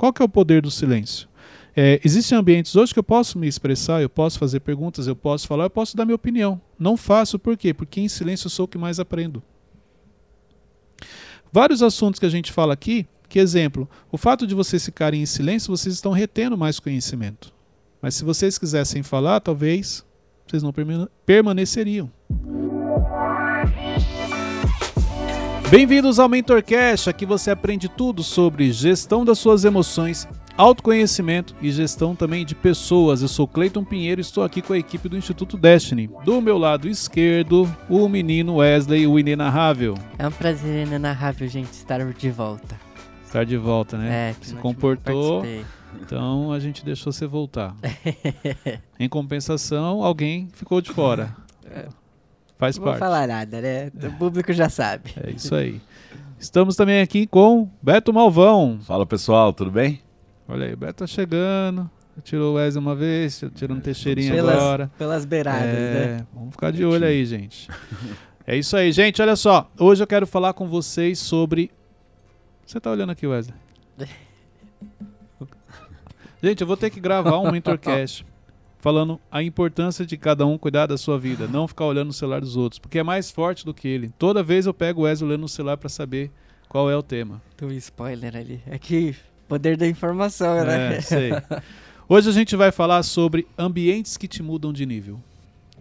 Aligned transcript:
Qual 0.00 0.14
que 0.14 0.22
é 0.22 0.24
o 0.24 0.28
poder 0.30 0.62
do 0.62 0.70
silêncio? 0.70 1.28
É, 1.76 2.00
existem 2.02 2.38
ambientes 2.38 2.74
hoje 2.74 2.90
que 2.90 2.98
eu 2.98 3.04
posso 3.04 3.38
me 3.38 3.46
expressar, 3.46 4.00
eu 4.00 4.08
posso 4.08 4.38
fazer 4.38 4.60
perguntas, 4.60 5.06
eu 5.06 5.14
posso 5.14 5.46
falar, 5.46 5.64
eu 5.64 5.70
posso 5.70 5.94
dar 5.94 6.06
minha 6.06 6.14
opinião. 6.14 6.58
Não 6.78 6.96
faço 6.96 7.38
por 7.38 7.54
quê? 7.54 7.74
Porque 7.74 8.00
em 8.00 8.08
silêncio 8.08 8.46
eu 8.46 8.50
sou 8.50 8.64
o 8.64 8.68
que 8.68 8.78
mais 8.78 8.98
aprendo. 8.98 9.42
Vários 11.52 11.82
assuntos 11.82 12.18
que 12.18 12.24
a 12.24 12.30
gente 12.30 12.50
fala 12.50 12.72
aqui, 12.72 13.06
que 13.28 13.38
exemplo, 13.38 13.86
o 14.10 14.16
fato 14.16 14.46
de 14.46 14.54
vocês 14.54 14.82
ficarem 14.82 15.20
em 15.20 15.26
silêncio, 15.26 15.76
vocês 15.76 15.96
estão 15.96 16.12
retendo 16.12 16.56
mais 16.56 16.80
conhecimento. 16.80 17.52
Mas 18.00 18.14
se 18.14 18.24
vocês 18.24 18.56
quisessem 18.56 19.02
falar, 19.02 19.40
talvez 19.40 20.02
vocês 20.46 20.62
não 20.62 20.72
permaneceriam. 21.26 22.10
Bem-vindos 25.70 26.18
ao 26.18 26.28
MentorCast, 26.28 27.08
aqui 27.08 27.24
você 27.24 27.48
aprende 27.48 27.88
tudo 27.88 28.24
sobre 28.24 28.72
gestão 28.72 29.24
das 29.24 29.38
suas 29.38 29.64
emoções, 29.64 30.26
autoconhecimento 30.56 31.54
e 31.62 31.70
gestão 31.70 32.16
também 32.16 32.44
de 32.44 32.56
pessoas. 32.56 33.22
Eu 33.22 33.28
sou 33.28 33.46
Cleiton 33.46 33.84
Pinheiro 33.84 34.20
e 34.20 34.22
estou 34.22 34.42
aqui 34.42 34.60
com 34.60 34.72
a 34.72 34.78
equipe 34.78 35.08
do 35.08 35.16
Instituto 35.16 35.56
Destiny. 35.56 36.10
Do 36.24 36.40
meu 36.40 36.58
lado 36.58 36.88
esquerdo, 36.88 37.72
o 37.88 38.08
menino 38.08 38.56
Wesley, 38.56 39.06
o 39.06 39.16
inenarrável. 39.16 39.94
É 40.18 40.26
um 40.26 40.32
prazer 40.32 40.88
inenarrável, 40.88 41.46
gente, 41.46 41.72
estar 41.72 42.04
de 42.12 42.30
volta. 42.30 42.76
Estar 43.24 43.44
de 43.44 43.56
volta, 43.56 43.96
né? 43.96 44.30
É, 44.30 44.34
Se 44.44 44.56
comportou. 44.56 45.44
Então 46.02 46.52
a 46.52 46.58
gente 46.58 46.84
deixou 46.84 47.12
você 47.12 47.28
voltar. 47.28 47.76
em 48.98 49.08
compensação, 49.08 50.02
alguém 50.02 50.48
ficou 50.52 50.80
de 50.80 50.90
fora. 50.90 51.32
É. 51.64 51.99
Faz 52.60 52.76
não 52.76 52.84
parte. 52.84 53.00
Não 53.00 53.08
vou 53.08 53.16
falar 53.16 53.26
nada, 53.26 53.60
né? 53.62 53.90
O 54.06 54.12
público 54.18 54.52
já 54.52 54.68
sabe. 54.68 55.14
É 55.24 55.30
isso 55.30 55.54
aí. 55.54 55.80
Estamos 56.38 56.76
também 56.76 57.00
aqui 57.00 57.26
com 57.26 57.66
Beto 57.80 58.12
Malvão. 58.12 58.78
Fala 58.82 59.06
pessoal, 59.06 59.50
tudo 59.50 59.70
bem? 59.70 60.02
Olha 60.46 60.66
aí, 60.66 60.74
o 60.74 60.76
Beto 60.76 60.98
tá 60.98 61.06
chegando. 61.06 61.90
Tirou 62.22 62.52
o 62.52 62.54
Wesley 62.56 62.84
uma 62.84 62.94
vez, 62.94 63.42
tirou 63.54 63.74
um 63.74 63.80
Teixeirinha 63.80 64.34
pelas, 64.34 64.56
agora. 64.56 64.90
Pelas 64.98 65.24
beiradas, 65.24 65.74
é, 65.74 66.16
né? 66.18 66.26
Vamos 66.34 66.50
ficar 66.50 66.70
de 66.70 66.84
olho 66.84 67.06
aí, 67.06 67.24
gente. 67.24 67.66
é 68.46 68.58
isso 68.58 68.76
aí, 68.76 68.92
gente. 68.92 69.22
Olha 69.22 69.36
só. 69.36 69.70
Hoje 69.78 70.02
eu 70.02 70.06
quero 70.06 70.26
falar 70.26 70.52
com 70.52 70.68
vocês 70.68 71.18
sobre. 71.18 71.70
Você 72.66 72.78
tá 72.78 72.90
olhando 72.90 73.10
aqui, 73.10 73.26
Wesley? 73.26 73.56
gente, 76.42 76.60
eu 76.60 76.66
vou 76.66 76.76
ter 76.76 76.90
que 76.90 77.00
gravar 77.00 77.38
um 77.38 77.48
Mentorcast 77.52 78.26
falando 78.80 79.20
a 79.30 79.42
importância 79.42 80.04
de 80.06 80.16
cada 80.16 80.46
um 80.46 80.56
cuidar 80.56 80.86
da 80.86 80.96
sua 80.96 81.18
vida, 81.18 81.46
não 81.46 81.68
ficar 81.68 81.84
olhando 81.84 82.10
o 82.10 82.14
celular 82.14 82.40
dos 82.40 82.56
outros, 82.56 82.78
porque 82.78 82.98
é 82.98 83.02
mais 83.02 83.30
forte 83.30 83.64
do 83.64 83.74
que 83.74 83.86
ele. 83.86 84.10
Toda 84.18 84.42
vez 84.42 84.66
eu 84.66 84.74
pego 84.74 85.02
o 85.02 85.04
Wesley 85.04 85.28
olhando 85.28 85.42
no 85.42 85.48
celular 85.48 85.76
para 85.76 85.88
saber 85.88 86.30
qual 86.68 86.90
é 86.90 86.96
o 86.96 87.02
tema. 87.02 87.42
Tu 87.56 87.70
spoiler 87.72 88.34
ali. 88.34 88.62
É 88.66 88.78
que 88.78 89.14
poder 89.48 89.76
da 89.76 89.86
informação, 89.86 90.64
né? 90.64 90.96
É, 90.96 91.00
sei. 91.02 91.30
Hoje 92.08 92.28
a 92.28 92.32
gente 92.32 92.56
vai 92.56 92.72
falar 92.72 93.02
sobre 93.02 93.46
ambientes 93.58 94.16
que 94.16 94.26
te 94.26 94.42
mudam 94.42 94.72
de 94.72 94.86
nível. 94.86 95.20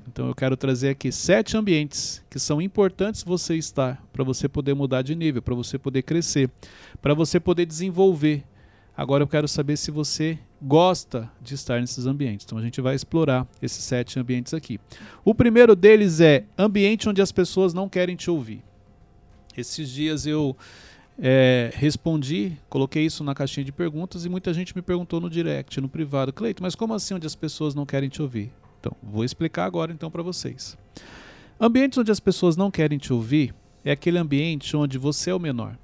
Então 0.07 0.27
eu 0.27 0.33
quero 0.33 0.57
trazer 0.57 0.89
aqui 0.89 1.11
sete 1.11 1.55
ambientes 1.55 2.23
que 2.29 2.39
são 2.39 2.59
importantes 2.59 3.23
você 3.23 3.55
estar 3.55 4.03
para 4.11 4.23
você 4.23 4.49
poder 4.49 4.73
mudar 4.73 5.03
de 5.03 5.13
nível, 5.13 5.41
para 5.41 5.53
você 5.53 5.77
poder 5.77 6.01
crescer, 6.01 6.49
para 7.01 7.13
você 7.13 7.39
poder 7.39 7.65
desenvolver. 7.65 8.43
Agora 8.99 9.23
eu 9.23 9.27
quero 9.29 9.47
saber 9.47 9.77
se 9.77 9.91
você 9.91 10.37
gosta 10.61 11.31
de 11.41 11.55
estar 11.55 11.79
nesses 11.79 12.05
ambientes. 12.05 12.45
Então 12.45 12.57
a 12.57 12.61
gente 12.61 12.81
vai 12.81 12.95
explorar 12.95 13.47
esses 13.61 13.81
sete 13.81 14.19
ambientes 14.19 14.53
aqui. 14.53 14.77
O 15.23 15.33
primeiro 15.33 15.73
deles 15.73 16.19
é 16.19 16.43
ambiente 16.57 17.07
onde 17.07 17.21
as 17.21 17.31
pessoas 17.31 17.73
não 17.73 17.87
querem 17.87 18.17
te 18.17 18.29
ouvir. 18.29 18.61
Esses 19.55 19.89
dias 19.89 20.25
eu 20.25 20.53
é, 21.17 21.71
respondi, 21.75 22.57
coloquei 22.69 23.05
isso 23.05 23.23
na 23.23 23.33
caixinha 23.33 23.63
de 23.63 23.71
perguntas 23.71 24.25
e 24.25 24.29
muita 24.29 24.53
gente 24.53 24.75
me 24.75 24.81
perguntou 24.81 25.21
no 25.21 25.29
direct, 25.29 25.79
no 25.79 25.87
privado, 25.87 26.33
Cleito, 26.33 26.61
mas 26.61 26.75
como 26.75 26.93
assim 26.93 27.13
onde 27.13 27.25
as 27.25 27.35
pessoas 27.35 27.73
não 27.73 27.85
querem 27.85 28.09
te 28.09 28.21
ouvir? 28.21 28.51
Então, 28.81 28.91
vou 29.01 29.23
explicar 29.23 29.63
agora 29.63 29.93
então 29.93 30.11
para 30.11 30.21
vocês. 30.21 30.77
Ambientes 31.57 31.97
onde 31.97 32.11
as 32.11 32.19
pessoas 32.19 32.57
não 32.57 32.69
querem 32.69 32.97
te 32.97 33.13
ouvir 33.13 33.55
é 33.81 33.91
aquele 33.91 34.17
ambiente 34.17 34.75
onde 34.75 34.97
você 34.97 35.29
é 35.29 35.33
o 35.33 35.39
menor. 35.39 35.77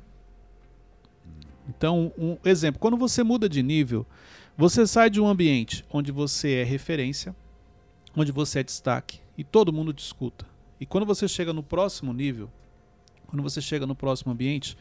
Então, 1.67 2.13
um 2.17 2.37
exemplo, 2.43 2.79
quando 2.79 2.97
você 2.97 3.23
muda 3.23 3.49
de 3.49 3.63
nível, 3.63 4.05
você 4.57 4.85
sai 4.85 5.09
de 5.09 5.19
um 5.19 5.27
ambiente 5.27 5.83
onde 5.91 6.11
você 6.11 6.55
é 6.55 6.63
referência, 6.63 7.35
onde 8.15 8.31
você 8.31 8.59
é 8.59 8.63
destaque 8.63 9.19
e 9.37 9.43
todo 9.43 9.73
mundo 9.73 9.93
te 9.93 10.03
escuta. 10.03 10.45
E 10.79 10.85
quando 10.85 11.05
você 11.05 11.27
chega 11.27 11.51
no 11.53 11.63
próximo 11.63 12.13
nível, 12.13 12.49
quando 13.27 13.43
você 13.43 13.61
chega 13.61 13.85
no 13.85 13.95
próximo 13.95 14.31
ambiente, 14.31 14.77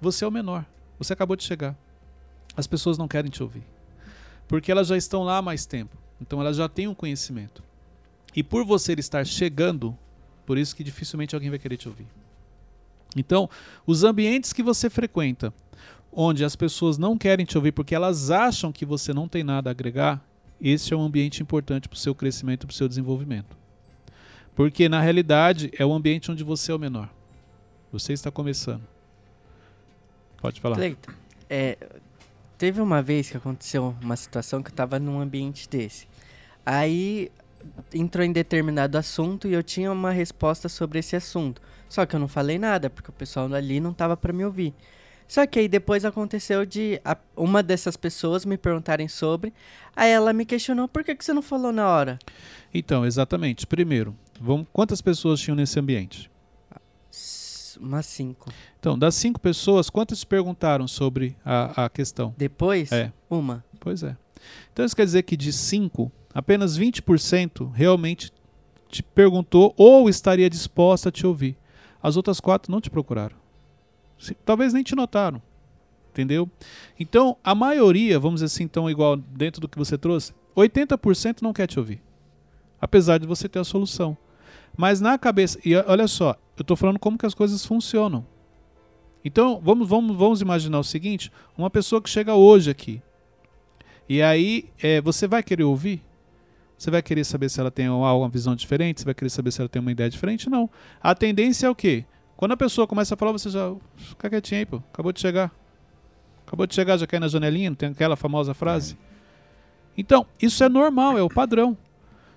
você 0.00 0.24
é 0.24 0.28
o 0.28 0.30
menor. 0.30 0.64
Você 0.98 1.12
acabou 1.12 1.36
de 1.36 1.44
chegar. 1.44 1.76
As 2.56 2.66
pessoas 2.66 2.98
não 2.98 3.08
querem 3.08 3.30
te 3.30 3.42
ouvir. 3.42 3.64
Porque 4.48 4.70
elas 4.70 4.88
já 4.88 4.96
estão 4.96 5.24
lá 5.24 5.38
há 5.38 5.42
mais 5.42 5.66
tempo. 5.66 5.96
Então 6.20 6.40
elas 6.40 6.56
já 6.56 6.68
têm 6.68 6.88
um 6.88 6.94
conhecimento. 6.94 7.62
E 8.34 8.42
por 8.42 8.64
você 8.64 8.92
estar 8.92 9.26
chegando, 9.26 9.96
por 10.44 10.58
isso 10.58 10.76
que 10.76 10.84
dificilmente 10.84 11.34
alguém 11.34 11.50
vai 11.50 11.58
querer 11.58 11.76
te 11.76 11.88
ouvir. 11.88 12.06
Então, 13.16 13.48
os 13.86 14.04
ambientes 14.04 14.52
que 14.52 14.62
você 14.62 14.90
frequenta, 14.90 15.52
onde 16.18 16.42
as 16.42 16.56
pessoas 16.56 16.96
não 16.96 17.18
querem 17.18 17.44
te 17.44 17.58
ouvir 17.58 17.72
porque 17.72 17.94
elas 17.94 18.30
acham 18.30 18.72
que 18.72 18.86
você 18.86 19.12
não 19.12 19.28
tem 19.28 19.44
nada 19.44 19.68
a 19.68 19.72
agregar, 19.72 20.24
esse 20.58 20.94
é 20.94 20.96
um 20.96 21.02
ambiente 21.02 21.42
importante 21.42 21.90
para 21.90 21.96
o 21.96 21.98
seu 21.98 22.14
crescimento 22.14 22.66
para 22.66 22.72
o 22.72 22.76
seu 22.76 22.88
desenvolvimento. 22.88 23.54
Porque 24.54 24.88
na 24.88 24.98
realidade 24.98 25.70
é 25.78 25.84
o 25.84 25.92
ambiente 25.92 26.30
onde 26.32 26.42
você 26.42 26.72
é 26.72 26.74
o 26.74 26.78
menor. 26.78 27.10
Você 27.92 28.14
está 28.14 28.30
começando. 28.30 28.80
Pode 30.38 30.58
falar. 30.58 30.78
É, 31.50 31.76
teve 32.56 32.80
uma 32.80 33.02
vez 33.02 33.28
que 33.28 33.36
aconteceu 33.36 33.94
uma 34.00 34.16
situação 34.16 34.62
que 34.62 34.68
eu 34.68 34.72
estava 34.72 34.98
num 34.98 35.20
ambiente 35.20 35.68
desse. 35.68 36.08
Aí 36.64 37.30
entrou 37.92 38.24
em 38.24 38.32
determinado 38.32 38.96
assunto 38.96 39.46
e 39.46 39.52
eu 39.52 39.62
tinha 39.62 39.92
uma 39.92 40.10
resposta 40.10 40.66
sobre 40.66 40.98
esse 40.98 41.14
assunto. 41.14 41.60
Só 41.90 42.06
que 42.06 42.16
eu 42.16 42.20
não 42.20 42.28
falei 42.28 42.58
nada, 42.58 42.88
porque 42.88 43.10
o 43.10 43.12
pessoal 43.12 43.52
ali 43.52 43.78
não 43.80 43.90
estava 43.90 44.16
para 44.16 44.32
me 44.32 44.44
ouvir. 44.44 44.74
Só 45.28 45.46
que 45.46 45.58
aí 45.58 45.68
depois 45.68 46.04
aconteceu 46.04 46.64
de 46.64 47.00
a, 47.04 47.16
uma 47.36 47.62
dessas 47.62 47.96
pessoas 47.96 48.44
me 48.44 48.56
perguntarem 48.56 49.08
sobre, 49.08 49.52
aí 49.94 50.10
ela 50.10 50.32
me 50.32 50.44
questionou 50.46 50.86
por 50.86 51.02
que, 51.02 51.14
que 51.14 51.24
você 51.24 51.32
não 51.32 51.42
falou 51.42 51.72
na 51.72 51.88
hora. 51.88 52.18
Então, 52.72 53.04
exatamente. 53.04 53.66
Primeiro, 53.66 54.14
vamos, 54.40 54.66
quantas 54.72 55.00
pessoas 55.00 55.40
tinham 55.40 55.56
nesse 55.56 55.78
ambiente? 55.80 56.30
Umas 57.80 58.06
cinco. 58.06 58.50
Então, 58.78 58.98
das 58.98 59.14
cinco 59.16 59.38
pessoas, 59.38 59.90
quantas 59.90 60.24
perguntaram 60.24 60.88
sobre 60.88 61.36
a, 61.44 61.84
a 61.84 61.88
questão? 61.90 62.34
Depois? 62.38 62.90
É. 62.92 63.12
Uma. 63.28 63.64
Pois 63.80 64.02
é. 64.02 64.16
Então 64.72 64.84
isso 64.84 64.96
quer 64.96 65.04
dizer 65.04 65.22
que 65.24 65.36
de 65.36 65.52
cinco, 65.52 66.10
apenas 66.32 66.78
20% 66.78 67.70
realmente 67.72 68.32
te 68.88 69.02
perguntou 69.02 69.74
ou 69.76 70.08
estaria 70.08 70.48
disposta 70.48 71.08
a 71.08 71.12
te 71.12 71.26
ouvir. 71.26 71.56
As 72.02 72.16
outras 72.16 72.40
quatro 72.40 72.70
não 72.70 72.80
te 72.80 72.88
procuraram 72.88 73.36
talvez 74.44 74.72
nem 74.72 74.82
te 74.82 74.94
notaram. 74.94 75.40
Entendeu? 76.10 76.50
Então, 76.98 77.36
a 77.44 77.54
maioria, 77.54 78.18
vamos 78.18 78.40
dizer 78.40 78.46
assim, 78.46 78.64
então, 78.64 78.88
igual 78.88 79.16
dentro 79.16 79.60
do 79.60 79.68
que 79.68 79.76
você 79.76 79.98
trouxe, 79.98 80.32
80% 80.56 81.42
não 81.42 81.52
quer 81.52 81.66
te 81.66 81.78
ouvir. 81.78 82.00
Apesar 82.80 83.18
de 83.18 83.26
você 83.26 83.48
ter 83.48 83.58
a 83.58 83.64
solução. 83.64 84.16
Mas 84.76 85.00
na 85.00 85.18
cabeça, 85.18 85.58
e 85.64 85.74
olha 85.76 86.08
só, 86.08 86.36
eu 86.56 86.62
estou 86.62 86.76
falando 86.76 86.98
como 86.98 87.18
que 87.18 87.26
as 87.26 87.34
coisas 87.34 87.64
funcionam. 87.64 88.26
Então, 89.24 89.60
vamos, 89.62 89.88
vamos, 89.88 90.16
vamos 90.16 90.40
imaginar 90.40 90.78
o 90.78 90.84
seguinte: 90.84 91.32
uma 91.56 91.68
pessoa 91.68 92.00
que 92.00 92.08
chega 92.08 92.34
hoje 92.34 92.70
aqui, 92.70 93.02
e 94.08 94.22
aí 94.22 94.70
é, 94.80 95.00
você 95.00 95.26
vai 95.26 95.42
querer 95.42 95.64
ouvir? 95.64 96.02
Você 96.78 96.90
vai 96.90 97.02
querer 97.02 97.24
saber 97.24 97.48
se 97.48 97.58
ela 97.58 97.70
tem 97.70 97.88
uma 97.88 98.28
visão 98.28 98.54
diferente? 98.54 99.00
Você 99.00 99.04
vai 99.04 99.14
querer 99.14 99.30
saber 99.30 99.50
se 99.50 99.60
ela 99.60 99.68
tem 99.68 99.80
uma 99.80 99.90
ideia 99.90 100.10
diferente? 100.10 100.48
Não. 100.48 100.68
A 101.00 101.14
tendência 101.14 101.66
é 101.66 101.70
o 101.70 101.74
quê? 101.74 102.04
Quando 102.36 102.52
a 102.52 102.56
pessoa 102.56 102.86
começa 102.86 103.14
a 103.14 103.16
falar, 103.16 103.32
você 103.32 103.48
já. 103.48 103.74
Fica 103.96 104.28
quietinho 104.28 104.58
aí, 104.60 104.66
pô. 104.66 104.76
Acabou 104.92 105.12
de 105.12 105.20
chegar. 105.20 105.50
Acabou 106.46 106.66
de 106.66 106.74
chegar, 106.74 106.96
já 106.96 107.06
cai 107.06 107.18
na 107.18 107.28
janelinha, 107.28 107.70
não 107.70 107.76
tem 107.76 107.88
aquela 107.88 108.14
famosa 108.14 108.54
frase. 108.54 108.96
Então, 109.96 110.26
isso 110.40 110.62
é 110.62 110.68
normal, 110.68 111.18
é 111.18 111.22
o 111.22 111.28
padrão. 111.28 111.76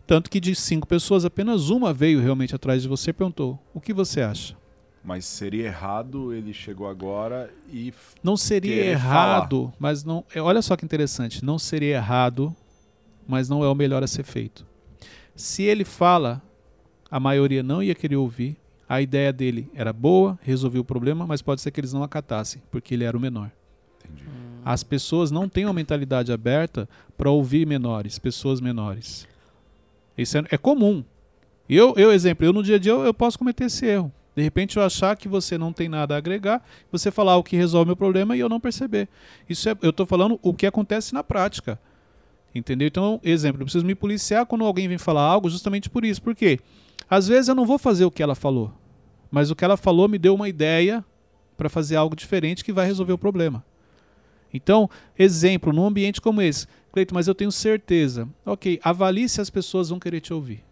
Tanto 0.07 0.29
que 0.29 0.39
de 0.39 0.55
cinco 0.55 0.87
pessoas, 0.87 1.25
apenas 1.25 1.69
uma 1.69 1.93
veio 1.93 2.19
realmente 2.19 2.55
atrás 2.55 2.81
de 2.81 2.87
você 2.87 3.11
e 3.11 3.13
perguntou: 3.13 3.59
o 3.73 3.79
que 3.79 3.93
você 3.93 4.21
acha? 4.21 4.57
Mas 5.03 5.25
seria 5.25 5.65
errado 5.67 6.33
ele 6.33 6.53
chegou 6.53 6.87
agora 6.87 7.53
e. 7.71 7.93
Não 8.23 8.35
seria 8.35 8.85
errado, 8.85 9.65
falar. 9.65 9.75
mas 9.79 10.03
não. 10.03 10.25
É, 10.33 10.41
olha 10.41 10.61
só 10.61 10.75
que 10.75 10.85
interessante. 10.85 11.43
Não 11.45 11.59
seria 11.59 11.97
errado, 11.97 12.55
mas 13.27 13.47
não 13.47 13.63
é 13.63 13.67
o 13.67 13.75
melhor 13.75 14.03
a 14.03 14.07
ser 14.07 14.23
feito. 14.23 14.65
Se 15.35 15.63
ele 15.63 15.85
fala, 15.85 16.41
a 17.11 17.19
maioria 17.19 17.61
não 17.61 17.83
ia 17.83 17.95
querer 17.95 18.15
ouvir, 18.15 18.57
a 18.89 18.99
ideia 18.99 19.31
dele 19.31 19.69
era 19.75 19.93
boa, 19.93 20.39
resolveu 20.41 20.81
o 20.81 20.85
problema, 20.85 21.27
mas 21.27 21.43
pode 21.43 21.61
ser 21.61 21.69
que 21.69 21.79
eles 21.79 21.93
não 21.93 22.01
acatassem, 22.01 22.59
porque 22.71 22.95
ele 22.95 23.03
era 23.03 23.15
o 23.15 23.19
menor. 23.19 23.51
Entendi. 24.03 24.23
As 24.65 24.83
pessoas 24.83 25.29
não 25.29 25.47
têm 25.47 25.65
uma 25.65 25.73
mentalidade 25.73 26.31
aberta 26.31 26.89
para 27.15 27.29
ouvir 27.29 27.67
menores, 27.67 28.17
pessoas 28.17 28.59
menores. 28.59 29.27
Isso 30.17 30.39
é, 30.39 30.43
é 30.49 30.57
comum. 30.57 31.03
Eu, 31.69 31.93
eu, 31.97 32.11
exemplo, 32.11 32.43
eu 32.43 32.51
no 32.51 32.63
dia 32.63 32.77
a 32.77 32.79
dia 32.79 32.91
eu, 32.91 33.05
eu 33.05 33.13
posso 33.13 33.37
cometer 33.37 33.65
esse 33.65 33.85
erro. 33.85 34.11
De 34.35 34.41
repente 34.41 34.77
eu 34.77 34.83
achar 34.83 35.15
que 35.15 35.27
você 35.27 35.55
não 35.55 35.71
tem 35.71 35.87
nada 35.87 36.15
a 36.15 36.17
agregar, 36.17 36.65
você 36.91 37.11
falar 37.11 37.37
o 37.37 37.43
que 37.43 37.55
resolve 37.55 37.87
meu 37.87 37.95
problema 37.95 38.35
e 38.35 38.39
eu 38.39 38.49
não 38.49 38.59
perceber. 38.59 39.07
Isso 39.47 39.69
é, 39.69 39.77
eu 39.83 39.91
estou 39.91 40.05
falando 40.05 40.39
o 40.41 40.51
que 40.51 40.65
acontece 40.65 41.13
na 41.13 41.23
prática. 41.23 41.79
Entendeu? 42.55 42.87
Então, 42.87 43.19
exemplo, 43.23 43.61
eu 43.61 43.65
preciso 43.65 43.85
me 43.85 43.93
policiar 43.93 44.47
quando 44.47 44.65
alguém 44.65 44.87
vem 44.87 44.97
falar 44.97 45.21
algo 45.21 45.47
justamente 45.47 45.89
por 45.89 46.03
isso. 46.03 46.21
Por 46.21 46.33
quê? 46.33 46.59
Às 47.09 47.27
vezes 47.27 47.47
eu 47.47 47.55
não 47.55 47.65
vou 47.65 47.77
fazer 47.77 48.05
o 48.05 48.11
que 48.11 48.21
ela 48.21 48.35
falou, 48.35 48.73
mas 49.31 49.49
o 49.49 49.55
que 49.55 49.65
ela 49.65 49.77
falou 49.77 50.07
me 50.07 50.17
deu 50.17 50.35
uma 50.35 50.47
ideia 50.47 51.03
para 51.57 51.69
fazer 51.69 51.95
algo 51.95 52.15
diferente 52.15 52.63
que 52.63 52.71
vai 52.71 52.85
resolver 52.85 53.13
o 53.13 53.17
problema. 53.17 53.63
Então, 54.53 54.89
exemplo, 55.17 55.71
num 55.71 55.85
ambiente 55.85 56.21
como 56.21 56.41
esse, 56.41 56.65
Cleito, 56.91 57.13
mas 57.13 57.27
eu 57.27 57.35
tenho 57.35 57.51
certeza. 57.51 58.27
Ok, 58.45 58.79
avalie 58.83 59.29
se 59.29 59.39
as 59.39 59.49
pessoas 59.49 59.89
vão 59.89 59.99
querer 59.99 60.21
te 60.21 60.33
ouvir. 60.33 60.63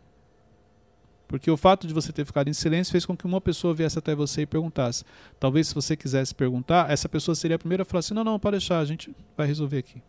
Porque 1.28 1.52
o 1.52 1.58
fato 1.58 1.86
de 1.86 1.94
você 1.94 2.12
ter 2.12 2.26
ficado 2.26 2.50
em 2.50 2.54
silêncio 2.54 2.92
fez 2.92 3.06
com 3.06 3.16
que 3.16 3.26
uma 3.26 3.42
pessoa 3.42 3.74
viesse 3.74 4.00
até 4.00 4.16
você 4.16 4.44
e 4.44 4.46
perguntasse. 4.46 5.04
Talvez 5.40 5.68
se 5.68 5.76
você 5.76 5.96
quisesse 5.96 6.34
perguntar, 6.34 6.90
essa 6.90 7.10
pessoa 7.10 7.36
seria 7.36 7.58
a 7.58 7.60
primeira 7.60 7.84
a 7.84 7.86
falar 7.86 8.00
assim: 8.00 8.14
não, 8.14 8.24
não, 8.24 8.40
pode 8.40 8.58
deixar, 8.58 8.80
a 8.80 8.86
gente 8.86 9.14
vai 9.36 9.46
resolver 9.46 9.78
aqui. 9.78 10.02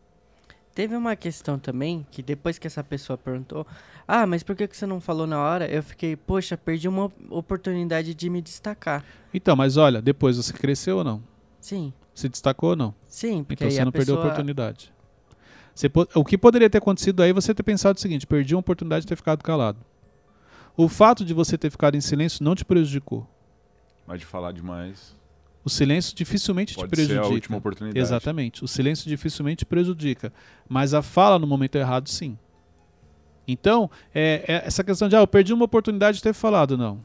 Teve 0.78 0.94
uma 0.94 1.16
questão 1.16 1.58
também 1.58 2.06
que 2.08 2.22
depois 2.22 2.56
que 2.56 2.64
essa 2.64 2.84
pessoa 2.84 3.18
perguntou: 3.18 3.66
Ah, 4.06 4.24
mas 4.28 4.44
por 4.44 4.54
que 4.54 4.64
você 4.64 4.86
não 4.86 5.00
falou 5.00 5.26
na 5.26 5.36
hora? 5.42 5.66
Eu 5.68 5.82
fiquei, 5.82 6.14
poxa, 6.14 6.56
perdi 6.56 6.86
uma 6.86 7.10
oportunidade 7.30 8.14
de 8.14 8.30
me 8.30 8.40
destacar. 8.40 9.04
Então, 9.34 9.56
mas 9.56 9.76
olha, 9.76 10.00
depois 10.00 10.36
você 10.36 10.52
cresceu 10.52 10.98
ou 10.98 11.02
não? 11.02 11.20
Sim. 11.60 11.92
Se 12.14 12.28
destacou 12.28 12.70
ou 12.70 12.76
não? 12.76 12.94
Sim, 13.08 13.42
porque 13.42 13.54
Então 13.64 13.66
aí 13.66 13.74
você 13.74 13.80
a 13.80 13.84
não 13.86 13.90
perdeu 13.90 14.14
a 14.14 14.18
pessoa- 14.18 14.32
oportunidade. 14.32 14.92
Você 15.74 15.88
po- 15.88 16.06
o 16.14 16.24
que 16.24 16.38
poderia 16.38 16.70
ter 16.70 16.78
acontecido 16.78 17.24
aí 17.24 17.30
é 17.30 17.32
você 17.32 17.52
ter 17.52 17.64
pensado 17.64 17.96
o 17.98 18.00
seguinte: 18.00 18.24
perdi 18.24 18.54
uma 18.54 18.60
oportunidade 18.60 19.00
de 19.00 19.08
ter 19.08 19.16
ficado 19.16 19.42
calado. 19.42 19.80
O 20.76 20.86
fato 20.88 21.24
de 21.24 21.34
você 21.34 21.58
ter 21.58 21.70
ficado 21.70 21.96
em 21.96 22.00
silêncio 22.00 22.44
não 22.44 22.54
te 22.54 22.64
prejudicou. 22.64 23.26
Mas 24.06 24.20
de 24.20 24.26
falar 24.26 24.52
demais 24.52 25.16
O 25.68 25.70
silêncio 25.70 26.16
dificilmente 26.16 26.72
te 26.72 26.76
pode 26.76 26.88
prejudica. 26.88 27.22
ser 27.22 27.28
a 27.28 27.30
última 27.30 27.58
oportunidade. 27.58 27.98
Exatamente. 27.98 28.64
O 28.64 28.66
silêncio 28.66 29.06
dificilmente 29.06 29.66
prejudica. 29.66 30.32
Mas 30.66 30.94
a 30.94 31.02
fala 31.02 31.38
no 31.38 31.46
momento 31.46 31.76
errado, 31.76 32.08
sim. 32.08 32.38
Então, 33.46 33.90
é, 34.14 34.44
é 34.48 34.66
essa 34.66 34.82
questão 34.82 35.10
de, 35.10 35.14
ah, 35.14 35.20
eu 35.20 35.26
perdi 35.26 35.52
uma 35.52 35.66
oportunidade 35.66 36.16
de 36.16 36.22
ter 36.22 36.32
falado, 36.32 36.78
não. 36.78 37.04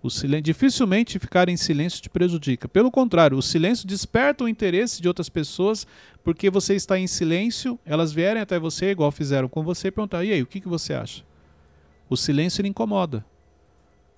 O 0.00 0.08
silêncio, 0.08 0.44
dificilmente 0.44 1.18
ficar 1.18 1.48
em 1.48 1.56
silêncio 1.56 2.00
te 2.00 2.08
prejudica. 2.08 2.68
Pelo 2.68 2.88
contrário, 2.88 3.36
o 3.36 3.42
silêncio 3.42 3.84
desperta 3.84 4.44
o 4.44 4.48
interesse 4.48 5.02
de 5.02 5.08
outras 5.08 5.28
pessoas, 5.28 5.84
porque 6.22 6.50
você 6.50 6.76
está 6.76 6.96
em 6.96 7.08
silêncio, 7.08 7.76
elas 7.84 8.12
vierem 8.12 8.42
até 8.42 8.60
você, 8.60 8.92
igual 8.92 9.10
fizeram 9.10 9.48
com 9.48 9.64
você, 9.64 9.88
e 9.88 9.90
perguntar, 9.90 10.24
e 10.24 10.32
aí, 10.32 10.40
o 10.40 10.46
que, 10.46 10.60
que 10.60 10.68
você 10.68 10.94
acha? 10.94 11.24
O 12.08 12.16
silêncio 12.16 12.60
ele 12.60 12.68
incomoda. 12.68 13.24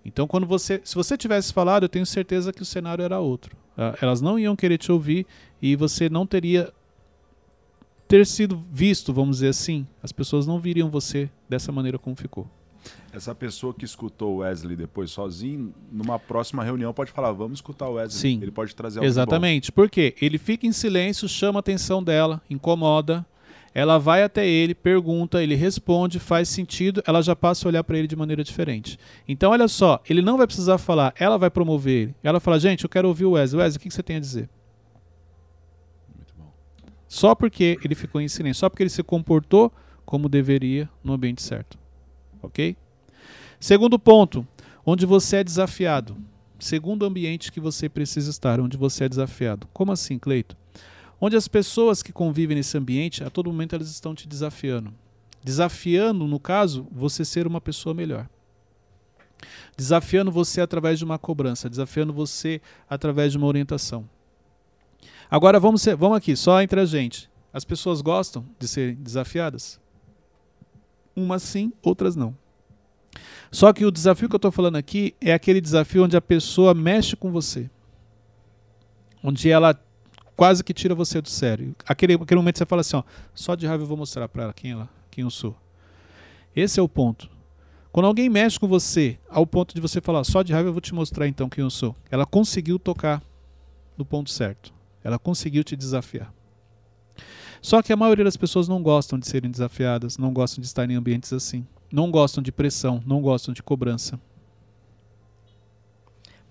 Então, 0.04 0.26
quando 0.26 0.46
você, 0.46 0.80
se 0.84 0.94
você 0.94 1.16
tivesse 1.16 1.52
falado, 1.52 1.84
eu 1.84 1.88
tenho 1.88 2.04
certeza 2.04 2.52
que 2.52 2.62
o 2.62 2.64
cenário 2.64 3.02
era 3.04 3.18
outro. 3.20 3.56
Ah, 3.76 3.94
Elas 4.00 4.20
não 4.20 4.38
iam 4.38 4.54
querer 4.54 4.78
te 4.78 4.92
ouvir 4.92 5.26
e 5.60 5.74
você 5.76 6.08
não 6.08 6.26
teria 6.26 6.72
ter 8.06 8.26
sido 8.26 8.62
visto, 8.70 9.12
vamos 9.12 9.36
dizer 9.36 9.48
assim. 9.48 9.86
As 10.02 10.12
pessoas 10.12 10.46
não 10.46 10.58
viriam 10.58 10.90
você 10.90 11.30
dessa 11.48 11.72
maneira 11.72 11.98
como 11.98 12.14
ficou. 12.14 12.46
Essa 13.12 13.34
pessoa 13.34 13.72
que 13.72 13.84
escutou 13.84 14.34
o 14.34 14.36
Wesley 14.38 14.76
depois 14.76 15.10
sozinho, 15.10 15.72
numa 15.90 16.18
próxima 16.18 16.62
reunião 16.62 16.92
pode 16.92 17.12
falar, 17.12 17.32
vamos 17.32 17.58
escutar 17.58 17.88
o 17.88 17.94
Wesley. 17.94 18.20
Sim. 18.20 18.42
Ele 18.42 18.50
pode 18.50 18.74
trazer 18.74 18.98
algo. 18.98 19.06
Exatamente. 19.06 19.72
Por 19.72 19.88
quê? 19.88 20.14
Ele 20.20 20.36
fica 20.36 20.66
em 20.66 20.72
silêncio, 20.72 21.28
chama 21.28 21.58
a 21.58 21.60
atenção 21.60 22.02
dela, 22.02 22.42
incomoda. 22.50 23.24
Ela 23.74 23.98
vai 23.98 24.22
até 24.22 24.46
ele, 24.46 24.72
pergunta, 24.72 25.42
ele 25.42 25.56
responde, 25.56 26.20
faz 26.20 26.48
sentido, 26.48 27.02
ela 27.04 27.20
já 27.20 27.34
passa 27.34 27.66
a 27.66 27.68
olhar 27.68 27.82
para 27.82 27.98
ele 27.98 28.06
de 28.06 28.14
maneira 28.14 28.44
diferente. 28.44 28.96
Então, 29.26 29.50
olha 29.50 29.66
só, 29.66 30.00
ele 30.08 30.22
não 30.22 30.38
vai 30.38 30.46
precisar 30.46 30.78
falar, 30.78 31.12
ela 31.18 31.36
vai 31.36 31.50
promover 31.50 32.02
ele. 32.02 32.14
Ela 32.22 32.38
fala, 32.38 32.60
gente, 32.60 32.84
eu 32.84 32.88
quero 32.88 33.08
ouvir 33.08 33.24
o 33.24 33.32
Wesley. 33.32 33.60
Wesley, 33.60 33.78
o 33.78 33.80
que 33.80 33.90
você 33.90 34.02
tem 34.02 34.16
a 34.16 34.20
dizer? 34.20 34.48
Muito 36.14 36.32
bom. 36.38 36.52
Só 37.08 37.34
porque 37.34 37.76
ele 37.84 37.96
ficou 37.96 38.20
em 38.20 38.28
silêncio, 38.28 38.60
só 38.60 38.70
porque 38.70 38.84
ele 38.84 38.90
se 38.90 39.02
comportou 39.02 39.72
como 40.04 40.28
deveria 40.28 40.88
no 41.02 41.12
ambiente 41.12 41.42
certo. 41.42 41.76
Ok? 42.40 42.76
Segundo 43.58 43.98
ponto, 43.98 44.46
onde 44.86 45.04
você 45.04 45.38
é 45.38 45.44
desafiado. 45.44 46.16
Segundo 46.60 47.04
ambiente 47.04 47.50
que 47.50 47.58
você 47.58 47.88
precisa 47.88 48.30
estar, 48.30 48.60
onde 48.60 48.76
você 48.76 49.04
é 49.04 49.08
desafiado. 49.08 49.66
Como 49.72 49.90
assim, 49.90 50.16
Cleito? 50.16 50.56
Onde 51.20 51.36
as 51.36 51.48
pessoas 51.48 52.02
que 52.02 52.12
convivem 52.12 52.56
nesse 52.56 52.76
ambiente, 52.76 53.22
a 53.24 53.30
todo 53.30 53.50
momento 53.50 53.74
elas 53.74 53.88
estão 53.90 54.14
te 54.14 54.28
desafiando. 54.28 54.92
Desafiando, 55.42 56.26
no 56.26 56.40
caso, 56.40 56.86
você 56.90 57.24
ser 57.24 57.46
uma 57.46 57.60
pessoa 57.60 57.94
melhor. 57.94 58.28
Desafiando 59.76 60.30
você 60.30 60.60
através 60.60 60.98
de 60.98 61.04
uma 61.04 61.18
cobrança, 61.18 61.68
desafiando 61.68 62.12
você 62.12 62.60
através 62.88 63.32
de 63.32 63.38
uma 63.38 63.46
orientação. 63.46 64.08
Agora 65.30 65.58
vamos, 65.58 65.82
ser- 65.82 65.96
vamos 65.96 66.16
aqui, 66.16 66.36
só 66.36 66.60
entre 66.62 66.80
a 66.80 66.84
gente. 66.84 67.30
As 67.52 67.64
pessoas 67.64 68.00
gostam 68.00 68.44
de 68.58 68.66
serem 68.66 68.94
desafiadas? 68.96 69.80
Umas 71.14 71.42
sim, 71.42 71.72
outras 71.82 72.16
não. 72.16 72.36
Só 73.50 73.72
que 73.72 73.84
o 73.84 73.90
desafio 73.92 74.28
que 74.28 74.34
eu 74.34 74.38
estou 74.38 74.50
falando 74.50 74.76
aqui 74.76 75.14
é 75.20 75.32
aquele 75.32 75.60
desafio 75.60 76.04
onde 76.04 76.16
a 76.16 76.20
pessoa 76.20 76.74
mexe 76.74 77.14
com 77.14 77.30
você. 77.30 77.70
Onde 79.22 79.48
ela 79.48 79.80
quase 80.36 80.62
que 80.62 80.74
tira 80.74 80.94
você 80.94 81.20
do 81.20 81.28
sério. 81.28 81.74
Aquele, 81.86 82.14
aquele 82.14 82.38
momento 82.40 82.58
você 82.58 82.66
fala 82.66 82.80
assim, 82.80 82.96
ó, 82.96 83.02
só 83.34 83.54
de 83.54 83.66
raiva 83.66 83.82
eu 83.82 83.86
vou 83.86 83.96
mostrar 83.96 84.28
para 84.28 84.44
ela 84.44 84.52
quem 84.52 84.72
ela, 84.72 84.88
quem 85.10 85.22
eu 85.22 85.30
sou. 85.30 85.56
Esse 86.54 86.78
é 86.78 86.82
o 86.82 86.88
ponto. 86.88 87.28
Quando 87.92 88.06
alguém 88.06 88.28
mexe 88.28 88.58
com 88.58 88.66
você, 88.66 89.18
ao 89.28 89.46
ponto 89.46 89.74
de 89.74 89.80
você 89.80 90.00
falar, 90.00 90.24
só 90.24 90.42
de 90.42 90.52
raiva 90.52 90.68
eu 90.68 90.72
vou 90.72 90.80
te 90.80 90.94
mostrar 90.94 91.28
então 91.28 91.48
quem 91.48 91.62
eu 91.62 91.70
sou. 91.70 91.94
Ela 92.10 92.26
conseguiu 92.26 92.78
tocar 92.78 93.22
no 93.96 94.04
ponto 94.04 94.30
certo. 94.30 94.72
Ela 95.02 95.18
conseguiu 95.18 95.62
te 95.62 95.76
desafiar. 95.76 96.32
Só 97.62 97.80
que 97.80 97.92
a 97.92 97.96
maioria 97.96 98.24
das 98.24 98.36
pessoas 98.36 98.68
não 98.68 98.82
gostam 98.82 99.18
de 99.18 99.26
serem 99.26 99.50
desafiadas, 99.50 100.18
não 100.18 100.32
gostam 100.32 100.60
de 100.60 100.66
estar 100.66 100.90
em 100.90 100.96
ambientes 100.96 101.32
assim. 101.32 101.66
Não 101.90 102.10
gostam 102.10 102.42
de 102.42 102.50
pressão, 102.50 103.02
não 103.06 103.22
gostam 103.22 103.54
de 103.54 103.62
cobrança. 103.62 104.20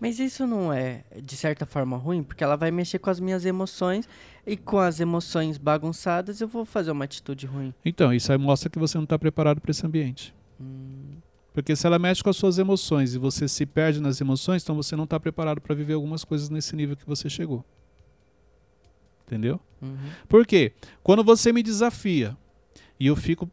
Mas 0.03 0.19
isso 0.19 0.45
não 0.45 0.73
é, 0.73 1.05
de 1.23 1.37
certa 1.37 1.65
forma, 1.65 1.95
ruim, 1.95 2.23
porque 2.23 2.43
ela 2.43 2.57
vai 2.57 2.69
mexer 2.71 2.99
com 2.99 3.09
as 3.09 3.21
minhas 3.21 3.45
emoções 3.45 4.05
e 4.45 4.57
com 4.57 4.77
as 4.77 4.99
emoções 4.99 5.57
bagunçadas 5.57 6.41
eu 6.41 6.47
vou 6.49 6.65
fazer 6.65 6.91
uma 6.91 7.05
atitude 7.05 7.45
ruim. 7.45 7.73
Então, 7.85 8.13
isso 8.13 8.29
aí 8.29 8.37
mostra 8.37 8.69
que 8.69 8.77
você 8.77 8.97
não 8.97 9.05
está 9.05 9.17
preparado 9.17 9.61
para 9.61 9.71
esse 9.71 9.85
ambiente. 9.85 10.35
Hum, 10.59 11.15
Porque 11.53 11.73
se 11.73 11.87
ela 11.87 11.97
mexe 11.97 12.21
com 12.21 12.29
as 12.29 12.35
suas 12.35 12.57
emoções 12.57 13.15
e 13.15 13.17
você 13.17 13.47
se 13.47 13.65
perde 13.65 14.01
nas 14.01 14.19
emoções, 14.19 14.61
então 14.61 14.75
você 14.75 14.93
não 14.93 15.05
está 15.05 15.17
preparado 15.17 15.61
para 15.61 15.73
viver 15.73 15.93
algumas 15.93 16.25
coisas 16.25 16.49
nesse 16.49 16.75
nível 16.75 16.97
que 16.97 17.05
você 17.05 17.29
chegou. 17.29 17.63
Entendeu? 19.25 19.57
uhum. 19.81 19.95
Por 20.27 20.45
quê? 20.45 20.73
Quando 21.01 21.23
você 21.23 21.53
me 21.53 21.63
desafia 21.63 22.35
e 22.99 23.07
eu 23.07 23.15
fico 23.15 23.49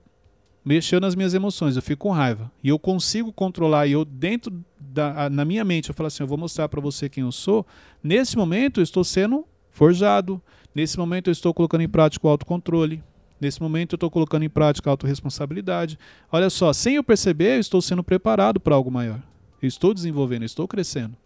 mexendo 0.64 1.02
nas 1.02 1.14
minhas 1.14 1.34
emoções, 1.34 1.76
eu 1.76 1.82
fico 1.82 2.08
com 2.08 2.10
raiva 2.10 2.50
e 2.62 2.68
eu 2.68 2.78
consigo 2.78 3.32
controlar 3.32 3.86
e 3.86 3.92
eu 3.92 4.04
dentro 4.04 4.52
da 4.78 5.30
na 5.30 5.44
minha 5.44 5.64
mente 5.64 5.88
eu 5.88 5.94
falo 5.94 6.08
assim, 6.08 6.22
eu 6.22 6.26
vou 6.26 6.38
mostrar 6.38 6.68
para 6.68 6.80
você 6.80 7.08
quem 7.08 7.22
eu 7.22 7.32
sou. 7.32 7.66
Nesse 8.02 8.36
momento 8.36 8.80
eu 8.80 8.84
estou 8.84 9.04
sendo 9.04 9.44
forjado. 9.70 10.40
Nesse 10.74 10.98
momento 10.98 11.28
eu 11.28 11.32
estou 11.32 11.54
colocando 11.54 11.82
em 11.82 11.88
prática 11.88 12.26
o 12.26 12.30
autocontrole. 12.30 13.02
Nesse 13.40 13.60
momento 13.60 13.94
eu 13.94 13.96
estou 13.96 14.10
colocando 14.10 14.44
em 14.44 14.50
prática 14.50 14.90
a 14.90 14.92
autorresponsabilidade. 14.92 15.98
Olha 16.30 16.50
só, 16.50 16.72
sem 16.72 16.96
eu 16.96 17.04
perceber, 17.04 17.56
eu 17.56 17.60
estou 17.60 17.80
sendo 17.80 18.04
preparado 18.04 18.60
para 18.60 18.74
algo 18.74 18.90
maior. 18.90 19.20
Eu 19.62 19.66
estou 19.66 19.94
desenvolvendo, 19.94 20.42
eu 20.42 20.46
estou 20.46 20.68
crescendo. 20.68 21.16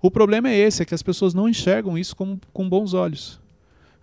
O 0.00 0.10
problema 0.10 0.48
é 0.48 0.56
esse, 0.56 0.82
é 0.82 0.84
que 0.84 0.94
as 0.94 1.02
pessoas 1.02 1.34
não 1.34 1.48
enxergam 1.48 1.98
isso 1.98 2.14
como, 2.14 2.40
com 2.52 2.68
bons 2.68 2.94
olhos. 2.94 3.40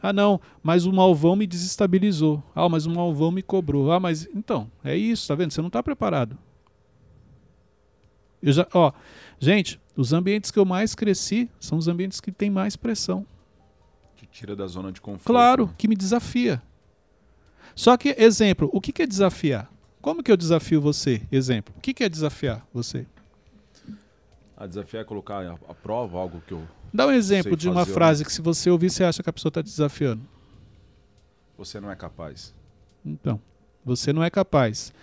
Ah, 0.02 0.14
não, 0.14 0.40
mas 0.62 0.86
o 0.86 0.94
malvão 0.94 1.36
me 1.36 1.48
desestabilizou. 1.48 2.44
Ah, 2.54 2.70
mas 2.70 2.86
o 2.86 2.92
malvão 2.92 3.32
me 3.32 3.42
cobrou. 3.42 3.92
Ah, 3.92 4.00
mas. 4.00 4.28
Então, 4.36 4.70
é 4.84 4.96
isso, 4.96 5.28
tá 5.28 5.36
vendo? 5.36 5.52
Você 5.52 5.62
não 5.62 5.68
está 5.68 5.82
preparado. 5.82 6.38
Eu 8.42 8.54
já, 8.54 8.68
ó, 8.74 8.92
gente, 9.40 9.80
os 9.98 10.14
ambientes 10.14 10.52
que 10.52 10.60
eu 10.60 10.66
mais 10.66 10.94
cresci 10.94 11.50
são 11.60 11.78
os 11.78 11.88
ambientes 11.88 12.22
que 12.22 12.32
têm 12.32 12.50
mais 12.50 12.76
pressão. 12.76 13.26
Te 14.16 14.28
tira 14.28 14.56
da 14.56 14.68
zona 14.68 14.92
de 14.92 15.02
conforto. 15.02 15.26
Claro, 15.26 15.74
que 15.78 15.88
me 15.88 15.96
desafia. 15.96 16.62
Só 17.74 17.98
que, 17.98 18.16
exemplo, 18.18 18.70
o 18.72 18.80
que 18.80 18.92
que 18.92 19.02
é 19.02 19.08
desafiar? 19.08 19.70
Como 20.02 20.22
que 20.22 20.32
eu 20.32 20.38
desafio 20.38 20.80
você? 20.80 21.24
Exemplo, 21.32 21.74
o 21.76 21.82
que 21.82 21.94
que 21.94 22.04
é 22.04 22.10
desafiar 22.10 22.66
você? 22.72 23.08
A 24.56 24.68
desafiar 24.68 25.02
é 25.02 25.06
colocar 25.06 25.44
a, 25.44 25.54
a 25.54 25.74
prova 25.74 26.20
algo 26.20 26.42
que 26.46 26.54
eu. 26.54 26.62
Dá 26.96 27.08
um 27.08 27.12
exemplo 27.12 27.52
Sei 27.52 27.58
de 27.58 27.70
uma 27.70 27.86
frase 27.86 28.24
que 28.24 28.32
se 28.32 28.42
você 28.42 28.70
ouvir, 28.70 28.90
você 28.90 29.04
acha 29.04 29.22
que 29.22 29.30
a 29.30 29.34
pessoa 29.34 29.50
está 29.50 29.62
te 29.62 29.66
desafiando. 29.66 30.22
Você 31.58 31.80
não 31.82 31.92
é 31.92 31.96
capaz. 31.96 32.54
Então, 33.06 33.42
você 33.84 34.14
não 34.14 34.24
é 34.24 34.30
capaz. 34.30 34.94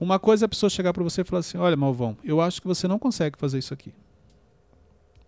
Uma 0.00 0.18
coisa 0.18 0.44
é 0.44 0.46
a 0.46 0.48
pessoa 0.48 0.70
chegar 0.70 0.94
para 0.94 1.02
você 1.02 1.20
e 1.20 1.24
falar 1.24 1.40
assim: 1.40 1.58
Olha, 1.58 1.76
Malvão, 1.76 2.16
eu 2.24 2.40
acho 2.40 2.60
que 2.60 2.66
você 2.66 2.88
não 2.88 2.98
consegue 2.98 3.38
fazer 3.38 3.58
isso 3.58 3.74
aqui. 3.74 3.92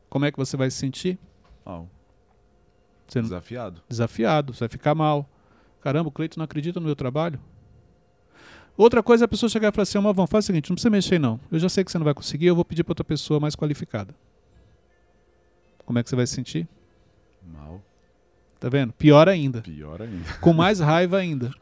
Como 0.09 0.25
é 0.25 0.33
que 0.33 0.39
você 0.39 0.57
vai 0.57 0.71
se 0.71 0.79
sentir? 0.79 1.19
Não- 3.21 3.23
desafiado. 3.23 3.83
desafiado, 3.87 4.55
você 4.55 4.61
vai 4.61 4.69
ficar 4.69 4.95
mal. 4.95 5.29
Caramba, 5.83 6.09
o 6.09 6.13
Cleiton 6.13 6.41
não 6.41 6.45
acredita 6.45 6.81
no 6.81 6.87
meu 6.87 6.97
trabalho? 6.97 7.39
Outra 8.79 9.03
coisa 9.03 9.25
é 9.25 9.27
a 9.27 9.29
pessoa 9.29 9.51
chegar 9.51 9.69
e 9.69 9.73
falar 9.73 9.83
assim: 9.83 9.99
Malvão, 9.99 10.27
faz 10.27 10.45
o 10.45 10.47
seguinte, 10.47 10.71
não 10.71 10.75
precisa 10.75 10.91
mexer 10.91 11.19
não. 11.19 11.39
Eu 11.53 11.59
já 11.59 11.69
sei 11.69 11.85
que 11.85 11.93
você 11.93 11.99
não 11.99 12.05
vai 12.05 12.15
conseguir, 12.15 12.47
eu 12.47 12.55
vou 12.55 12.65
pedir 12.65 12.83
para 12.83 12.93
outra 12.93 13.05
pessoa 13.05 13.39
mais 13.39 13.55
qualificada. 13.55 14.15
Como 15.85 15.99
é 15.99 16.03
que 16.03 16.09
você 16.11 16.17
vai 16.17 16.27
se 16.27 16.35
sentir? 16.35 16.69
Mal. 17.47 17.83
Tá 18.59 18.69
vendo? 18.69 18.93
Pior 18.95 19.29
ainda. 19.29 19.61
Pior 19.61 20.01
ainda. 20.01 20.33
Com 20.41 20.53
mais 20.53 20.81
raiva 20.81 21.19
ainda. 21.19 21.53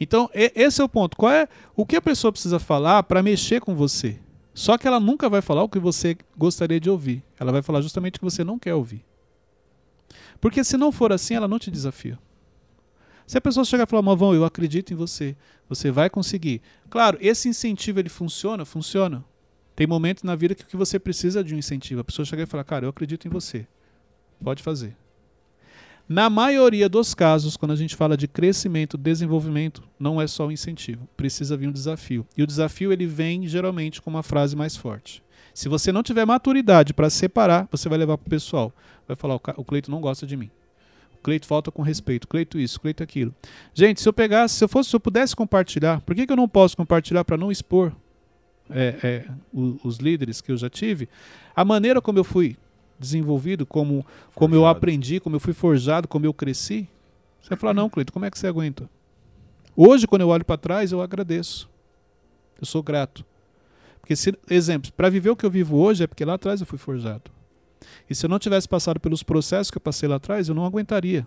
Então, 0.00 0.30
esse 0.32 0.80
é 0.80 0.84
o 0.84 0.88
ponto. 0.88 1.16
Qual 1.16 1.30
é 1.32 1.48
o 1.74 1.84
que 1.84 1.96
a 1.96 2.02
pessoa 2.02 2.32
precisa 2.32 2.58
falar 2.58 3.02
para 3.02 3.22
mexer 3.22 3.60
com 3.60 3.74
você? 3.74 4.18
Só 4.54 4.76
que 4.76 4.86
ela 4.86 4.98
nunca 4.98 5.28
vai 5.28 5.40
falar 5.40 5.62
o 5.62 5.68
que 5.68 5.78
você 5.78 6.16
gostaria 6.36 6.80
de 6.80 6.90
ouvir. 6.90 7.22
Ela 7.38 7.52
vai 7.52 7.62
falar 7.62 7.80
justamente 7.80 8.16
o 8.16 8.18
que 8.20 8.24
você 8.24 8.42
não 8.42 8.58
quer 8.58 8.74
ouvir. 8.74 9.04
Porque 10.40 10.62
se 10.62 10.76
não 10.76 10.92
for 10.92 11.12
assim, 11.12 11.34
ela 11.34 11.48
não 11.48 11.58
te 11.58 11.70
desafia. 11.70 12.18
Se 13.26 13.36
a 13.36 13.40
pessoa 13.40 13.64
chegar 13.64 13.84
e 13.84 13.86
falar, 13.86 14.02
Mavão, 14.02 14.34
eu 14.34 14.44
acredito 14.44 14.92
em 14.92 14.96
você, 14.96 15.36
você 15.68 15.90
vai 15.90 16.08
conseguir. 16.08 16.62
Claro, 16.88 17.18
esse 17.20 17.48
incentivo 17.48 18.00
ele 18.00 18.08
funciona? 18.08 18.64
Funciona. 18.64 19.24
Tem 19.78 19.86
momentos 19.86 20.24
na 20.24 20.34
vida 20.34 20.56
que 20.56 20.64
que 20.64 20.76
você 20.76 20.98
precisa 20.98 21.44
de 21.44 21.54
um 21.54 21.58
incentivo. 21.58 22.00
A 22.00 22.04
pessoa 22.04 22.26
chegar 22.26 22.42
e 22.42 22.46
falar, 22.46 22.64
cara, 22.64 22.84
eu 22.84 22.88
acredito 22.90 23.28
em 23.28 23.30
você. 23.30 23.64
Pode 24.42 24.60
fazer. 24.60 24.96
Na 26.08 26.28
maioria 26.28 26.88
dos 26.88 27.14
casos, 27.14 27.56
quando 27.56 27.70
a 27.70 27.76
gente 27.76 27.94
fala 27.94 28.16
de 28.16 28.26
crescimento, 28.26 28.98
desenvolvimento, 28.98 29.84
não 29.96 30.20
é 30.20 30.26
só 30.26 30.48
o 30.48 30.50
incentivo, 30.50 31.08
precisa 31.16 31.56
vir 31.56 31.68
um 31.68 31.72
desafio. 31.72 32.26
E 32.36 32.42
o 32.42 32.46
desafio 32.46 32.92
ele 32.92 33.06
vem 33.06 33.46
geralmente 33.46 34.02
com 34.02 34.10
uma 34.10 34.24
frase 34.24 34.56
mais 34.56 34.76
forte. 34.76 35.22
Se 35.54 35.68
você 35.68 35.92
não 35.92 36.02
tiver 36.02 36.24
maturidade 36.24 36.92
para 36.92 37.08
separar, 37.08 37.68
você 37.70 37.88
vai 37.88 37.98
levar 37.98 38.18
para 38.18 38.26
o 38.26 38.30
pessoal. 38.30 38.72
Vai 39.06 39.16
falar: 39.16 39.36
o, 39.36 39.64
Cleito 39.64 39.92
não 39.92 40.00
gosta 40.00 40.26
de 40.26 40.36
mim. 40.36 40.50
O 41.14 41.22
Cleito 41.22 41.46
falta 41.46 41.70
com 41.70 41.82
respeito. 41.82 42.26
Cleito 42.26 42.58
isso, 42.58 42.80
Cleito 42.80 43.00
aquilo. 43.00 43.32
Gente, 43.72 44.00
se 44.00 44.08
eu 44.08 44.12
pegasse, 44.12 44.56
se 44.56 44.64
eu 44.64 44.68
fosse, 44.68 44.90
se 44.90 44.96
eu 44.96 45.00
pudesse 45.00 45.36
compartilhar, 45.36 46.00
por 46.00 46.16
que, 46.16 46.26
que 46.26 46.32
eu 46.32 46.36
não 46.36 46.48
posso 46.48 46.76
compartilhar 46.76 47.24
para 47.24 47.36
não 47.36 47.52
expor 47.52 47.92
é, 48.70 48.96
é, 49.02 49.28
os 49.52 49.98
líderes 49.98 50.40
que 50.40 50.52
eu 50.52 50.56
já 50.56 50.68
tive? 50.68 51.08
A 51.54 51.64
maneira 51.64 52.00
como 52.00 52.18
eu 52.18 52.24
fui 52.24 52.56
desenvolvido, 52.98 53.64
como 53.64 54.04
como 54.34 54.54
eu 54.54 54.66
aprendi, 54.66 55.20
como 55.20 55.36
eu 55.36 55.40
fui 55.40 55.52
forjado, 55.52 56.08
como 56.08 56.26
eu 56.26 56.34
cresci. 56.34 56.88
Você 57.40 57.50
vai 57.50 57.58
falar, 57.58 57.74
não, 57.74 57.88
Cleito, 57.88 58.12
como 58.12 58.24
é 58.24 58.30
que 58.30 58.38
você 58.38 58.46
aguenta? 58.46 58.88
Hoje, 59.76 60.06
quando 60.06 60.22
eu 60.22 60.28
olho 60.28 60.44
para 60.44 60.56
trás, 60.56 60.90
eu 60.90 61.00
agradeço. 61.00 61.70
Eu 62.60 62.66
sou 62.66 62.82
grato. 62.82 63.24
Porque, 64.00 64.16
se, 64.16 64.36
exemplos, 64.50 64.90
para 64.90 65.08
viver 65.08 65.30
o 65.30 65.36
que 65.36 65.46
eu 65.46 65.50
vivo 65.50 65.76
hoje 65.76 66.02
é 66.02 66.06
porque 66.06 66.24
lá 66.24 66.34
atrás 66.34 66.60
eu 66.60 66.66
fui 66.66 66.78
forjado. 66.78 67.30
E 68.10 68.14
se 68.14 68.26
eu 68.26 68.30
não 68.30 68.38
tivesse 68.38 68.68
passado 68.68 68.98
pelos 68.98 69.22
processos 69.22 69.70
que 69.70 69.76
eu 69.76 69.80
passei 69.80 70.08
lá 70.08 70.16
atrás, 70.16 70.48
eu 70.48 70.54
não 70.54 70.64
aguentaria 70.64 71.26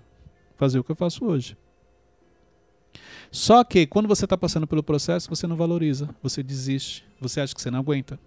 fazer 0.58 0.80
o 0.80 0.84
que 0.84 0.92
eu 0.92 0.96
faço 0.96 1.26
hoje. 1.26 1.56
Só 3.32 3.64
que 3.64 3.88
quando 3.88 4.10
você 4.10 4.26
está 4.26 4.38
passando 4.38 4.68
pelo 4.68 4.84
processo, 4.84 5.30
você 5.30 5.48
não 5.48 5.56
valoriza, 5.56 6.10
você 6.22 6.44
desiste, 6.44 7.06
você 7.20 7.40
acha 7.40 7.56
que 7.56 7.62
você 7.62 7.72
não 7.72 7.80
aguenta. 7.80 8.20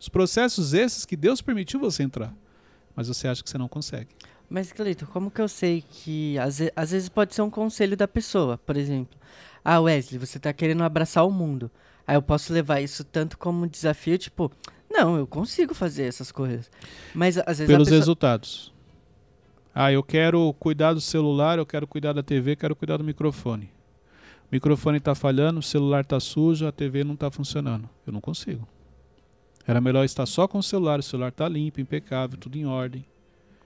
Os 0.00 0.08
processos 0.08 0.72
esses 0.72 1.04
que 1.04 1.14
Deus 1.14 1.42
permitiu 1.42 1.78
você 1.78 2.02
entrar, 2.02 2.34
mas 2.96 3.08
você 3.08 3.28
acha 3.28 3.42
que 3.42 3.50
você 3.50 3.58
não 3.58 3.68
consegue. 3.68 4.08
Mas, 4.48 4.72
Cleito, 4.72 5.06
como 5.06 5.30
que 5.30 5.40
eu 5.40 5.48
sei 5.48 5.84
que 5.88 6.38
às, 6.38 6.58
às 6.74 6.90
vezes 6.90 7.08
pode 7.08 7.34
ser 7.34 7.42
um 7.42 7.50
conselho 7.50 7.96
da 7.96 8.08
pessoa, 8.08 8.58
por 8.58 8.76
exemplo. 8.76 9.18
Ah, 9.64 9.80
Wesley, 9.80 10.18
você 10.18 10.38
tá 10.38 10.52
querendo 10.52 10.82
abraçar 10.82 11.26
o 11.26 11.30
mundo. 11.30 11.70
Aí 12.06 12.16
eu 12.16 12.22
posso 12.22 12.52
levar 12.52 12.80
isso 12.80 13.04
tanto 13.04 13.38
como 13.38 13.66
desafio, 13.68 14.18
tipo, 14.18 14.50
não, 14.90 15.16
eu 15.16 15.26
consigo 15.26 15.74
fazer 15.74 16.04
essas 16.04 16.32
coisas. 16.32 16.70
Mas 17.14 17.38
às 17.38 17.58
vezes 17.58 17.66
pelos 17.66 17.88
pessoa... 17.88 18.00
resultados. 18.00 18.71
Ah, 19.74 19.90
eu 19.92 20.02
quero 20.02 20.52
cuidar 20.58 20.92
do 20.92 21.00
celular, 21.00 21.58
eu 21.58 21.66
quero 21.66 21.86
cuidar 21.86 22.12
da 22.12 22.22
TV, 22.22 22.56
quero 22.56 22.76
cuidar 22.76 22.98
do 22.98 23.04
microfone. 23.04 23.66
O 24.44 24.52
microfone 24.52 24.98
está 24.98 25.14
falhando, 25.14 25.60
o 25.60 25.62
celular 25.62 26.02
está 26.02 26.20
sujo, 26.20 26.66
a 26.66 26.72
TV 26.72 27.04
não 27.04 27.14
está 27.14 27.30
funcionando. 27.30 27.88
Eu 28.06 28.12
não 28.12 28.20
consigo. 28.20 28.68
Era 29.66 29.80
melhor 29.80 30.04
estar 30.04 30.26
só 30.26 30.46
com 30.46 30.58
o 30.58 30.62
celular, 30.62 30.98
o 30.98 31.02
celular 31.02 31.28
está 31.28 31.48
limpo, 31.48 31.80
impecável, 31.80 32.36
tudo 32.36 32.58
em 32.58 32.66
ordem. 32.66 33.04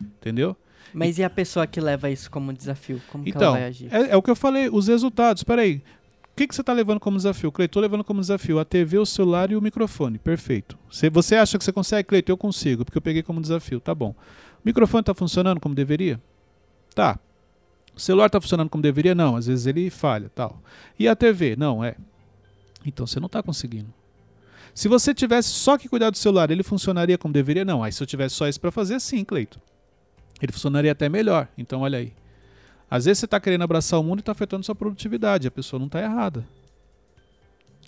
Entendeu? 0.00 0.56
Mas 0.94 1.18
e 1.18 1.25
a 1.25 1.30
pessoa 1.30 1.66
que 1.66 1.80
leva 1.80 2.08
isso 2.08 2.30
como 2.30 2.52
desafio? 2.52 3.00
Como 3.10 3.25
que 3.25 3.30
ela 3.30 3.36
Então, 3.38 3.52
vai 3.54 3.64
agir? 3.64 3.88
é, 3.92 4.10
é 4.10 4.16
o 4.16 4.22
que 4.22 4.30
eu 4.30 4.36
falei, 4.36 4.68
os 4.70 4.86
resultados. 4.86 5.42
Peraí, 5.42 5.82
o 6.32 6.36
que, 6.36 6.46
que 6.46 6.54
você 6.54 6.60
está 6.60 6.72
levando 6.72 7.00
como 7.00 7.16
desafio? 7.16 7.50
Cleiton, 7.50 7.70
estou 7.70 7.82
levando 7.82 8.04
como 8.04 8.20
desafio 8.20 8.60
a 8.60 8.64
TV, 8.64 8.98
o 8.98 9.06
celular 9.06 9.50
e 9.50 9.56
o 9.56 9.60
microfone. 9.62 10.18
Perfeito. 10.18 10.78
Se 10.90 11.10
você 11.10 11.34
acha 11.34 11.58
que 11.58 11.64
você 11.64 11.72
consegue, 11.72 12.06
Cleiton, 12.06 12.30
eu 12.32 12.36
consigo, 12.36 12.84
porque 12.84 12.98
eu 12.98 13.02
peguei 13.02 13.22
como 13.25 13.40
desafio. 13.40 13.80
Tá 13.80 13.94
bom. 13.94 14.14
Microfone 14.66 15.00
está 15.00 15.14
funcionando 15.14 15.61
como 15.61 15.76
deveria? 15.76 16.20
Tá. 16.92 17.20
O 17.94 18.00
celular 18.00 18.26
está 18.26 18.40
funcionando 18.40 18.68
como 18.68 18.82
deveria? 18.82 19.14
Não. 19.14 19.37
Às 19.37 19.46
vezes 19.46 19.64
ele 19.64 19.88
falha, 19.90 20.28
tal. 20.35 20.61
E 20.99 21.06
a 21.06 21.14
TV? 21.14 21.54
Não, 21.54 21.85
é. 21.85 21.94
Então 22.85 23.06
você 23.06 23.20
não 23.20 23.26
está 23.26 23.44
conseguindo. 23.44 23.94
Se 24.75 24.88
você 24.88 25.14
tivesse 25.14 25.50
só 25.50 25.78
que 25.78 25.88
cuidar 25.88 26.11
do 26.11 26.18
celular, 26.18 26.50
ele 26.50 26.64
funcionaria 26.64 27.16
como 27.16 27.32
deveria? 27.32 27.64
Não. 27.64 27.85
Aí 27.85 27.92
se 27.92 28.02
eu 28.02 28.06
tivesse 28.08 28.35
só 28.35 28.49
isso 28.49 28.61
para 28.61 28.73
fazer, 28.73 28.99
sim, 28.99 29.25
Cleiton. 29.25 29.61
Ele 30.42 30.50
funcionaria 30.50 30.90
até 30.90 31.08
melhor. 31.08 31.46
Então 31.56 31.82
olha 31.82 31.99
aí. 31.99 32.12
Às 32.90 33.04
vezes 33.04 33.20
você 33.20 33.26
está 33.26 33.38
querendo 33.38 33.62
abraçar 33.62 34.00
o 34.00 34.02
mundo 34.02 34.18
e 34.18 34.20
está 34.20 34.32
afetando 34.32 34.66
sua 34.66 34.75
produtividade. 34.75 35.46
A 35.46 35.50
pessoa 35.50 35.78
não 35.78 35.87
está 35.87 36.02
errada. 36.02 36.44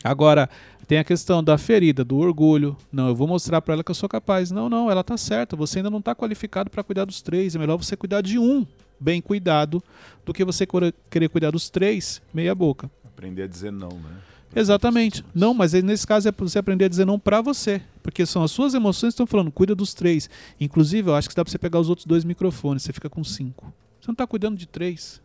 Agora, 0.02 0.48
tem 0.86 0.98
a 0.98 1.04
questão 1.04 1.44
da 1.44 1.58
ferida, 1.58 2.04
do 2.04 2.16
orgulho. 2.16 2.76
Não, 2.90 3.08
eu 3.08 3.14
vou 3.14 3.28
mostrar 3.28 3.60
para 3.60 3.74
ela 3.74 3.84
que 3.84 3.90
eu 3.90 3.94
sou 3.94 4.08
capaz. 4.08 4.50
Não, 4.50 4.68
não, 4.68 4.90
ela 4.90 5.02
está 5.02 5.16
certa. 5.16 5.54
Você 5.54 5.80
ainda 5.80 5.90
não 5.90 5.98
está 5.98 6.14
qualificado 6.14 6.70
para 6.70 6.82
cuidar 6.82 7.04
dos 7.04 7.20
três. 7.20 7.54
É 7.54 7.58
melhor 7.58 7.76
você 7.76 7.96
cuidar 7.96 8.22
de 8.22 8.38
um 8.38 8.66
bem 8.98 9.20
cuidado 9.20 9.82
do 10.24 10.32
que 10.32 10.44
você 10.44 10.66
querer 11.10 11.28
cuidar 11.28 11.50
dos 11.50 11.68
três 11.68 12.22
meia 12.32 12.54
boca. 12.54 12.90
Aprender 13.04 13.42
a 13.42 13.46
dizer 13.46 13.70
não, 13.70 13.90
né? 13.90 14.16
Exatamente. 14.56 15.24
Não, 15.34 15.52
mas 15.52 15.74
nesse 15.74 16.06
caso 16.06 16.28
é 16.28 16.32
você 16.32 16.58
aprender 16.58 16.86
a 16.86 16.88
dizer 16.88 17.04
não 17.04 17.18
para 17.18 17.42
você. 17.42 17.82
Porque 18.02 18.24
são 18.24 18.42
as 18.42 18.50
suas 18.50 18.72
emoções 18.72 19.10
que 19.10 19.14
estão 19.14 19.26
falando, 19.26 19.52
cuida 19.52 19.74
dos 19.74 19.92
três. 19.92 20.30
Inclusive, 20.58 21.10
eu 21.10 21.14
acho 21.14 21.28
que 21.28 21.34
dá 21.34 21.44
para 21.44 21.50
você 21.50 21.58
pegar 21.58 21.78
os 21.78 21.90
outros 21.90 22.06
dois 22.06 22.24
microfones, 22.24 22.82
você 22.82 22.92
fica 22.92 23.10
com 23.10 23.22
cinco. 23.22 23.72
Você 24.00 24.08
não 24.08 24.14
está 24.14 24.26
cuidando 24.26 24.56
de 24.56 24.66
três. 24.66 25.20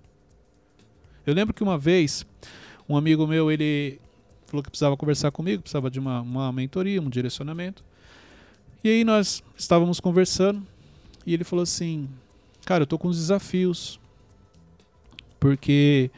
Eu 1.25 1.33
lembro 1.33 1.53
que 1.53 1.63
uma 1.63 1.77
vez, 1.77 2.25
um 2.87 2.97
amigo 2.97 3.25
meu, 3.25 3.49
ele 3.49 3.97
falou 4.53 4.63
que 4.63 4.69
precisava 4.69 4.95
conversar 4.95 5.31
comigo, 5.31 5.63
precisava 5.63 5.89
de 5.89 5.99
uma, 5.99 6.21
uma 6.21 6.51
mentoria, 6.51 7.01
um 7.01 7.09
direcionamento. 7.09 7.83
E 8.83 8.89
aí 8.89 9.03
nós 9.03 9.43
estávamos 9.57 9.99
conversando 9.99 10.61
e 11.25 11.33
ele 11.33 11.43
falou 11.43 11.63
assim, 11.63 12.07
cara, 12.63 12.83
eu 12.83 12.87
tô 12.87 12.99
com 12.99 13.07
uns 13.07 13.17
desafios. 13.17 13.99
Porque 15.39 16.11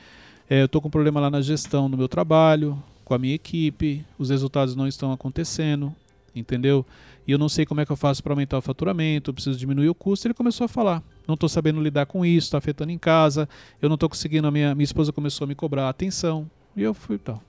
é, 0.49 0.63
eu 0.63 0.67
tô 0.67 0.81
com 0.81 0.89
um 0.89 0.91
problema 0.91 1.21
lá 1.21 1.29
na 1.29 1.41
gestão 1.41 1.89
do 1.89 1.97
meu 1.97 2.09
trabalho, 2.09 2.81
com 3.05 3.13
a 3.13 3.17
minha 3.17 3.33
equipe, 3.33 4.05
os 4.19 4.29
resultados 4.29 4.75
não 4.75 4.87
estão 4.87 5.13
acontecendo, 5.13 5.95
entendeu? 6.35 6.85
E 7.25 7.31
eu 7.31 7.37
não 7.37 7.47
sei 7.47 7.65
como 7.65 7.79
é 7.79 7.85
que 7.85 7.91
eu 7.91 7.95
faço 7.95 8.21
para 8.21 8.33
aumentar 8.33 8.57
o 8.57 8.61
faturamento, 8.61 9.29
eu 9.29 9.33
preciso 9.33 9.57
diminuir 9.57 9.89
o 9.89 9.95
custo. 9.95 10.27
Ele 10.27 10.33
começou 10.33 10.65
a 10.65 10.67
falar: 10.67 11.01
não 11.25 11.35
estou 11.35 11.47
sabendo 11.47 11.81
lidar 11.81 12.05
com 12.05 12.25
isso, 12.25 12.47
está 12.47 12.57
afetando 12.57 12.91
em 12.91 12.97
casa, 12.97 13.47
eu 13.81 13.87
não 13.87 13.95
estou 13.95 14.09
conseguindo. 14.09 14.45
A 14.45 14.51
minha, 14.51 14.75
minha 14.75 14.83
esposa 14.83 15.13
começou 15.13 15.45
a 15.45 15.47
me 15.47 15.55
cobrar 15.55 15.87
atenção. 15.87 16.49
E 16.75 16.83
eu 16.83 16.93
fui 16.93 17.17
tal. 17.17 17.41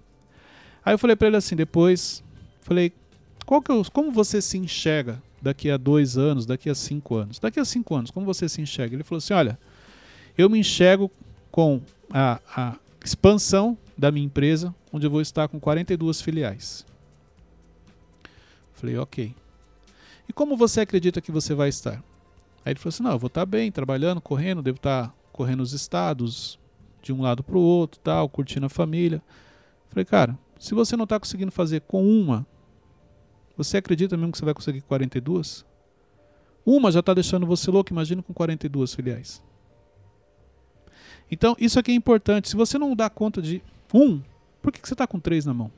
Aí 0.87 0.95
eu 0.95 0.99
falei 0.99 1.16
para 1.16 1.26
ele 1.26 1.37
assim: 1.37 1.57
depois, 1.57 2.23
falei, 2.61 2.93
qual 3.45 3.61
que 3.61 3.73
eu, 3.73 3.85
como 3.93 4.12
você 4.12 4.40
se 4.40 4.57
enxerga 4.57 5.21
daqui 5.43 5.69
a 5.69 5.76
dois 5.76 6.16
anos, 6.16 6.47
daqui 6.47 6.71
a 6.71 6.76
cinco 6.76 7.16
anos? 7.16 7.40
Daqui 7.40 7.59
a 7.59 7.64
cinco 7.64 7.97
anos, 7.97 8.12
como 8.12 8.25
você 8.25 8.49
se 8.49 8.62
enxerga? 8.62 8.95
Ele 8.95 9.02
falou 9.02 9.19
assim: 9.19 9.35
olha, 9.35 9.59
eu 10.38 10.49
me 10.49 10.61
enxergo 10.61 11.11
com 11.50 11.83
a, 12.09 12.40
a 12.55 12.76
expansão 13.05 13.76
da 13.99 14.12
minha 14.12 14.25
empresa, 14.25 14.73
onde 14.93 15.05
eu 15.05 15.11
vou 15.11 15.21
estar 15.21 15.49
com 15.49 15.59
42 15.59 16.21
filiais. 16.21 16.87
Falei, 18.75 18.97
ok. 18.97 19.35
E 20.28 20.33
como 20.33 20.57
você 20.57 20.83
acredita 20.83 21.21
que 21.21 21.33
você 21.33 21.52
vai 21.52 21.69
estar? 21.69 22.02
Aí 22.64 22.73
ele 22.73 22.78
falou 22.78 22.90
assim: 22.90 23.02
não, 23.02 23.11
eu 23.11 23.19
vou 23.19 23.26
estar 23.26 23.45
bem, 23.45 23.73
trabalhando, 23.73 24.21
correndo, 24.21 24.62
devo 24.62 24.76
estar 24.76 25.12
correndo 25.33 25.64
os 25.64 25.73
estados, 25.73 26.61
de 27.02 27.12
um 27.12 27.23
lado 27.23 27.43
para 27.43 27.57
o 27.57 27.61
outro, 27.61 27.99
tal, 28.05 28.28
curtindo 28.28 28.66
a 28.66 28.69
família. 28.69 29.21
Falei, 29.90 30.05
cara, 30.05 30.38
se 30.58 30.75
você 30.75 30.96
não 30.96 31.04
está 31.04 31.18
conseguindo 31.18 31.52
fazer 31.52 31.80
com 31.82 32.04
uma, 32.06 32.46
você 33.56 33.78
acredita 33.78 34.16
mesmo 34.16 34.32
que 34.32 34.38
você 34.38 34.44
vai 34.44 34.54
conseguir 34.54 34.80
42? 34.82 35.64
Uma 36.64 36.90
já 36.90 37.00
está 37.00 37.14
deixando 37.14 37.46
você 37.46 37.70
louco, 37.70 37.92
imagina 37.92 38.22
com 38.22 38.34
42 38.34 38.94
filiais. 38.94 39.42
Então, 41.30 41.56
isso 41.58 41.78
aqui 41.78 41.90
é 41.90 41.94
importante. 41.94 42.48
Se 42.48 42.56
você 42.56 42.78
não 42.78 42.94
dá 42.94 43.08
conta 43.08 43.40
de 43.40 43.62
um, 43.92 44.20
por 44.60 44.72
que, 44.72 44.80
que 44.80 44.88
você 44.88 44.94
está 44.94 45.06
com 45.06 45.18
três 45.18 45.44
na 45.44 45.54
mão? 45.54 45.70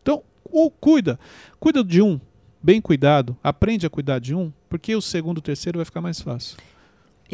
Então, 0.00 0.22
ou 0.50 0.70
cuida. 0.70 1.18
Cuida 1.60 1.84
de 1.84 2.02
um, 2.02 2.20
bem 2.62 2.80
cuidado. 2.80 3.36
Aprende 3.42 3.86
a 3.86 3.90
cuidar 3.90 4.18
de 4.18 4.34
um, 4.34 4.52
porque 4.68 4.94
o 4.94 5.02
segundo 5.02 5.38
o 5.38 5.42
terceiro 5.42 5.78
vai 5.78 5.84
ficar 5.84 6.00
mais 6.00 6.20
fácil. 6.20 6.56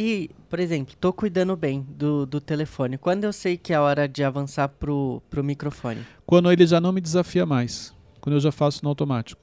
E, 0.00 0.30
por 0.48 0.60
exemplo, 0.60 0.94
tô 1.00 1.12
cuidando 1.12 1.56
bem 1.56 1.84
do, 1.90 2.24
do 2.24 2.40
telefone. 2.40 2.96
Quando 2.96 3.24
eu 3.24 3.32
sei 3.32 3.56
que 3.56 3.72
é 3.72 3.80
hora 3.80 4.06
de 4.06 4.22
avançar 4.22 4.68
pro, 4.68 5.20
pro 5.28 5.42
microfone? 5.42 6.06
Quando 6.24 6.52
ele 6.52 6.64
já 6.64 6.80
não 6.80 6.92
me 6.92 7.00
desafia 7.00 7.44
mais. 7.44 7.92
Quando 8.20 8.36
eu 8.36 8.40
já 8.40 8.52
faço 8.52 8.78
no 8.84 8.90
automático. 8.90 9.42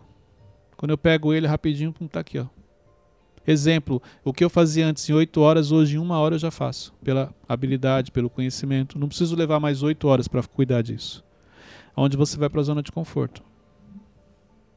Quando 0.77 0.91
eu 0.91 0.97
pego 0.97 1.33
ele 1.33 1.45
rapidinho, 1.45 1.91
pum, 1.91 2.07
tá 2.07 2.21
aqui, 2.21 2.39
ó. 2.39 2.45
Exemplo, 3.45 4.01
o 4.23 4.31
que 4.31 4.45
eu 4.45 4.49
fazia 4.49 4.87
antes 4.87 5.09
em 5.09 5.13
8 5.13 5.41
horas, 5.41 5.73
hoje 5.73 5.97
em 5.97 5.99
uma 5.99 6.17
hora 6.19 6.35
eu 6.35 6.39
já 6.39 6.49
faço. 6.49 6.93
Pela 7.03 7.35
habilidade, 7.49 8.09
pelo 8.09 8.29
conhecimento. 8.29 8.97
Não 8.97 9.09
preciso 9.09 9.35
levar 9.35 9.59
mais 9.59 9.83
8 9.83 10.07
horas 10.07 10.25
para 10.25 10.41
cuidar 10.41 10.81
disso. 10.81 11.21
Onde 11.97 12.15
você 12.15 12.37
vai 12.37 12.49
para 12.49 12.61
a 12.61 12.63
zona 12.63 12.81
de 12.81 12.93
conforto. 12.93 13.43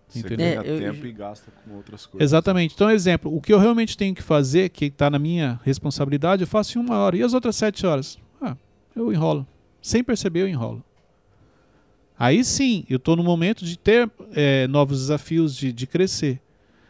Você 0.09 0.21
Entendeu? 0.21 0.37
ganha 0.39 0.63
É, 0.63 0.71
eu- 0.75 0.93
tempo 0.93 1.07
e 1.07 1.13
gasta 1.13 1.51
com 1.65 1.75
outras 1.77 2.07
coisas. 2.07 2.25
Exatamente. 2.29 2.75
Então, 2.75 2.91
exemplo, 2.91 3.35
o 3.35 3.41
que 3.41 3.53
eu 3.53 3.59
realmente 3.59 3.97
tenho 3.97 4.15
que 4.15 4.23
fazer, 4.23 4.71
que 4.71 4.87
está 4.87 5.11
na 5.11 5.19
minha 5.19 5.61
responsabilidade, 5.65 6.43
eu 6.43 6.47
faço 6.49 6.79
em 6.79 6.81
uma 6.81 6.97
hora. 6.99 7.17
E 7.17 7.23
as 7.23 7.35
outras 7.35 7.57
sete 7.57 7.87
horas? 7.87 8.19
Ah, 8.41 8.57
eu 8.97 9.13
enrolo. 9.13 9.47
Sem 9.83 10.03
perceber, 10.03 10.41
eu 10.43 10.49
enrolo. 10.49 10.83
Aí 12.19 12.43
sim, 12.45 12.85
eu 12.89 12.97
estou 12.97 13.15
no 13.15 13.23
momento 13.23 13.65
de 13.65 13.79
ter 13.79 14.11
eh, 14.33 14.67
novos 14.67 14.99
desafios, 14.99 15.55
de, 15.55 15.73
de 15.73 15.87
crescer. 15.87 16.41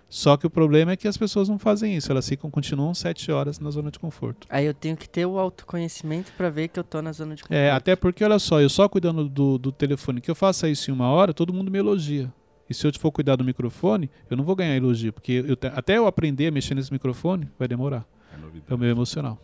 Só 0.09 0.39
que 0.39 0.47
o 0.47 0.51
problema 0.51 0.93
é 0.93 0.97
que 0.97 1.07
as 1.07 1.19
pessoas 1.19 1.51
não 1.51 1.59
fazem 1.59 1.95
isso, 1.95 2.11
elas 2.11 2.27
ficam, 2.27 2.51
continuam 2.51 2.95
sete 2.95 3.31
horas 3.31 3.59
na 3.61 3.71
zona 3.71 3.91
de 3.91 3.99
conforto. 3.99 4.47
Aí 4.49 4.65
eu 4.65 4.73
tenho 4.73 4.97
que 4.97 5.07
ter 5.07 5.27
o 5.27 5.39
autoconhecimento 5.39 6.33
pra 6.35 6.49
ver 6.49 6.69
que 6.69 6.81
eu 6.81 6.85
tô 6.85 7.03
na 7.03 7.13
zona 7.13 7.35
de 7.35 7.43
conforto. 7.43 7.53
É, 7.59 7.71
até 7.71 7.95
porque, 7.95 8.25
olha 8.25 8.39
só, 8.39 8.59
eu 8.59 8.71
só 8.71 8.89
cuidando 8.89 9.29
do, 9.29 9.59
do 9.59 9.71
telefone, 9.71 10.23
que 10.23 10.31
eu 10.31 10.35
faça 10.35 10.67
isso 10.67 10.91
em 10.91 10.95
uma 10.95 11.11
hora, 11.11 11.35
todo 11.35 11.53
mundo 11.53 11.71
me 11.71 11.79
elogia. 11.79 12.33
E 12.69 12.75
se 12.75 12.87
eu 12.87 12.93
for 12.99 13.11
cuidar 13.11 13.37
do 13.37 13.45
microfone, 13.45 14.11
eu 14.31 14.37
não 14.37 14.45
vou 14.45 14.55
ganhar 14.55 14.77
elogio, 14.77 15.13
porque 15.13 15.45
eu 15.47 15.57
te- 15.57 15.69
até 15.69 15.97
eu 15.97 16.07
aprender 16.07 16.49
a 16.49 16.51
mexer 16.51 16.75
nesse 16.75 16.93
microfone, 16.93 17.49
vai 17.59 17.67
demorar. 17.67 18.07
É. 18.33 18.73
É 18.73 18.75
o 18.75 18.79
meu 18.79 18.91
emocional. 18.91 19.39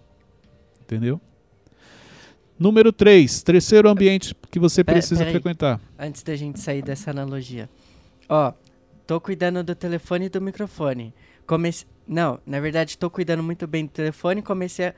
Entendeu? 0.82 1.20
Número 2.58 2.92
3, 2.92 3.42
terceiro 3.42 3.88
ambiente 3.88 4.34
que 4.50 4.58
você 4.60 4.84
Pera- 4.84 4.98
precisa 4.98 5.24
frequentar. 5.24 5.80
Antes 5.98 6.22
da 6.22 6.36
gente 6.36 6.60
sair 6.60 6.82
dessa 6.82 7.10
analogia. 7.10 7.68
Ó, 8.28 8.52
tô 9.06 9.20
cuidando 9.20 9.64
do 9.64 9.74
telefone 9.74 10.26
e 10.26 10.28
do 10.28 10.40
microfone. 10.40 11.12
Comecei... 11.46 11.86
Não, 12.06 12.38
na 12.46 12.60
verdade, 12.60 12.96
tô 12.98 13.10
cuidando 13.10 13.42
muito 13.42 13.66
bem 13.66 13.86
do 13.86 13.90
telefone 13.90 14.40
e 14.40 14.42
comecei 14.42 14.86
a, 14.88 14.94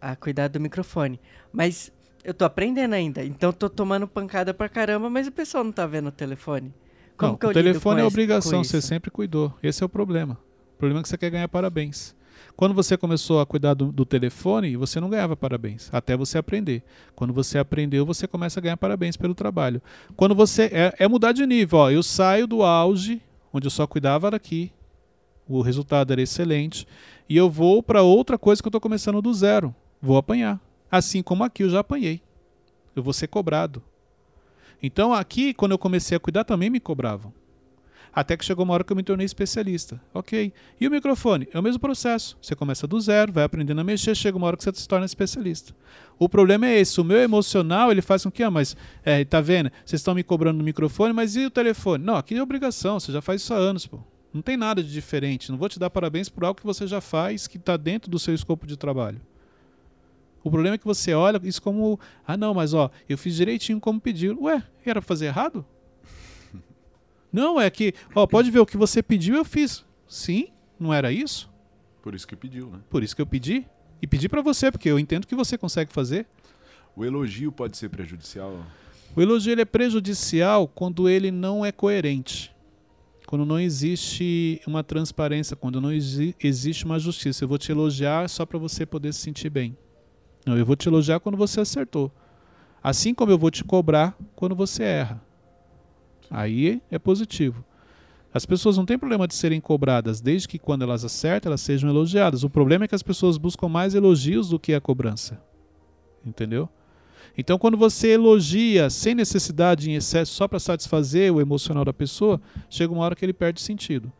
a, 0.00 0.10
a 0.12 0.16
cuidar 0.16 0.48
do 0.48 0.58
microfone. 0.58 1.20
Mas 1.52 1.92
eu 2.24 2.34
tô 2.34 2.44
aprendendo 2.44 2.94
ainda, 2.94 3.22
então 3.24 3.52
tô 3.52 3.68
tomando 3.68 4.08
pancada 4.08 4.52
pra 4.52 4.68
caramba, 4.68 5.08
mas 5.10 5.26
o 5.28 5.32
pessoal 5.32 5.62
não 5.62 5.72
tá 5.72 5.86
vendo 5.86 6.08
o 6.08 6.12
telefone. 6.12 6.72
Como 7.20 7.38
não, 7.40 7.50
o 7.50 7.52
telefone 7.52 8.00
é 8.00 8.04
obrigação, 8.04 8.64
você 8.64 8.80
sempre 8.80 9.10
cuidou. 9.10 9.52
Esse 9.62 9.82
é 9.82 9.86
o 9.86 9.88
problema. 9.88 10.38
O 10.74 10.78
problema 10.78 11.00
é 11.00 11.02
que 11.02 11.08
você 11.08 11.18
quer 11.18 11.30
ganhar 11.30 11.48
parabéns. 11.48 12.14
Quando 12.56 12.74
você 12.74 12.96
começou 12.96 13.40
a 13.40 13.46
cuidar 13.46 13.74
do, 13.74 13.92
do 13.92 14.06
telefone, 14.06 14.76
você 14.76 14.98
não 14.98 15.10
ganhava 15.10 15.36
parabéns, 15.36 15.90
até 15.92 16.16
você 16.16 16.38
aprender. 16.38 16.82
Quando 17.14 17.32
você 17.32 17.58
aprendeu, 17.58 18.06
você 18.06 18.26
começa 18.26 18.58
a 18.58 18.62
ganhar 18.62 18.76
parabéns 18.78 19.16
pelo 19.16 19.34
trabalho. 19.34 19.82
Quando 20.16 20.34
você. 20.34 20.64
É, 20.72 20.94
é 20.98 21.08
mudar 21.08 21.32
de 21.32 21.44
nível. 21.44 21.78
Ó, 21.78 21.90
eu 21.90 22.02
saio 22.02 22.46
do 22.46 22.62
auge, 22.62 23.20
onde 23.52 23.66
eu 23.66 23.70
só 23.70 23.86
cuidava 23.86 24.30
daqui, 24.30 24.72
o 25.46 25.60
resultado 25.60 26.12
era 26.12 26.22
excelente, 26.22 26.86
e 27.28 27.36
eu 27.36 27.50
vou 27.50 27.82
para 27.82 28.02
outra 28.02 28.38
coisa 28.38 28.62
que 28.62 28.66
eu 28.66 28.70
estou 28.70 28.80
começando 28.80 29.20
do 29.20 29.34
zero. 29.34 29.74
Vou 30.00 30.16
apanhar. 30.16 30.58
Assim 30.90 31.22
como 31.22 31.44
aqui 31.44 31.62
eu 31.62 31.70
já 31.70 31.80
apanhei. 31.80 32.22
Eu 32.96 33.02
vou 33.02 33.12
ser 33.12 33.28
cobrado. 33.28 33.82
Então 34.82 35.12
aqui, 35.12 35.52
quando 35.54 35.72
eu 35.72 35.78
comecei 35.78 36.16
a 36.16 36.20
cuidar, 36.20 36.44
também 36.44 36.70
me 36.70 36.80
cobravam. 36.80 37.32
Até 38.12 38.36
que 38.36 38.44
chegou 38.44 38.64
uma 38.64 38.74
hora 38.74 38.82
que 38.82 38.92
eu 38.92 38.96
me 38.96 39.02
tornei 39.02 39.24
especialista. 39.24 40.00
Ok. 40.12 40.52
E 40.80 40.88
o 40.88 40.90
microfone? 40.90 41.48
É 41.52 41.58
o 41.58 41.62
mesmo 41.62 41.78
processo. 41.78 42.36
Você 42.42 42.56
começa 42.56 42.86
do 42.86 43.00
zero, 43.00 43.32
vai 43.32 43.44
aprendendo 43.44 43.80
a 43.80 43.84
mexer, 43.84 44.16
chega 44.16 44.36
uma 44.36 44.48
hora 44.48 44.56
que 44.56 44.64
você 44.64 44.72
se 44.74 44.88
torna 44.88 45.06
especialista. 45.06 45.74
O 46.18 46.28
problema 46.28 46.66
é 46.66 46.80
esse. 46.80 47.00
O 47.00 47.04
meu 47.04 47.18
emocional, 47.18 47.90
ele 47.92 48.02
faz 48.02 48.24
com 48.24 48.30
que, 48.30 48.42
ah, 48.42 48.50
mas, 48.50 48.76
é, 49.04 49.24
tá 49.24 49.40
vendo? 49.40 49.70
Vocês 49.84 50.00
estão 50.00 50.14
me 50.14 50.24
cobrando 50.24 50.58
no 50.58 50.64
microfone, 50.64 51.12
mas 51.12 51.36
e 51.36 51.46
o 51.46 51.50
telefone? 51.50 52.04
Não, 52.04 52.16
aqui 52.16 52.34
é 52.34 52.42
obrigação. 52.42 52.98
Você 52.98 53.12
já 53.12 53.22
faz 53.22 53.42
isso 53.42 53.54
há 53.54 53.56
anos, 53.56 53.86
pô. 53.86 54.00
Não 54.32 54.42
tem 54.42 54.56
nada 54.56 54.82
de 54.82 54.92
diferente. 54.92 55.50
Não 55.50 55.58
vou 55.58 55.68
te 55.68 55.78
dar 55.78 55.90
parabéns 55.90 56.28
por 56.28 56.44
algo 56.44 56.58
que 56.58 56.66
você 56.66 56.86
já 56.86 57.00
faz, 57.00 57.46
que 57.46 57.58
está 57.58 57.76
dentro 57.76 58.10
do 58.10 58.18
seu 58.18 58.34
escopo 58.34 58.66
de 58.66 58.76
trabalho. 58.76 59.20
O 60.42 60.50
problema 60.50 60.74
é 60.74 60.78
que 60.78 60.84
você 60.86 61.12
olha 61.12 61.40
isso 61.44 61.60
como, 61.60 61.98
ah, 62.26 62.36
não, 62.36 62.54
mas 62.54 62.72
ó, 62.74 62.90
eu 63.08 63.18
fiz 63.18 63.34
direitinho 63.36 63.78
como 63.80 64.00
pediu. 64.00 64.38
Ué, 64.42 64.62
era 64.84 65.00
pra 65.00 65.06
fazer 65.08 65.26
errado? 65.26 65.64
Não, 67.32 67.60
é 67.60 67.70
que, 67.70 67.94
ó, 68.14 68.26
pode 68.26 68.50
ver 68.50 68.58
o 68.58 68.66
que 68.66 68.76
você 68.76 69.02
pediu, 69.02 69.36
eu 69.36 69.44
fiz. 69.44 69.84
Sim, 70.08 70.48
não 70.78 70.92
era 70.92 71.12
isso? 71.12 71.48
Por 72.02 72.14
isso 72.14 72.26
que 72.26 72.34
pediu, 72.34 72.68
né? 72.70 72.80
Por 72.90 73.02
isso 73.04 73.14
que 73.14 73.22
eu 73.22 73.26
pedi. 73.26 73.64
E 74.02 74.06
pedi 74.06 74.28
pra 74.28 74.42
você, 74.42 74.70
porque 74.72 74.88
eu 74.88 74.98
entendo 74.98 75.26
que 75.26 75.34
você 75.36 75.56
consegue 75.56 75.92
fazer. 75.92 76.26
O 76.96 77.04
elogio 77.04 77.52
pode 77.52 77.76
ser 77.76 77.88
prejudicial. 77.88 78.64
O 79.14 79.20
elogio 79.20 79.52
ele 79.52 79.60
é 79.62 79.64
prejudicial 79.66 80.66
quando 80.66 81.08
ele 81.08 81.30
não 81.30 81.64
é 81.64 81.70
coerente. 81.70 82.50
Quando 83.26 83.44
não 83.44 83.60
existe 83.60 84.60
uma 84.66 84.82
transparência, 84.82 85.54
quando 85.54 85.80
não 85.80 85.92
exi- 85.92 86.34
existe 86.42 86.84
uma 86.84 86.98
justiça. 86.98 87.44
Eu 87.44 87.48
vou 87.48 87.58
te 87.58 87.70
elogiar 87.70 88.28
só 88.28 88.44
para 88.44 88.58
você 88.58 88.84
poder 88.84 89.12
se 89.14 89.20
sentir 89.20 89.50
bem. 89.50 89.76
Não, 90.46 90.56
eu 90.56 90.64
vou 90.64 90.76
te 90.76 90.88
elogiar 90.88 91.20
quando 91.20 91.36
você 91.36 91.60
acertou. 91.60 92.10
Assim 92.82 93.12
como 93.14 93.30
eu 93.30 93.38
vou 93.38 93.50
te 93.50 93.62
cobrar 93.62 94.16
quando 94.34 94.54
você 94.54 94.82
erra. 94.82 95.22
Aí 96.30 96.80
é 96.90 96.98
positivo. 96.98 97.64
As 98.32 98.46
pessoas 98.46 98.76
não 98.76 98.86
têm 98.86 98.98
problema 98.98 99.26
de 99.26 99.34
serem 99.34 99.60
cobradas, 99.60 100.20
desde 100.20 100.46
que 100.46 100.58
quando 100.58 100.82
elas 100.82 101.04
acertam, 101.04 101.50
elas 101.50 101.60
sejam 101.60 101.90
elogiadas. 101.90 102.44
O 102.44 102.50
problema 102.50 102.84
é 102.84 102.88
que 102.88 102.94
as 102.94 103.02
pessoas 103.02 103.36
buscam 103.36 103.68
mais 103.68 103.94
elogios 103.94 104.48
do 104.48 104.58
que 104.58 104.72
a 104.72 104.80
cobrança. 104.80 105.42
Entendeu? 106.24 106.68
Então, 107.36 107.58
quando 107.58 107.76
você 107.76 108.08
elogia 108.08 108.88
sem 108.88 109.14
necessidade 109.14 109.90
em 109.90 109.94
excesso, 109.94 110.32
só 110.32 110.46
para 110.46 110.58
satisfazer 110.58 111.32
o 111.32 111.40
emocional 111.40 111.84
da 111.84 111.92
pessoa, 111.92 112.40
chega 112.68 112.92
uma 112.92 113.04
hora 113.04 113.16
que 113.16 113.24
ele 113.24 113.32
perde 113.32 113.60
sentido. 113.60 114.12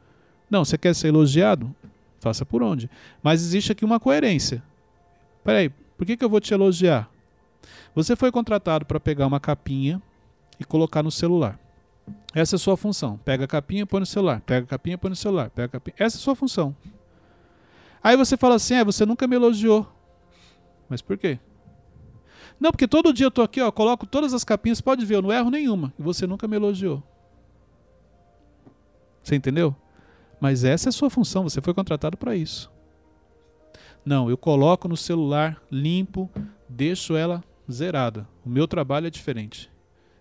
Não, 0.51 0.65
você 0.65 0.77
quer 0.77 0.95
ser 0.95 1.09
elogiado? 1.09 1.75
Faça 2.19 2.45
por 2.45 2.63
onde. 2.63 2.91
Mas 3.23 3.43
existe 3.43 3.73
aqui 3.73 3.85
uma 3.85 4.01
coerência. 4.01 4.63
Peraí, 5.45 5.71
por 6.01 6.07
que, 6.07 6.17
que 6.17 6.25
eu 6.25 6.31
vou 6.31 6.41
te 6.41 6.55
elogiar? 6.55 7.11
Você 7.95 8.17
foi 8.17 8.33
contratado 8.33 8.87
para 8.87 8.99
pegar 8.99 9.27
uma 9.27 9.39
capinha 9.39 10.01
e 10.59 10.65
colocar 10.65 11.03
no 11.03 11.11
celular. 11.11 11.61
Essa 12.35 12.55
é 12.55 12.57
a 12.57 12.59
sua 12.59 12.75
função. 12.75 13.19
Pega 13.19 13.45
a 13.45 13.47
capinha, 13.47 13.85
põe 13.85 14.01
no 14.01 14.07
celular. 14.07 14.41
Pega 14.41 14.65
a 14.65 14.67
capinha, 14.67 14.97
põe 14.97 15.11
no 15.11 15.15
celular. 15.15 15.51
Pega 15.51 15.67
a 15.67 15.69
capinha. 15.69 15.95
Essa 15.99 16.17
é 16.17 16.19
a 16.19 16.23
sua 16.23 16.35
função. 16.35 16.75
Aí 18.03 18.17
você 18.17 18.35
fala 18.35 18.55
assim: 18.55 18.77
é, 18.77 18.83
você 18.83 19.05
nunca 19.05 19.29
me 19.29 19.37
elogiou. 19.37 19.87
Mas 20.89 21.03
por 21.03 21.19
quê? 21.19 21.39
Não, 22.59 22.71
porque 22.71 22.89
todo 22.89 23.13
dia 23.13 23.27
eu 23.27 23.31
tô 23.31 23.43
aqui, 23.43 23.61
ó, 23.61 23.71
coloco 23.71 24.07
todas 24.07 24.33
as 24.33 24.43
capinhas, 24.43 24.81
pode 24.81 25.05
ver, 25.05 25.17
eu 25.17 25.23
não 25.23 25.31
erro 25.31 25.51
nenhuma. 25.51 25.93
E 25.99 26.03
você 26.03 26.27
nunca 26.27 26.49
me 26.49 26.57
elogiou. 26.57 27.03
Você 29.23 29.37
entendeu? 29.37 29.77
Mas 30.41 30.65
essa 30.65 30.89
é 30.89 30.91
a 30.91 30.93
sua 30.93 31.11
função, 31.11 31.43
você 31.43 31.61
foi 31.61 31.75
contratado 31.75 32.17
para 32.17 32.35
isso. 32.35 32.73
Não, 34.05 34.31
eu 34.31 34.37
coloco 34.37 34.89
no 34.89 34.97
celular 34.97 35.63
limpo, 35.71 36.31
deixo 36.69 37.17
ela 37.17 37.45
zerada. 37.71 38.27
O 38.45 38.49
meu 38.49 38.67
trabalho 38.67 39.07
é 39.07 39.11
diferente. 39.11 39.71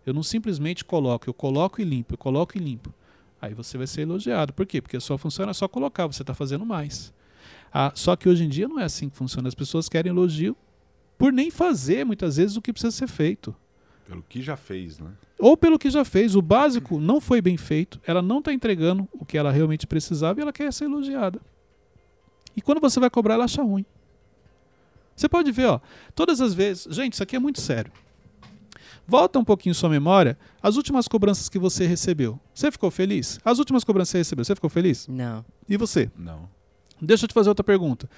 Eu 0.06 0.14
não 0.14 0.24
simplesmente 0.24 0.84
coloco, 0.84 1.30
eu 1.30 1.34
coloco 1.34 1.82
e 1.82 1.84
limpo, 1.84 2.14
eu 2.14 2.18
coloco 2.18 2.58
e 2.58 2.60
limpo. 2.60 2.94
Aí 3.42 3.54
você 3.54 3.78
vai 3.78 3.88
ser 3.88 4.02
elogiado. 4.02 4.54
Por 4.54 4.66
quê? 4.66 4.82
Porque 4.82 4.98
a 4.98 5.00
sua 5.00 5.18
função 5.18 5.50
é 5.50 5.54
só 5.54 5.68
colocar, 5.68 6.08
você 6.08 6.24
está 6.24 6.34
fazendo 6.34 6.66
mais. 6.66 7.14
Ah, 7.72 7.92
só 7.96 8.16
que 8.16 8.28
hoje 8.28 8.44
em 8.44 8.50
dia 8.50 8.68
não 8.68 8.80
é 8.80 8.84
assim 8.84 9.10
que 9.10 9.16
funciona. 9.16 9.48
As 9.48 9.56
pessoas 9.56 9.88
querem 9.88 10.12
elogio 10.12 10.56
por 11.18 11.32
nem 11.32 11.52
fazer, 11.52 12.06
muitas 12.06 12.38
vezes, 12.38 12.58
o 12.58 12.62
que 12.62 12.74
precisa 12.74 12.92
ser 12.92 13.08
feito. 13.08 13.56
Pelo 14.08 14.24
que 14.24 14.42
já 14.42 14.58
fez, 14.58 15.00
né? 15.00 15.12
Ou 15.38 15.56
pelo 15.56 15.78
que 15.78 15.90
já 15.90 16.04
fez. 16.04 16.36
O 16.36 16.42
básico 16.42 17.00
não 17.00 17.22
foi 17.22 17.42
bem 17.42 17.58
feito, 17.58 18.02
ela 18.06 18.22
não 18.22 18.40
está 18.40 18.52
entregando 18.52 19.08
o 19.14 19.24
que 19.24 19.38
ela 19.38 19.52
realmente 19.52 19.86
precisava 19.86 20.40
e 20.40 20.42
ela 20.42 20.52
quer 20.52 20.74
ser 20.74 20.86
elogiada. 20.86 21.40
E 22.60 22.62
quando 22.62 22.82
você 22.82 23.00
vai 23.00 23.10
cobrar, 23.10 23.36
ela 23.36 23.46
acha 23.46 23.64
ruim. 23.64 23.86
Você 25.16 25.30
pode 25.30 25.50
ver, 25.50 25.68
ó, 25.68 25.80
todas 26.14 26.42
as 26.42 26.54
vezes. 26.54 26.94
Gente, 26.94 27.14
isso 27.14 27.24
aqui 27.24 27.38
é 27.38 27.40
muito 27.40 27.62
sério. 27.62 27.90
Volta 29.08 29.40
um 29.40 29.46
pouquinho 29.46 29.74
sua 29.74 29.88
memória. 29.88 30.38
As 30.62 30.76
últimas 30.76 31.08
cobranças 31.08 31.48
que 31.48 31.58
você 31.58 31.88
recebeu. 31.88 32.38
Você 32.54 32.70
ficou 32.70 32.92
feliz? 32.92 33.40
As 33.46 33.60
últimas 33.60 33.86
cobranças 33.86 34.10
que 34.10 34.12
você 34.12 34.18
recebeu, 34.18 34.44
você 34.44 34.56
ficou 34.56 34.70
feliz? 34.70 35.08
Não. 35.08 35.46
E 35.70 35.78
você? 35.78 36.12
Não. 36.18 36.50
Deixa 37.02 37.24
eu 37.24 37.30
te 37.30 37.34
fazer 37.34 37.48
outra 37.48 37.64
pergunta. 37.64 38.10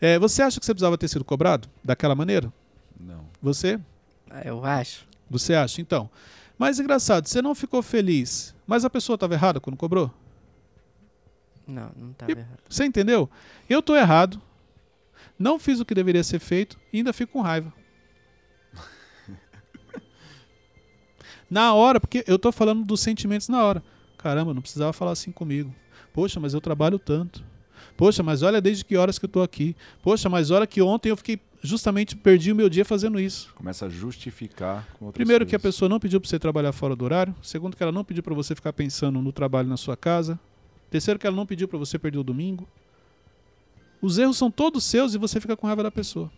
É, 0.00 0.20
você 0.20 0.40
acha 0.40 0.60
que 0.60 0.64
você 0.64 0.72
precisava 0.72 0.96
ter 0.96 1.08
sido 1.08 1.24
cobrado 1.24 1.68
daquela 1.82 2.14
maneira? 2.14 2.52
Não. 2.98 3.24
Você? 3.42 3.80
Ah, 4.30 4.42
Eu 4.44 4.64
acho. 4.64 5.04
Você 5.28 5.52
acha? 5.52 5.80
Então. 5.80 6.08
Mas 6.56 6.78
engraçado, 6.78 7.26
você 7.26 7.42
não 7.42 7.56
ficou 7.56 7.82
feliz, 7.82 8.54
mas 8.68 8.84
a 8.84 8.90
pessoa 8.90 9.14
estava 9.14 9.34
errada 9.34 9.58
quando 9.58 9.76
cobrou? 9.76 10.12
Não, 11.70 11.90
não 11.96 12.12
tava 12.12 12.32
E- 12.32 12.36
errado. 12.38 12.58
Você 12.68 12.84
entendeu? 12.84 13.28
Eu 13.68 13.80
tô 13.82 13.94
errado, 13.96 14.40
não 15.38 15.58
fiz 15.58 15.80
o 15.80 15.84
que 15.84 15.94
deveria 15.94 16.22
ser 16.24 16.38
feito 16.38 16.78
e 16.92 16.98
ainda 16.98 17.12
fico 17.12 17.32
com 17.34 17.40
raiva. 17.40 17.72
na 21.50 21.72
hora, 21.74 21.98
porque 22.00 22.24
eu 22.26 22.38
tô 22.38 22.52
falando 22.52 22.84
dos 22.84 23.00
sentimentos 23.00 23.48
na 23.48 23.62
hora. 23.64 23.82
Caramba, 24.18 24.52
não 24.54 24.60
precisava 24.62 24.92
falar 24.92 25.12
assim 25.12 25.32
comigo. 25.32 25.74
Poxa, 26.12 26.38
mas 26.38 26.54
eu 26.54 26.60
trabalho 26.60 26.98
tanto. 26.98 27.42
Poxa, 27.96 28.22
mas 28.22 28.42
olha 28.42 28.60
desde 28.60 28.84
que 28.84 28.96
horas 28.96 29.18
que 29.18 29.24
eu 29.24 29.28
tô 29.28 29.42
aqui. 29.42 29.74
Poxa, 30.02 30.28
mas 30.28 30.50
olha 30.50 30.66
que 30.66 30.80
ontem 30.82 31.10
eu 31.10 31.16
fiquei 31.16 31.40
justamente 31.62 32.16
perdi 32.16 32.50
o 32.52 32.54
meu 32.56 32.68
dia 32.70 32.84
fazendo 32.84 33.18
isso. 33.20 33.52
Começa 33.54 33.86
a 33.86 33.88
justificar 33.88 34.86
com 34.98 35.10
Primeiro 35.12 35.44
que 35.44 35.54
a 35.54 35.58
coisas. 35.58 35.74
pessoa 35.76 35.88
não 35.88 36.00
pediu 36.00 36.20
para 36.20 36.28
você 36.28 36.38
trabalhar 36.38 36.72
fora 36.72 36.96
do 36.96 37.04
horário. 37.04 37.34
Segundo 37.42 37.76
que 37.76 37.82
ela 37.82 37.92
não 37.92 38.04
pediu 38.04 38.22
para 38.22 38.34
você 38.34 38.54
ficar 38.54 38.72
pensando 38.72 39.20
no 39.20 39.32
trabalho 39.32 39.68
na 39.68 39.76
sua 39.76 39.96
casa. 39.96 40.38
Terceiro 40.90 41.18
que 41.18 41.26
ela 41.26 41.36
não 41.36 41.46
pediu 41.46 41.68
para 41.68 41.78
você 41.78 41.98
perder 41.98 42.18
o 42.18 42.24
domingo. 42.24 42.68
Os 44.02 44.18
erros 44.18 44.36
são 44.36 44.50
todos 44.50 44.84
seus 44.84 45.14
e 45.14 45.18
você 45.18 45.40
fica 45.40 45.56
com 45.56 45.66
raiva 45.66 45.82
da 45.82 45.90
pessoa. 45.90 46.30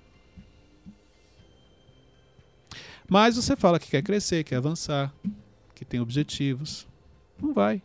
Mas 3.09 3.37
você 3.37 3.57
fala 3.57 3.79
que 3.79 3.91
quer 3.91 4.03
crescer, 4.03 4.45
quer 4.45 4.57
avançar, 4.57 5.13
que 5.75 5.85
tem 5.85 6.01
objetivos. 6.01 6.87
Não 7.41 7.53
vai. 7.53 7.83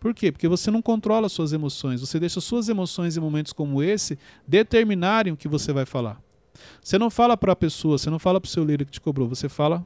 Por 0.00 0.14
quê? 0.14 0.30
Porque 0.30 0.46
você 0.46 0.70
não 0.70 0.80
controla 0.80 1.28
suas 1.28 1.52
emoções. 1.52 2.00
Você 2.00 2.20
deixa 2.20 2.40
suas 2.40 2.68
emoções 2.68 3.16
em 3.16 3.20
momentos 3.20 3.52
como 3.52 3.82
esse 3.82 4.18
determinarem 4.46 5.32
o 5.32 5.36
que 5.36 5.48
você 5.48 5.72
vai 5.72 5.84
falar. 5.84 6.20
Você 6.82 6.98
não 6.98 7.10
fala 7.10 7.36
para 7.36 7.52
a 7.52 7.56
pessoa, 7.56 7.98
você 7.98 8.10
não 8.10 8.18
fala 8.18 8.40
para 8.40 8.48
o 8.48 8.50
seu 8.50 8.64
líder 8.64 8.84
que 8.84 8.92
te 8.92 9.00
cobrou, 9.00 9.28
você 9.28 9.48
fala 9.48 9.84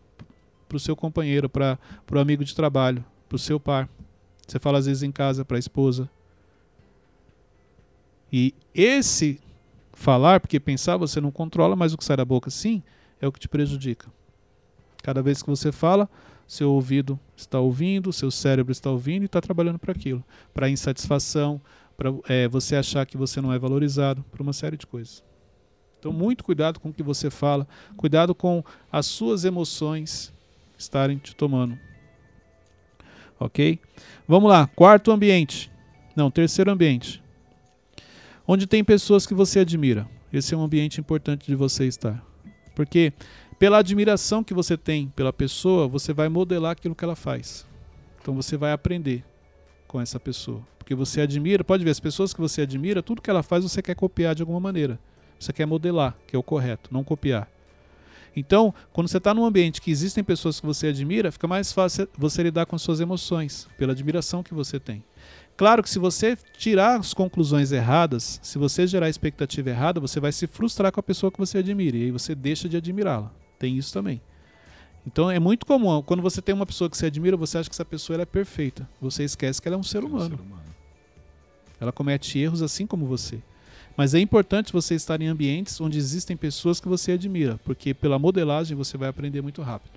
para 0.69 0.77
o 0.77 0.81
seu 0.81 0.97
companheiro, 0.97 1.49
para 1.49 1.79
o 2.11 2.19
amigo 2.19 2.45
de 2.45 2.55
trabalho, 2.55 3.05
para 3.29 3.37
o 3.37 3.39
seu 3.39 3.61
par. 3.61 3.89
Você 4.53 4.59
fala 4.59 4.79
às 4.79 4.85
vezes 4.85 5.03
em 5.03 5.11
casa 5.11 5.47
para 5.47 5.57
a 5.57 5.59
esposa. 5.59 6.11
E 8.31 8.55
esse 8.75 9.41
falar, 9.95 10.41
porque 10.41 10.61
pensar 10.61 10.99
você 10.99 11.23
não 11.23 11.31
controla, 11.31 11.75
mas 11.75 11.95
o 11.95 11.97
que 11.97 12.05
sai 12.05 12.19
da 12.19 12.25
boca 12.25 12.51
sim, 12.51 12.83
é 13.19 13.27
o 13.27 13.33
que 13.33 13.41
te 13.41 13.49
prejudica. 13.49 14.13
Cada 15.03 15.23
vez 15.23 15.43
que 15.43 15.49
você 15.49 15.73
fala, 15.73 16.07
seu 16.47 16.71
ouvido 16.71 17.19
está 17.35 17.61
ouvindo, 17.61 18.13
seu 18.13 18.31
cérebro 18.31 18.73
está 18.73 18.91
ouvindo 18.91 19.23
e 19.23 19.25
está 19.25 19.41
trabalhando 19.41 19.79
para 19.79 19.93
aquilo, 19.93 20.23
para 20.53 20.69
insatisfação, 20.69 21.59
para 21.97 22.11
é, 22.29 22.47
você 22.47 22.77
achar 22.77 23.07
que 23.07 23.17
você 23.17 23.41
não 23.41 23.55
é 23.55 23.59
valorizado, 23.59 24.23
para 24.31 24.43
uma 24.43 24.53
série 24.53 24.77
de 24.77 24.87
coisas. 24.87 25.25
Então, 25.99 26.13
muito 26.13 26.45
cuidado 26.45 26.79
com 26.79 26.91
o 26.91 26.93
que 26.93 27.03
você 27.03 27.31
fala, 27.31 27.67
cuidado 27.97 28.35
com 28.35 28.63
as 28.91 29.07
suas 29.07 29.47
emoções 29.47 30.31
estarem 30.77 31.17
te 31.17 31.35
tomando. 31.35 31.79
Ok? 33.45 33.79
Vamos 34.27 34.51
lá, 34.51 34.67
quarto 34.69 35.11
ambiente. 35.11 35.71
Não, 36.15 36.31
terceiro 36.31 36.71
ambiente. 36.71 37.23
Onde 38.47 38.67
tem 38.67 38.85
pessoas 38.85 39.27
que 39.27 39.35
você 39.35 39.61
admira. 39.61 40.09
Esse 40.33 40.55
é 40.55 40.57
um 40.57 40.63
ambiente 40.63 41.01
importante 41.01 41.47
de 41.47 41.55
você 41.55 41.87
estar. 41.87 42.25
Porque 42.75 43.13
pela 43.59 43.79
admiração 43.79 44.43
que 44.43 44.55
você 44.55 44.77
tem 44.77 45.09
pela 45.09 45.33
pessoa, 45.33 45.87
você 45.87 46.13
vai 46.13 46.29
modelar 46.29 46.73
aquilo 46.73 46.95
que 46.95 47.05
ela 47.05 47.15
faz. 47.15 47.67
Então 48.21 48.35
você 48.35 48.57
vai 48.57 48.73
aprender 48.73 49.25
com 49.87 50.01
essa 50.01 50.19
pessoa. 50.19 50.63
Porque 50.79 50.95
você 50.95 51.21
admira, 51.21 51.63
pode 51.63 51.85
ver, 51.85 51.91
as 51.91 52.01
pessoas 52.01 52.33
que 52.33 52.41
você 52.41 52.63
admira, 52.63 53.03
tudo 53.03 53.23
que 53.23 53.31
ela 53.31 53.43
faz 53.43 53.63
você 53.63 53.83
quer 53.83 53.95
copiar 53.95 54.35
de 54.35 54.43
alguma 54.43 54.59
maneira. 54.59 54.99
Você 55.39 55.53
quer 55.53 55.67
modelar, 55.67 56.17
que 56.27 56.35
é 56.35 56.39
o 56.39 56.43
correto, 56.43 56.89
não 56.93 57.05
copiar. 57.05 57.49
Então, 58.35 58.75
quando 58.93 59.09
você 59.09 59.19
está 59.19 59.35
num 59.35 59.45
ambiente 59.45 59.81
que 59.81 59.91
existem 59.91 60.25
pessoas 60.25 60.59
que 60.59 60.67
você 60.67 60.89
admira, 60.89 61.31
fica 61.31 61.47
mais 61.47 61.73
fácil 61.73 62.09
você 62.17 62.43
lidar 62.43 62.67
com 62.67 62.79
suas 62.79 63.01
emoções, 63.01 63.69
pela 63.77 63.93
admiração 63.93 64.43
que 64.43 64.55
você 64.55 64.81
tem. 64.81 65.05
Claro 65.57 65.83
que 65.83 65.91
se 65.91 65.99
você 65.99 66.37
tirar 66.57 66.99
as 66.99 67.13
conclusões 67.13 67.73
erradas, 67.73 68.41
se 68.43 68.59
você 68.59 68.87
gerar 68.87 69.07
a 69.07 69.11
expectativa 69.11 69.71
errada, 69.71 70.01
você 70.01 70.19
vai 70.19 70.33
se 70.33 70.47
frustrar 70.47 70.91
com 70.91 71.01
a 71.01 71.03
pessoa 71.03 71.31
que 71.31 71.39
você 71.39 71.59
admira 71.59 71.97
e 71.97 72.05
aí 72.05 72.11
você 72.11 72.35
deixa 72.35 72.69
de 72.69 72.77
admirá-la. 72.77 73.31
Tem 73.59 73.77
isso 73.77 73.93
também. 73.93 74.21
Então 75.07 75.31
é 75.31 75.39
muito 75.39 75.67
comum, 75.67 76.01
quando 76.03 76.23
você 76.23 76.41
tem 76.41 76.55
uma 76.55 76.65
pessoa 76.65 76.89
que 76.89 76.97
você 76.97 77.07
admira, 77.07 77.37
você 77.37 77.59
acha 77.59 77.69
que 77.69 77.75
essa 77.75 77.85
pessoa 77.85 78.21
é 78.21 78.25
perfeita. 78.25 78.89
Você 79.01 79.25
esquece 79.25 79.61
que 79.61 79.69
ela 79.69 79.77
é 79.77 79.79
um 79.79 79.83
ser. 79.83 79.99
É 79.99 80.01
um 80.01 80.19
ser 80.19 80.35
humano. 80.41 80.63
Ela 81.79 81.93
comete 81.93 82.39
erros 82.39 82.63
assim 82.63 82.87
como 82.87 83.05
você. 83.07 83.43
Mas 83.97 84.15
é 84.15 84.21
importante 84.21 84.73
você 84.73 84.95
estar 84.95 85.21
em 85.21 85.27
ambientes 85.27 85.81
onde 85.81 85.99
existem 85.99 86.37
pessoas 86.37 86.81
que 86.81 86.89
você 86.89 87.13
admira, 87.13 87.59
porque 87.65 87.93
pela 87.93 88.19
modelagem 88.19 88.77
você 88.77 88.97
vai 88.97 89.09
aprender 89.09 89.43
muito 89.43 89.63
rápido. 89.63 89.93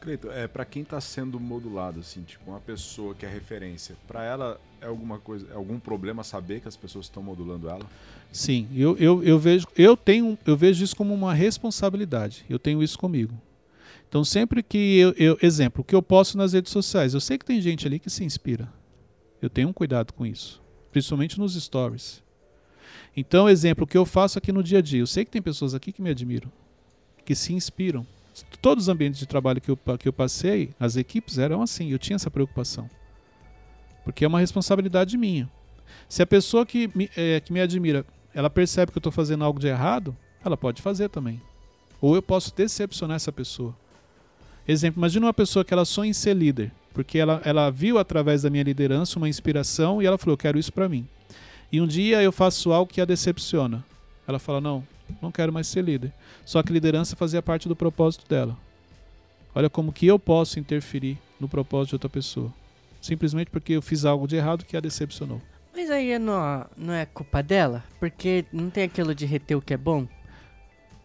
Cleito, 0.00 0.30
é, 0.30 0.46
para 0.46 0.64
quem 0.64 0.82
está 0.82 1.00
sendo 1.00 1.40
modulado, 1.40 2.00
assim, 2.00 2.22
tipo, 2.22 2.48
uma 2.50 2.60
pessoa 2.60 3.14
que 3.14 3.26
é 3.26 3.28
referência, 3.28 3.96
para 4.06 4.22
ela 4.22 4.60
é 4.80 4.86
alguma 4.86 5.18
coisa, 5.18 5.48
é 5.50 5.54
algum 5.54 5.80
problema 5.80 6.22
saber 6.22 6.60
que 6.60 6.68
as 6.68 6.76
pessoas 6.76 7.06
estão 7.06 7.22
modulando 7.22 7.68
ela? 7.68 7.84
Sim, 8.30 8.68
eu, 8.74 8.96
eu, 8.98 9.24
eu 9.24 9.38
vejo, 9.38 9.66
eu 9.76 9.96
tenho, 9.96 10.38
eu 10.46 10.56
vejo 10.56 10.84
isso 10.84 10.94
como 10.94 11.12
uma 11.12 11.34
responsabilidade. 11.34 12.44
Eu 12.48 12.58
tenho 12.58 12.82
isso 12.82 12.98
comigo. 12.98 13.34
Então 14.08 14.24
sempre 14.24 14.62
que 14.62 14.98
eu, 14.98 15.12
eu 15.16 15.38
exemplo, 15.42 15.80
o 15.80 15.84
que 15.84 15.94
eu 15.94 16.02
posto 16.02 16.38
nas 16.38 16.52
redes 16.52 16.70
sociais, 16.70 17.14
eu 17.14 17.20
sei 17.20 17.36
que 17.38 17.44
tem 17.44 17.60
gente 17.60 17.86
ali 17.86 17.98
que 17.98 18.10
se 18.10 18.22
inspira. 18.22 18.72
Eu 19.40 19.50
tenho 19.50 19.68
um 19.68 19.72
cuidado 19.72 20.12
com 20.12 20.24
isso, 20.24 20.62
principalmente 20.92 21.38
nos 21.38 21.54
stories. 21.60 22.22
Então, 23.16 23.48
exemplo, 23.48 23.84
o 23.84 23.86
que 23.86 23.96
eu 23.96 24.06
faço 24.06 24.38
aqui 24.38 24.52
no 24.52 24.62
dia 24.62 24.78
a 24.78 24.82
dia, 24.82 25.00
eu 25.00 25.06
sei 25.06 25.24
que 25.24 25.30
tem 25.30 25.42
pessoas 25.42 25.74
aqui 25.74 25.92
que 25.92 26.02
me 26.02 26.10
admiram, 26.10 26.50
que 27.24 27.34
se 27.34 27.52
inspiram 27.52 28.06
todos 28.60 28.84
os 28.84 28.88
ambientes 28.88 29.18
de 29.18 29.26
trabalho 29.26 29.60
que 29.60 29.70
eu, 29.70 29.78
que 29.98 30.08
eu 30.08 30.12
passei, 30.12 30.70
as 30.78 30.96
equipes 30.96 31.38
eram 31.38 31.62
assim, 31.62 31.90
eu 31.90 31.98
tinha 31.98 32.16
essa 32.16 32.30
preocupação. 32.30 32.90
Porque 34.04 34.24
é 34.24 34.28
uma 34.28 34.40
responsabilidade 34.40 35.16
minha. 35.16 35.48
Se 36.08 36.22
a 36.22 36.26
pessoa 36.26 36.66
que 36.66 36.90
me, 36.94 37.10
é, 37.16 37.40
que 37.40 37.52
me 37.52 37.60
admira, 37.60 38.04
ela 38.34 38.50
percebe 38.50 38.92
que 38.92 38.98
eu 38.98 39.00
estou 39.00 39.12
fazendo 39.12 39.44
algo 39.44 39.58
de 39.58 39.66
errado, 39.66 40.16
ela 40.44 40.56
pode 40.56 40.82
fazer 40.82 41.08
também. 41.08 41.40
Ou 42.00 42.14
eu 42.14 42.22
posso 42.22 42.54
decepcionar 42.54 43.16
essa 43.16 43.32
pessoa. 43.32 43.74
Exemplo, 44.68 45.00
imagina 45.00 45.26
uma 45.26 45.34
pessoa 45.34 45.64
que 45.64 45.72
ela 45.72 45.84
sonha 45.84 46.10
em 46.10 46.12
ser 46.12 46.34
líder, 46.34 46.72
porque 46.92 47.18
ela, 47.18 47.40
ela 47.44 47.70
viu 47.70 47.98
através 47.98 48.42
da 48.42 48.50
minha 48.50 48.64
liderança 48.64 49.18
uma 49.18 49.28
inspiração 49.28 50.02
e 50.02 50.06
ela 50.06 50.18
falou, 50.18 50.34
eu 50.34 50.38
quero 50.38 50.58
isso 50.58 50.72
para 50.72 50.88
mim. 50.88 51.06
E 51.70 51.80
um 51.80 51.86
dia 51.86 52.22
eu 52.22 52.32
faço 52.32 52.72
algo 52.72 52.90
que 52.90 53.00
a 53.00 53.04
decepciona. 53.04 53.84
Ela 54.26 54.38
fala, 54.38 54.60
não, 54.60 54.86
não 55.20 55.32
quero 55.32 55.52
mais 55.52 55.66
ser 55.66 55.82
líder. 55.82 56.12
Só 56.44 56.62
que 56.62 56.72
liderança 56.72 57.16
fazia 57.16 57.42
parte 57.42 57.68
do 57.68 57.76
propósito 57.76 58.28
dela. 58.28 58.56
Olha 59.54 59.70
como 59.70 59.92
que 59.92 60.06
eu 60.06 60.18
posso 60.18 60.58
interferir 60.58 61.18
no 61.40 61.48
propósito 61.48 61.90
de 61.90 61.94
outra 61.96 62.10
pessoa. 62.10 62.52
Simplesmente 63.00 63.50
porque 63.50 63.72
eu 63.72 63.82
fiz 63.82 64.04
algo 64.04 64.26
de 64.26 64.36
errado 64.36 64.64
que 64.64 64.76
a 64.76 64.80
decepcionou. 64.80 65.40
Mas 65.74 65.90
aí 65.90 66.18
não, 66.18 66.66
não 66.76 66.94
é 66.94 67.04
culpa 67.04 67.42
dela? 67.42 67.84
Porque 68.00 68.44
não 68.52 68.70
tem 68.70 68.84
aquilo 68.84 69.14
de 69.14 69.26
reter 69.26 69.56
o 69.56 69.62
que 69.62 69.74
é 69.74 69.76
bom? 69.76 70.08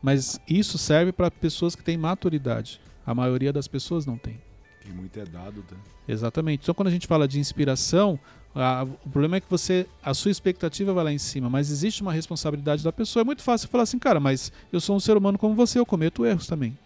Mas 0.01 0.39
isso 0.47 0.77
serve 0.77 1.11
para 1.11 1.29
pessoas 1.29 1.75
que 1.75 1.83
têm 1.83 1.97
maturidade. 1.97 2.79
A 3.05 3.13
maioria 3.13 3.53
das 3.53 3.67
pessoas 3.67 4.05
não 4.05 4.17
tem. 4.17 4.39
E 4.85 4.89
muito 4.89 5.19
é 5.19 5.25
dado, 5.25 5.61
tá? 5.63 5.75
Exatamente. 6.07 6.63
Então, 6.63 6.73
quando 6.73 6.87
a 6.87 6.91
gente 6.91 7.05
fala 7.05 7.27
de 7.27 7.39
inspiração, 7.39 8.19
a, 8.53 8.83
o 8.83 9.09
problema 9.09 9.37
é 9.37 9.41
que 9.41 9.49
você, 9.49 9.87
a 10.03 10.13
sua 10.13 10.31
expectativa 10.31 10.93
vai 10.93 11.03
lá 11.05 11.11
em 11.11 11.17
cima, 11.17 11.49
mas 11.49 11.71
existe 11.71 12.01
uma 12.01 12.11
responsabilidade 12.11 12.83
da 12.83 12.91
pessoa. 12.91 13.21
É 13.21 13.23
muito 13.23 13.41
fácil 13.41 13.69
falar 13.69 13.83
assim, 13.83 13.97
cara, 13.97 14.19
mas 14.19 14.51
eu 14.71 14.81
sou 14.81 14.95
um 14.95 14.99
ser 14.99 15.15
humano 15.15 15.37
como 15.37 15.55
você, 15.55 15.79
eu 15.79 15.85
cometo 15.85 16.25
erros 16.25 16.47
também. 16.47 16.77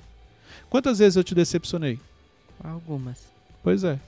Quantas 0.69 0.99
vezes 0.99 1.15
eu 1.15 1.23
te 1.23 1.33
decepcionei? 1.33 1.99
Algumas. 2.63 3.27
Pois 3.63 3.83
é. 3.83 3.99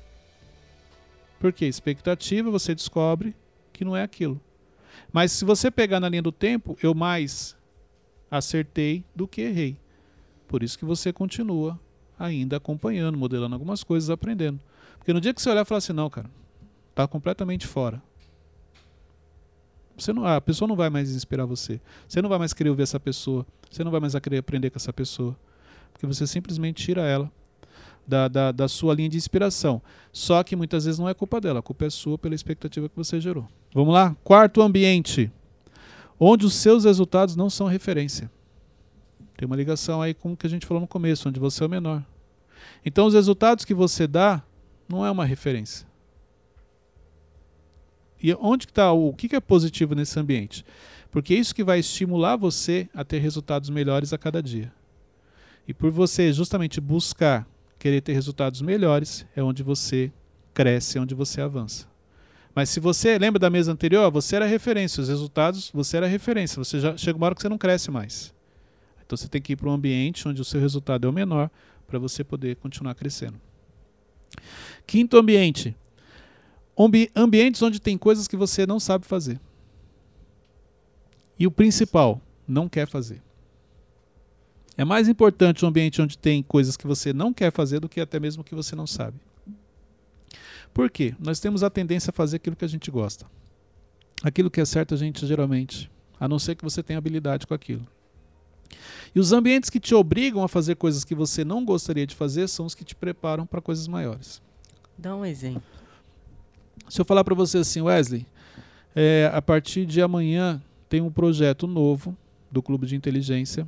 Porque 1.39 1.65
expectativa 1.65 2.49
você 2.49 2.73
descobre 2.73 3.35
que 3.73 3.85
não 3.85 3.95
é 3.95 4.03
aquilo. 4.03 4.39
Mas 5.11 5.31
se 5.31 5.45
você 5.45 5.71
pegar 5.71 5.99
na 5.99 6.09
linha 6.09 6.21
do 6.21 6.31
tempo, 6.31 6.77
eu 6.81 6.93
mais 6.93 7.55
acertei 8.29 9.03
do 9.15 9.27
que 9.27 9.41
errei. 9.41 9.77
Por 10.47 10.63
isso 10.63 10.77
que 10.77 10.85
você 10.85 11.11
continua 11.13 11.79
ainda 12.17 12.57
acompanhando, 12.57 13.17
modelando 13.17 13.55
algumas 13.55 13.83
coisas, 13.83 14.09
aprendendo. 14.09 14.59
Porque 14.97 15.13
no 15.13 15.21
dia 15.21 15.33
que 15.33 15.41
você 15.41 15.49
olhar 15.49 15.61
e 15.61 15.65
falar 15.65 15.77
assim, 15.77 15.93
não, 15.93 16.09
cara, 16.09 16.29
Está 16.97 17.07
completamente 17.07 17.67
fora. 17.67 18.01
Você 19.95 20.11
não, 20.11 20.25
a 20.25 20.41
pessoa 20.41 20.67
não 20.67 20.75
vai 20.75 20.89
mais 20.89 21.15
inspirar 21.15 21.45
você. 21.45 21.79
Você 22.07 22.23
não 22.23 22.27
vai 22.27 22.39
mais 22.39 22.53
querer 22.53 22.71
ouvir 22.71 22.81
essa 22.81 22.99
pessoa. 22.99 23.45
Você 23.69 23.83
não 23.83 23.91
vai 23.91 23.99
mais 23.99 24.15
querer 24.15 24.39
aprender 24.39 24.71
com 24.71 24.77
essa 24.77 24.91
pessoa. 24.91 25.37
Porque 25.93 26.07
você 26.07 26.25
simplesmente 26.25 26.83
tira 26.83 27.03
ela 27.03 27.31
da, 28.07 28.27
da, 28.27 28.51
da, 28.51 28.67
sua 28.67 28.95
linha 28.95 29.09
de 29.09 29.15
inspiração. 29.15 29.79
Só 30.11 30.43
que 30.43 30.55
muitas 30.55 30.85
vezes 30.85 30.97
não 30.97 31.07
é 31.07 31.13
culpa 31.13 31.39
dela, 31.39 31.59
a 31.59 31.61
culpa 31.61 31.85
é 31.85 31.89
sua 31.91 32.17
pela 32.17 32.33
expectativa 32.33 32.89
que 32.89 32.95
você 32.95 33.21
gerou. 33.21 33.47
Vamos 33.75 33.93
lá? 33.93 34.17
Quarto 34.23 34.63
ambiente. 34.63 35.31
Onde 36.19 36.47
os 36.47 36.55
seus 36.55 36.83
resultados 36.83 37.35
não 37.35 37.47
são 37.47 37.67
referência. 37.67 38.27
Tem 39.37 39.45
uma 39.45 39.55
ligação 39.55 40.01
aí 40.01 40.15
com 40.15 40.33
o 40.33 40.37
que 40.37 40.47
a 40.47 40.49
gente 40.49 40.65
falou 40.65 40.81
no 40.81 40.87
começo, 40.87 41.29
onde 41.29 41.39
você 41.39 41.63
é 41.63 41.67
o 41.67 41.69
menor. 41.69 42.03
Então 42.83 43.05
os 43.05 43.13
resultados 43.13 43.65
que 43.65 43.75
você 43.75 44.07
dá 44.07 44.41
não 44.89 45.05
é 45.05 45.11
uma 45.11 45.25
referência. 45.25 45.86
E 48.21 48.33
onde 48.35 48.65
está 48.65 48.91
o 48.91 49.13
que, 49.13 49.29
que 49.29 49.35
é 49.35 49.39
positivo 49.39 49.93
nesse 49.95 50.19
ambiente? 50.19 50.65
Porque 51.11 51.33
é 51.33 51.37
isso 51.37 51.55
que 51.55 51.63
vai 51.63 51.79
estimular 51.79 52.35
você 52.35 52.89
a 52.93 53.03
ter 53.03 53.19
resultados 53.19 53.69
melhores 53.69 54.13
a 54.13 54.17
cada 54.17 54.41
dia. 54.41 54.71
E 55.67 55.73
por 55.73 55.91
você 55.91 56.31
justamente 56.31 56.79
buscar 56.79 57.47
querer 57.77 58.01
ter 58.01 58.13
resultados 58.13 58.61
melhores, 58.61 59.25
é 59.35 59.43
onde 59.43 59.63
você 59.63 60.11
cresce, 60.53 60.97
é 60.97 61.01
onde 61.01 61.13
você 61.13 61.41
avança. 61.41 61.87
Mas 62.55 62.69
se 62.69 62.79
você 62.79 63.19
lembra 63.19 63.39
da 63.39 63.49
mesa 63.49 63.71
anterior, 63.71 64.09
você 64.11 64.35
era 64.35 64.45
referência, 64.45 65.01
os 65.01 65.09
resultados, 65.09 65.69
você 65.71 65.97
era 65.97 66.07
referência, 66.07 66.57
você 66.63 66.79
já 66.79 66.97
chega 66.97 67.17
uma 67.17 67.27
hora 67.27 67.35
que 67.35 67.41
você 67.41 67.49
não 67.49 67.57
cresce 67.57 67.91
mais. 67.91 68.33
Então 69.05 69.15
você 69.15 69.27
tem 69.27 69.41
que 69.41 69.53
ir 69.53 69.55
para 69.55 69.69
um 69.69 69.73
ambiente 69.73 70.27
onde 70.27 70.41
o 70.41 70.45
seu 70.45 70.59
resultado 70.59 71.05
é 71.05 71.09
o 71.09 71.13
menor 71.13 71.51
para 71.85 71.99
você 71.99 72.23
poder 72.23 72.55
continuar 72.55 72.95
crescendo. 72.95 73.39
Quinto 74.85 75.17
ambiente, 75.17 75.75
ambientes 77.15 77.61
onde 77.61 77.79
tem 77.79 77.97
coisas 77.97 78.27
que 78.27 78.37
você 78.37 78.65
não 78.65 78.79
sabe 78.79 79.05
fazer. 79.05 79.39
E 81.39 81.47
o 81.47 81.51
principal, 81.51 82.21
não 82.47 82.69
quer 82.69 82.87
fazer. 82.87 83.21
É 84.77 84.85
mais 84.85 85.09
importante 85.09 85.65
um 85.65 85.67
ambiente 85.67 86.01
onde 86.01 86.17
tem 86.17 86.43
coisas 86.43 86.77
que 86.77 86.85
você 86.85 87.11
não 87.11 87.33
quer 87.33 87.51
fazer 87.51 87.79
do 87.79 87.89
que 87.89 87.99
até 87.99 88.19
mesmo 88.19 88.43
que 88.43 88.53
você 88.53 88.75
não 88.75 88.85
sabe. 88.85 89.19
Por 90.73 90.89
quê? 90.91 91.15
Nós 91.19 91.39
temos 91.39 91.63
a 91.63 91.69
tendência 91.69 92.11
a 92.11 92.13
fazer 92.13 92.35
aquilo 92.35 92.55
que 92.55 92.65
a 92.65 92.69
gente 92.69 92.91
gosta. 92.91 93.25
Aquilo 94.23 94.51
que 94.51 94.61
é 94.61 94.65
certo 94.65 94.93
a 94.93 94.97
gente 94.97 95.25
geralmente, 95.25 95.89
a 96.19 96.27
não 96.27 96.37
ser 96.37 96.55
que 96.55 96.63
você 96.63 96.83
tenha 96.83 96.99
habilidade 96.99 97.47
com 97.47 97.53
aquilo. 97.53 97.85
E 99.15 99.19
os 99.19 99.31
ambientes 99.31 99.69
que 99.69 99.79
te 99.79 99.95
obrigam 99.95 100.43
a 100.43 100.47
fazer 100.47 100.75
coisas 100.75 101.03
que 101.03 101.15
você 101.15 101.43
não 101.43 101.65
gostaria 101.65 102.05
de 102.05 102.15
fazer 102.15 102.47
são 102.47 102.65
os 102.65 102.75
que 102.75 102.83
te 102.83 102.95
preparam 102.95 103.45
para 103.45 103.61
coisas 103.61 103.87
maiores. 103.87 104.41
Dá 104.97 105.15
um 105.15 105.25
exemplo. 105.25 105.76
Se 106.89 107.01
eu 107.01 107.05
falar 107.05 107.23
para 107.23 107.35
você 107.35 107.59
assim, 107.59 107.81
Wesley, 107.81 108.25
é, 108.95 109.29
a 109.33 109.41
partir 109.41 109.85
de 109.85 110.01
amanhã 110.01 110.61
tem 110.89 111.01
um 111.01 111.11
projeto 111.11 111.67
novo 111.67 112.15
do 112.51 112.61
Clube 112.61 112.87
de 112.87 112.95
Inteligência 112.95 113.67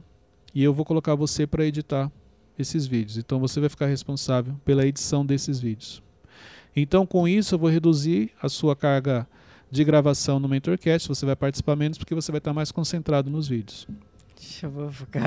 e 0.53 0.63
eu 0.63 0.73
vou 0.73 0.85
colocar 0.85 1.15
você 1.15 1.45
para 1.45 1.65
editar 1.65 2.11
esses 2.57 2.87
vídeos. 2.87 3.17
Então 3.17 3.39
você 3.39 3.59
vai 3.59 3.69
ficar 3.69 3.87
responsável 3.87 4.55
pela 4.63 4.85
edição 4.85 5.25
desses 5.25 5.59
vídeos. 5.59 6.01
Então 6.75 7.05
com 7.05 7.27
isso 7.27 7.55
eu 7.55 7.59
vou 7.59 7.69
reduzir 7.69 8.31
a 8.41 8.47
sua 8.49 8.75
carga 8.75 9.27
de 9.69 9.83
gravação 9.83 10.39
no 10.39 10.47
MentorCast, 10.47 11.07
você 11.07 11.25
vai 11.25 11.35
participar 11.35 11.75
menos 11.75 11.97
porque 11.97 12.15
você 12.15 12.31
vai 12.31 12.39
estar 12.39 12.53
mais 12.53 12.71
concentrado 12.71 13.29
nos 13.29 13.47
vídeos. 13.47 13.87
Deixa 14.35 14.65
eu 14.65 14.71
vou 14.71 14.89
ficar. 14.89 15.21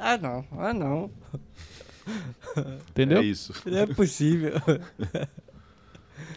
Ah, 0.00 0.18
não. 0.18 0.44
Ah, 0.52 0.72
não. 0.72 1.10
Entendeu? 2.90 3.18
É 3.18 3.24
isso. 3.24 3.52
Não 3.66 3.78
é 3.78 3.86
possível. 3.86 4.52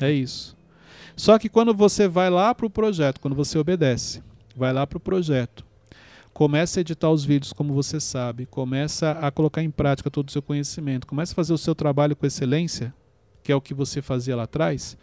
É 0.01 0.11
isso. 0.11 0.54
Só 1.15 1.39
que 1.39 1.49
quando 1.49 1.73
você 1.73 2.07
vai 2.07 2.29
lá 2.29 2.53
para 2.53 2.65
o 2.65 2.69
projeto, 2.69 3.19
quando 3.19 3.35
você 3.35 3.57
obedece, 3.57 4.21
vai 4.55 4.73
lá 4.73 4.85
para 4.85 4.97
o 4.97 5.01
projeto, 5.01 5.65
começa 6.33 6.79
a 6.79 6.81
editar 6.81 7.09
os 7.09 7.23
vídeos 7.23 7.53
como 7.53 7.73
você 7.73 7.99
sabe, 7.99 8.45
começa 8.45 9.11
a 9.11 9.31
colocar 9.31 9.63
em 9.63 9.71
prática 9.71 10.11
todo 10.11 10.27
o 10.27 10.31
seu 10.31 10.41
conhecimento, 10.41 11.07
começa 11.07 11.31
a 11.31 11.35
fazer 11.35 11.53
o 11.53 11.57
seu 11.57 11.73
trabalho 11.73 12.15
com 12.15 12.25
excelência, 12.25 12.93
que 13.41 13.51
é 13.51 13.55
o 13.55 13.61
que 13.61 13.73
você 13.73 14.01
fazia 14.01 14.35
lá 14.35 14.43
atrás, 14.43 14.97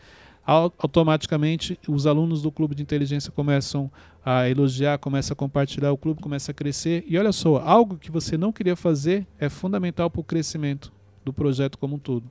au- 0.44 0.72
automaticamente 0.78 1.78
os 1.88 2.06
alunos 2.06 2.42
do 2.42 2.52
clube 2.52 2.74
de 2.74 2.82
inteligência 2.82 3.32
começam 3.32 3.90
a 4.24 4.48
elogiar, 4.48 4.98
começam 4.98 5.32
a 5.32 5.36
compartilhar, 5.36 5.92
o 5.92 5.96
clube 5.96 6.20
começa 6.20 6.50
a 6.50 6.54
crescer. 6.54 7.04
E 7.08 7.16
olha 7.18 7.32
só, 7.32 7.56
algo 7.58 7.96
que 7.96 8.10
você 8.10 8.36
não 8.36 8.52
queria 8.52 8.76
fazer 8.76 9.26
é 9.38 9.48
fundamental 9.48 10.10
para 10.10 10.20
o 10.20 10.24
crescimento 10.24 10.92
do 11.24 11.32
projeto 11.32 11.78
como 11.78 11.96
um 11.96 11.98
todo. 11.98 12.30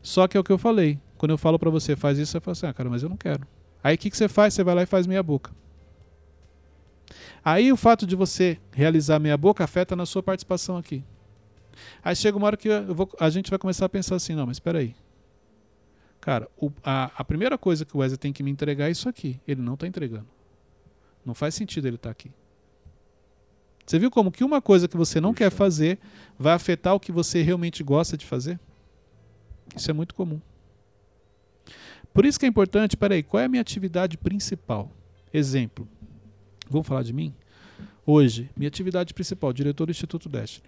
Só 0.00 0.26
que 0.26 0.36
é 0.36 0.40
o 0.40 0.44
que 0.44 0.50
eu 0.50 0.58
falei. 0.58 0.98
Quando 1.22 1.30
eu 1.30 1.38
falo 1.38 1.56
para 1.56 1.70
você, 1.70 1.94
faz 1.94 2.18
isso, 2.18 2.32
você 2.32 2.40
fala 2.40 2.50
assim, 2.52 2.66
ah, 2.66 2.74
cara, 2.74 2.90
mas 2.90 3.04
eu 3.04 3.08
não 3.08 3.16
quero. 3.16 3.46
Aí 3.80 3.94
o 3.94 3.98
que, 3.98 4.10
que 4.10 4.16
você 4.16 4.26
faz? 4.28 4.54
Você 4.54 4.64
vai 4.64 4.74
lá 4.74 4.82
e 4.82 4.86
faz 4.86 5.06
meia 5.06 5.22
boca. 5.22 5.52
Aí 7.44 7.70
o 7.70 7.76
fato 7.76 8.04
de 8.04 8.16
você 8.16 8.58
realizar 8.72 9.20
meia 9.20 9.36
boca 9.36 9.62
afeta 9.62 9.94
na 9.94 10.04
sua 10.04 10.20
participação 10.20 10.76
aqui. 10.76 11.04
Aí 12.02 12.16
chega 12.16 12.36
uma 12.36 12.46
hora 12.48 12.56
que 12.56 12.68
vou- 12.88 13.08
a 13.20 13.30
gente 13.30 13.50
vai 13.50 13.58
começar 13.60 13.86
a 13.86 13.88
pensar 13.88 14.16
assim, 14.16 14.34
não, 14.34 14.46
mas 14.48 14.56
espera 14.56 14.80
aí. 14.80 14.96
Cara, 16.20 16.48
o- 16.56 16.72
a, 16.82 17.12
a 17.16 17.22
primeira 17.22 17.56
coisa 17.56 17.84
que 17.84 17.96
o 17.96 18.00
Wesley 18.00 18.18
tem 18.18 18.32
que 18.32 18.42
me 18.42 18.50
entregar 18.50 18.88
é 18.88 18.90
isso 18.90 19.08
aqui. 19.08 19.40
Ele 19.46 19.62
não 19.62 19.74
está 19.74 19.86
entregando. 19.86 20.26
Não 21.24 21.34
faz 21.34 21.54
sentido 21.54 21.86
ele 21.86 21.94
estar 21.94 22.10
aqui. 22.10 22.32
Você 23.86 23.96
viu 23.96 24.10
como 24.10 24.32
que 24.32 24.42
uma 24.42 24.60
coisa 24.60 24.88
que 24.88 24.96
você 24.96 25.20
não 25.20 25.30
Puxa. 25.32 25.44
quer 25.44 25.50
fazer 25.52 26.00
vai 26.36 26.52
afetar 26.54 26.96
o 26.96 26.98
que 26.98 27.12
você 27.12 27.42
realmente 27.42 27.84
gosta 27.84 28.16
de 28.16 28.26
fazer? 28.26 28.58
Isso 29.76 29.88
é 29.88 29.94
muito 29.94 30.16
comum. 30.16 30.40
Por 32.12 32.26
isso 32.26 32.38
que 32.38 32.46
é 32.46 32.48
importante, 32.48 32.96
peraí, 32.96 33.22
qual 33.22 33.40
é 33.40 33.46
a 33.46 33.48
minha 33.48 33.62
atividade 33.62 34.18
principal? 34.18 34.90
Exemplo. 35.32 35.88
Vou 36.68 36.82
falar 36.82 37.02
de 37.02 37.12
mim? 37.12 37.34
Hoje, 38.04 38.50
minha 38.56 38.68
atividade 38.68 39.14
principal, 39.14 39.52
diretor 39.52 39.86
do 39.86 39.90
Instituto 39.90 40.28
Destiny. 40.28 40.66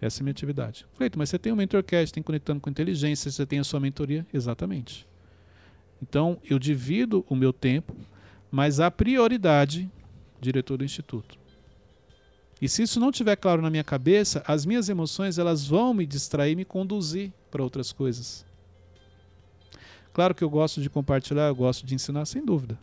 Essa 0.00 0.20
é 0.20 0.22
a 0.22 0.24
minha 0.24 0.32
atividade. 0.32 0.86
Cleito, 0.96 1.18
mas 1.18 1.28
você 1.28 1.38
tem 1.38 1.52
o 1.52 1.56
MentorCast, 1.56 2.12
tem 2.12 2.22
Conectando 2.22 2.60
com 2.60 2.70
Inteligência, 2.70 3.30
você 3.30 3.46
tem 3.46 3.58
a 3.58 3.64
sua 3.64 3.80
mentoria? 3.80 4.26
Exatamente. 4.32 5.06
Então, 6.02 6.38
eu 6.48 6.58
divido 6.58 7.24
o 7.28 7.36
meu 7.36 7.52
tempo, 7.52 7.94
mas 8.50 8.80
a 8.80 8.90
prioridade, 8.90 9.90
diretor 10.40 10.78
do 10.78 10.84
Instituto. 10.84 11.38
E 12.60 12.68
se 12.68 12.82
isso 12.82 13.00
não 13.00 13.10
estiver 13.10 13.36
claro 13.36 13.62
na 13.62 13.70
minha 13.70 13.84
cabeça, 13.84 14.42
as 14.46 14.66
minhas 14.66 14.88
emoções 14.88 15.38
elas 15.38 15.66
vão 15.66 15.94
me 15.94 16.06
distrair, 16.06 16.56
me 16.56 16.64
conduzir 16.64 17.32
para 17.50 17.62
outras 17.62 17.92
coisas. 17.92 18.44
Claro 20.12 20.34
que 20.34 20.42
eu 20.42 20.50
gosto 20.50 20.80
de 20.80 20.90
compartilhar, 20.90 21.48
eu 21.48 21.54
gosto 21.54 21.86
de 21.86 21.94
ensinar, 21.94 22.24
sem 22.26 22.44
dúvida. 22.44 22.78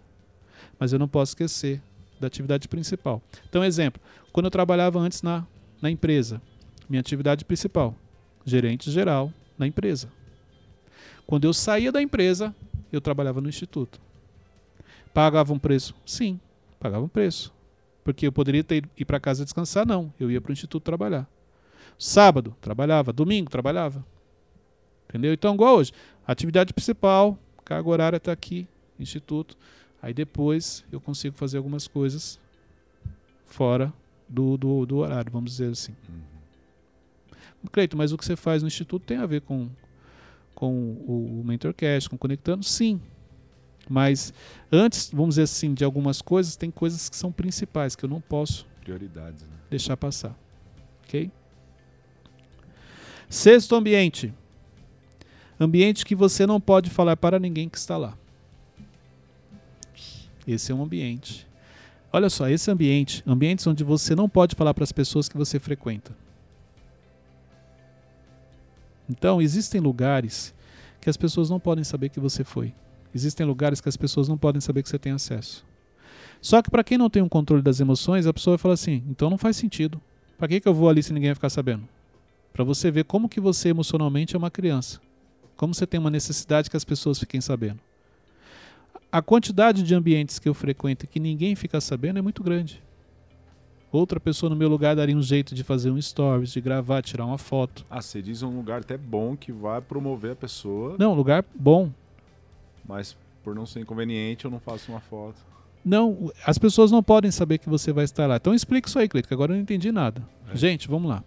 Mas 0.80 0.94
eu 0.94 1.00
não 1.00 1.08
posso 1.08 1.32
esquecer 1.32 1.82
da 2.20 2.28
atividade 2.28 2.68
principal. 2.68 3.22
Então, 3.50 3.64
exemplo, 3.64 4.02
quando 4.32 4.46
eu 4.46 4.52
trabalhava 4.52 5.00
antes 5.00 5.22
na, 5.22 5.46
na 5.82 5.90
empresa, 5.90 6.42
minha 6.90 7.00
atividade 7.00 7.46
principal, 7.46 7.96
gerente 8.46 8.90
geral 8.90 9.32
na 9.58 9.68
empresa. 9.68 10.10
Quando 11.26 11.46
eu 11.46 11.54
saía 11.54 11.92
da 11.92 12.02
empresa, 12.02 12.56
eu 12.92 13.02
trabalhava 13.02 13.42
no 13.42 13.50
instituto. 13.50 14.00
Pagava 15.14 15.52
um 15.52 15.60
preço? 15.60 15.94
Sim, 16.06 16.40
pagava 16.80 17.04
um 17.04 17.10
preço. 17.10 17.54
Porque 18.04 18.28
eu 18.28 18.32
poderia 18.32 18.64
ter, 18.64 18.88
ir 18.98 19.04
para 19.04 19.20
casa 19.20 19.44
descansar? 19.44 19.86
Não, 19.86 20.14
eu 20.18 20.32
ia 20.32 20.40
para 20.40 20.52
o 20.52 20.54
instituto 20.54 20.84
trabalhar. 20.84 21.28
Sábado, 21.98 22.56
trabalhava. 22.62 23.12
Domingo, 23.12 23.50
trabalhava. 23.50 24.06
Entendeu? 25.10 25.34
Então, 25.34 25.54
igual 25.54 25.78
hoje, 25.78 25.92
atividade 26.26 26.74
principal, 26.74 27.38
carga 27.64 27.90
horária 27.90 28.18
está 28.18 28.32
aqui, 28.32 28.68
instituto. 29.00 29.58
Aí 30.02 30.14
depois 30.14 30.84
eu 30.92 31.00
consigo 31.00 31.36
fazer 31.36 31.58
algumas 31.58 31.88
coisas 31.88 32.40
fora 33.46 33.92
do, 34.28 34.58
do, 34.58 34.86
do 34.86 34.98
horário, 34.98 35.32
vamos 35.32 35.52
dizer 35.52 35.72
assim. 35.72 35.96
Cleito, 37.72 37.98
mas 37.98 38.12
o 38.12 38.18
que 38.18 38.24
você 38.24 38.36
faz 38.36 38.62
no 38.62 38.68
instituto 38.68 39.04
tem 39.04 39.18
a 39.18 39.26
ver 39.26 39.42
com, 39.42 39.70
com 40.54 40.74
o, 40.74 41.42
o 41.42 41.44
MentorCast, 41.44 42.10
com 42.10 42.18
Conectando? 42.18 42.64
Sim. 42.64 43.02
Mas 43.90 44.34
antes, 44.72 45.10
vamos 45.12 45.36
dizer 45.36 45.44
assim, 45.44 45.74
de 45.74 45.84
algumas 45.84 46.22
coisas, 46.22 46.56
tem 46.56 46.70
coisas 46.70 47.10
que 47.10 47.16
são 47.16 47.32
principais, 47.32 47.96
que 47.96 48.04
eu 48.06 48.10
não 48.10 48.22
posso 48.22 48.68
Prioridades, 48.82 49.44
né? 49.44 49.56
deixar 49.70 49.98
passar. 49.98 50.38
Ok? 51.04 51.32
Sexto 53.30 53.76
ambiente. 53.76 54.34
Ambiente 55.60 56.06
que 56.06 56.16
você 56.16 56.46
não 56.46 56.62
pode 56.62 56.90
falar 56.90 57.18
para 57.18 57.40
ninguém 57.40 57.68
que 57.68 57.78
está 57.78 57.98
lá. 57.98 58.18
Esse 60.48 60.72
é 60.72 60.76
um 60.76 60.84
ambiente. 60.84 61.48
Olha 62.14 62.30
só, 62.30 62.48
esse 62.48 62.70
ambiente, 62.72 63.24
ambientes 63.28 63.66
onde 63.68 63.84
você 63.84 64.16
não 64.16 64.30
pode 64.30 64.56
falar 64.56 64.74
para 64.74 64.84
as 64.84 64.92
pessoas 64.92 65.28
que 65.28 65.36
você 65.36 65.60
frequenta. 65.60 66.16
Então, 69.10 69.42
existem 69.42 69.82
lugares 69.82 70.54
que 71.02 71.10
as 71.10 71.18
pessoas 71.18 71.50
não 71.50 71.60
podem 71.60 71.84
saber 71.84 72.10
que 72.10 72.20
você 72.20 72.44
foi. 72.44 72.74
Existem 73.14 73.46
lugares 73.46 73.82
que 73.82 73.90
as 73.90 73.98
pessoas 73.98 74.28
não 74.28 74.38
podem 74.38 74.62
saber 74.62 74.84
que 74.84 74.90
você 74.90 75.00
tem 75.00 75.12
acesso. 75.12 75.66
Só 76.42 76.62
que 76.62 76.70
para 76.70 76.84
quem 76.84 76.98
não 76.98 77.10
tem 77.10 77.22
um 77.22 77.30
controle 77.30 77.64
das 77.64 77.80
emoções, 77.80 78.28
a 78.28 78.34
pessoa 78.34 78.56
vai 78.56 78.62
falar 78.62 78.74
assim: 78.76 79.04
então 79.10 79.30
não 79.30 79.38
faz 79.38 79.58
sentido. 79.58 80.00
Para 80.38 80.48
que, 80.48 80.60
que 80.60 80.68
eu 80.68 80.74
vou 80.74 80.88
ali 80.88 81.02
se 81.02 81.14
ninguém 81.14 81.30
vai 81.30 81.36
ficar 81.36 81.50
sabendo? 81.50 81.88
Para 82.54 82.64
você 82.64 82.92
ver 82.92 83.06
como 83.06 83.28
que 83.28 83.40
você 83.40 83.70
emocionalmente 83.70 84.36
é 84.36 84.38
uma 84.38 84.52
criança. 84.52 85.00
Como 85.58 85.74
você 85.74 85.86
tem 85.88 86.00
uma 86.00 86.10
necessidade 86.12 86.70
que 86.70 86.78
as 86.78 86.86
pessoas 86.86 87.20
fiquem 87.20 87.42
sabendo. 87.42 87.80
A 89.12 89.22
quantidade 89.22 89.84
de 89.84 89.96
ambientes 89.96 90.38
que 90.38 90.48
eu 90.48 90.54
frequento 90.54 91.06
e 91.06 91.08
que 91.08 91.20
ninguém 91.20 91.56
fica 91.56 91.82
sabendo 91.82 92.20
é 92.20 92.22
muito 92.22 92.44
grande. 92.44 92.82
Outra 93.92 94.20
pessoa 94.20 94.50
no 94.50 94.56
meu 94.56 94.68
lugar 94.68 94.96
daria 94.96 95.16
um 95.16 95.22
jeito 95.22 95.56
de 95.56 95.64
fazer 95.64 95.90
um 95.90 96.00
stories, 96.02 96.52
de 96.52 96.60
gravar, 96.62 97.02
tirar 97.02 97.26
uma 97.26 97.38
foto. 97.38 97.86
Ah, 97.90 98.02
você 98.02 98.22
diz 98.22 98.44
um 98.44 98.56
lugar 98.56 98.82
até 98.82 98.98
bom 98.98 99.36
que 99.36 99.52
vai 99.52 99.82
promover 99.82 100.32
a 100.34 100.36
pessoa, 100.36 100.96
Não, 101.00 101.14
lugar 101.14 101.44
bom. 101.56 101.90
mas 102.88 103.16
por 103.44 103.56
não 103.56 103.66
ser 103.66 103.80
inconveniente 103.80 104.44
eu 104.44 104.52
não 104.52 104.60
faço 104.60 104.92
uma 104.92 105.00
foto. 105.00 105.38
Não, 105.86 106.32
as 106.46 106.58
pessoas 106.58 106.92
não 106.92 107.02
podem 107.02 107.32
saber 107.32 107.60
que 107.60 107.70
você 107.70 107.94
vai 107.94 108.04
estar 108.04 108.28
lá. 108.28 108.36
Então 108.36 108.54
explica 108.54 108.90
isso 108.90 109.00
aí, 109.00 109.08
Cleiton, 109.08 109.30
que 109.30 109.34
agora 109.34 109.54
eu 109.54 109.56
não 109.56 109.62
entendi 109.64 109.90
nada. 109.90 110.22
É. 110.52 110.56
Gente, 110.56 110.86
vamos 110.90 111.10
lá. 111.10 111.24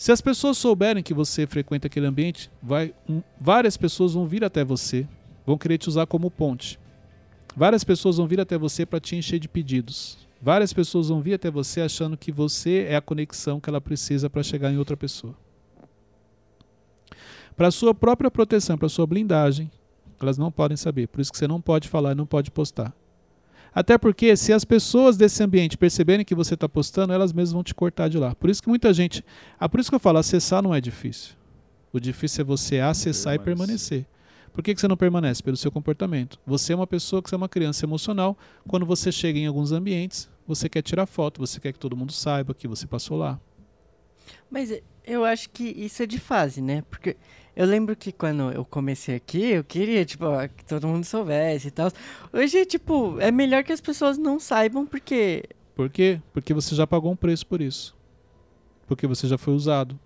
Se 0.00 0.10
as 0.10 0.22
pessoas 0.22 0.56
souberem 0.56 1.02
que 1.02 1.12
você 1.12 1.46
frequenta 1.46 1.86
aquele 1.86 2.06
ambiente, 2.06 2.50
vai, 2.62 2.94
um- 3.06 3.20
várias 3.38 3.76
pessoas 3.76 4.14
vão 4.14 4.26
vir 4.26 4.42
até 4.42 4.64
você, 4.64 5.06
vão 5.44 5.58
querer 5.58 5.76
te 5.76 5.90
usar 5.90 6.06
como 6.06 6.30
ponte. 6.30 6.80
Várias 7.54 7.84
pessoas 7.84 8.16
vão 8.16 8.26
vir 8.26 8.40
até 8.40 8.56
você 8.56 8.86
para 8.86 8.98
te 8.98 9.14
encher 9.14 9.38
de 9.38 9.46
pedidos. 9.46 10.26
Várias 10.40 10.72
pessoas 10.72 11.10
vão 11.10 11.20
vir 11.20 11.34
até 11.34 11.50
você 11.50 11.82
achando 11.82 12.16
que 12.16 12.32
você 12.32 12.86
é 12.88 12.96
a 12.96 13.02
conexão 13.02 13.60
que 13.60 13.68
ela 13.68 13.78
precisa 13.78 14.30
para 14.30 14.42
chegar 14.42 14.72
em 14.72 14.78
outra 14.78 14.96
pessoa. 14.96 15.34
Para 17.54 17.70
sua 17.70 17.94
própria 17.94 18.30
proteção, 18.30 18.78
para 18.78 18.88
sua 18.88 19.06
blindagem, 19.06 19.70
elas 20.18 20.38
não 20.38 20.50
podem 20.50 20.78
saber. 20.78 21.08
Por 21.08 21.20
isso 21.20 21.30
que 21.30 21.36
você 21.36 21.46
não 21.46 21.60
pode 21.60 21.90
falar 21.90 22.14
não 22.14 22.24
pode 22.24 22.50
postar. 22.50 22.90
Até 23.74 23.96
porque 23.96 24.36
se 24.36 24.52
as 24.52 24.64
pessoas 24.64 25.16
desse 25.16 25.42
ambiente 25.42 25.76
perceberem 25.78 26.24
que 26.24 26.34
você 26.34 26.54
está 26.54 26.68
postando, 26.68 27.12
elas 27.12 27.32
mesmas 27.32 27.52
vão 27.52 27.62
te 27.62 27.74
cortar 27.74 28.08
de 28.08 28.18
lá. 28.18 28.34
Por 28.34 28.50
isso 28.50 28.62
que 28.62 28.68
muita 28.68 28.92
gente. 28.92 29.24
Ah, 29.58 29.68
por 29.68 29.78
isso 29.80 29.88
que 29.90 29.94
eu 29.94 30.00
falo, 30.00 30.18
acessar 30.18 30.62
não 30.62 30.74
é 30.74 30.80
difícil. 30.80 31.34
O 31.92 32.00
difícil 32.00 32.42
é 32.42 32.44
você 32.44 32.78
acessar 32.80 33.34
e 33.34 33.38
Permanecer. 33.38 34.04
permanecer. 34.04 34.06
Por 34.52 34.64
que, 34.64 34.74
que 34.74 34.80
você 34.80 34.88
não 34.88 34.96
permanece? 34.96 35.42
Pelo 35.42 35.56
seu 35.56 35.70
comportamento. 35.70 36.38
Você 36.44 36.72
é 36.72 36.76
uma 36.76 36.86
pessoa 36.86 37.22
que 37.22 37.28
você 37.28 37.34
é 37.36 37.38
uma 37.38 37.48
criança 37.48 37.84
emocional. 37.84 38.36
Quando 38.66 38.84
você 38.84 39.12
chega 39.12 39.38
em 39.38 39.46
alguns 39.46 39.70
ambientes, 39.70 40.28
você 40.46 40.68
quer 40.68 40.82
tirar 40.82 41.06
foto, 41.06 41.40
você 41.40 41.60
quer 41.60 41.72
que 41.72 41.78
todo 41.78 41.96
mundo 41.96 42.12
saiba 42.12 42.52
que 42.52 42.66
você 42.66 42.86
passou 42.86 43.16
lá. 43.16 43.40
Mas 44.50 44.72
eu 45.06 45.24
acho 45.24 45.50
que 45.50 45.64
isso 45.64 46.02
é 46.02 46.06
de 46.06 46.18
fase, 46.18 46.60
né? 46.60 46.82
Porque 46.90 47.16
eu 47.60 47.66
lembro 47.66 47.94
que 47.94 48.10
quando 48.10 48.50
eu 48.52 48.64
comecei 48.64 49.16
aqui, 49.16 49.50
eu 49.50 49.62
queria, 49.62 50.02
tipo, 50.02 50.24
ó, 50.24 50.48
que 50.48 50.64
todo 50.64 50.88
mundo 50.88 51.04
soubesse 51.04 51.68
e 51.68 51.70
tal. 51.70 51.92
Hoje, 52.32 52.64
tipo, 52.64 53.20
é 53.20 53.30
melhor 53.30 53.62
que 53.62 53.70
as 53.70 53.82
pessoas 53.82 54.16
não 54.16 54.40
saibam, 54.40 54.86
porque. 54.86 55.44
Por 55.74 55.90
quê? 55.90 56.22
Porque 56.32 56.54
você 56.54 56.74
já 56.74 56.86
pagou 56.86 57.12
um 57.12 57.16
preço 57.16 57.46
por 57.46 57.60
isso. 57.60 57.94
Porque 58.86 59.06
você 59.06 59.28
já 59.28 59.36
foi 59.36 59.52
usado. 59.52 60.00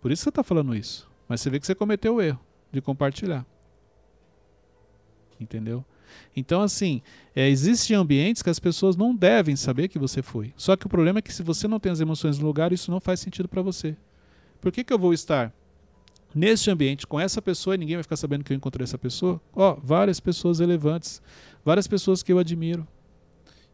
Por 0.00 0.12
isso 0.12 0.22
você 0.22 0.28
está 0.28 0.44
falando 0.44 0.72
isso. 0.72 1.10
Mas 1.26 1.40
você 1.40 1.50
vê 1.50 1.58
que 1.58 1.66
você 1.66 1.74
cometeu 1.74 2.14
o 2.14 2.22
erro. 2.22 2.38
de 2.70 2.80
compartilhar. 2.80 3.44
Entendeu? 5.40 5.84
Então, 6.36 6.62
assim, 6.62 7.02
é, 7.34 7.48
existem 7.48 7.96
ambientes 7.96 8.40
que 8.40 8.50
as 8.50 8.60
pessoas 8.60 8.94
não 8.94 9.12
devem 9.12 9.56
saber 9.56 9.88
que 9.88 9.98
você 9.98 10.22
foi. 10.22 10.54
Só 10.56 10.76
que 10.76 10.86
o 10.86 10.88
problema 10.88 11.18
é 11.18 11.22
que 11.22 11.34
se 11.34 11.42
você 11.42 11.66
não 11.66 11.80
tem 11.80 11.90
as 11.90 11.98
emoções 11.98 12.38
no 12.38 12.46
lugar, 12.46 12.72
isso 12.72 12.88
não 12.88 13.00
faz 13.00 13.18
sentido 13.18 13.48
para 13.48 13.62
você. 13.62 13.96
Por 14.60 14.70
que, 14.70 14.84
que 14.84 14.92
eu 14.92 14.98
vou 14.98 15.12
estar 15.12 15.52
neste 16.34 16.70
ambiente 16.70 17.06
com 17.06 17.18
essa 17.18 17.40
pessoa 17.42 17.74
e 17.74 17.78
ninguém 17.78 17.96
vai 17.96 18.02
ficar 18.02 18.16
sabendo 18.16 18.44
que 18.44 18.52
eu 18.52 18.56
encontrei 18.56 18.84
essa 18.84 18.98
pessoa? 18.98 19.40
Ó, 19.54 19.76
várias 19.82 20.20
pessoas 20.20 20.58
relevantes, 20.58 21.20
várias 21.64 21.86
pessoas 21.86 22.22
que 22.22 22.32
eu 22.32 22.38
admiro. 22.38 22.86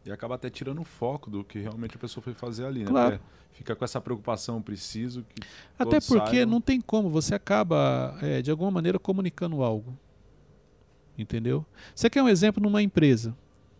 E 0.05 0.11
acaba 0.11 0.35
até 0.35 0.49
tirando 0.49 0.79
o 0.79 0.85
foco 0.85 1.29
do 1.29 1.43
que 1.43 1.59
realmente 1.59 1.97
a 1.97 1.99
pessoa 1.99 2.23
foi 2.23 2.33
fazer 2.33 2.65
ali, 2.65 2.85
né? 2.85 2.85
Porque 2.85 3.19
fica 3.51 3.75
com 3.75 3.83
essa 3.83 3.99
preocupação, 3.99 4.61
preciso 4.61 5.25
que 5.27 5.45
Até 5.77 5.99
porque 5.99 6.37
saibam. 6.37 6.45
não 6.45 6.61
tem 6.61 6.79
como, 6.79 7.09
você 7.09 7.35
acaba, 7.35 8.17
é, 8.21 8.41
de 8.41 8.49
alguma 8.49 8.71
maneira, 8.71 8.97
comunicando 8.97 9.61
algo. 9.61 9.97
Entendeu? 11.17 11.65
Você 11.93 12.09
quer 12.09 12.23
um 12.23 12.29
exemplo 12.29 12.63
numa 12.63 12.81
empresa? 12.81 13.35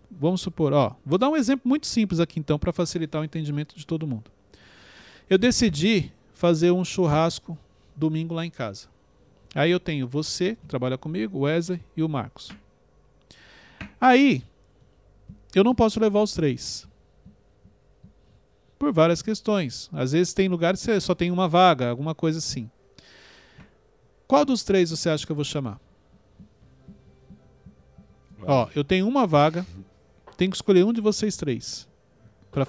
Vamos 0.10 0.42
supor, 0.42 0.74
ó, 0.74 0.96
vou 1.06 1.18
dar 1.18 1.30
um 1.30 1.36
exemplo 1.36 1.68
muito 1.68 1.88
simples 1.88 2.20
aqui 2.20 2.40
então, 2.40 2.58
para 2.58 2.74
facilitar 2.74 3.22
o 3.22 3.26
entendimento 3.26 3.78
de 3.78 3.86
todo 3.86 4.08
mundo. 4.08 4.32
Eu 5.30 5.38
decidi 5.38 6.12
fazer 6.34 6.72
um 6.72 6.84
churrasco 6.84 7.58
domingo 7.98 8.36
lá 8.36 8.46
em 8.46 8.52
casa. 8.52 8.88
Aí 9.56 9.72
eu 9.72 9.80
tenho 9.80 10.08
você, 10.08 10.56
que 10.56 10.68
trabalha 10.68 10.98
comigo, 10.98 11.40
o 11.40 11.42
Wesley 11.42 11.84
e 11.96 12.04
o 12.04 12.08
Marcos. 12.08 12.52
Aí, 14.00 14.44
eu 15.56 15.64
não 15.64 15.74
posso 15.74 16.00
levar 16.00 16.22
os 16.22 16.34
três. 16.34 16.88
Por 18.78 18.94
várias 18.94 19.24
questões. 19.24 19.90
Às 19.92 20.12
vezes 20.12 20.34
tem 20.34 20.48
lugares 20.48 20.80
que 20.80 20.86
você 20.86 21.02
só 21.02 21.16
tem 21.16 21.32
uma 21.32 21.48
vaga, 21.48 21.90
alguma 21.90 22.14
coisa 22.14 22.38
assim. 22.38 22.70
Qual 24.28 24.46
dos 24.46 24.64
três 24.64 24.92
você 24.92 25.10
acha 25.10 25.26
que 25.26 25.32
eu 25.32 25.36
vou 25.36 25.46
chamar? 25.46 25.80
Ó, 28.46 28.70
eu 28.76 28.84
tenho 28.84 29.08
uma 29.08 29.26
vaga, 29.26 29.66
tenho 30.38 30.52
que 30.52 30.58
escolher 30.58 30.86
um 30.86 30.94
de 30.94 31.02
vocês 31.02 31.36
três 31.36 31.88
para 32.52 32.68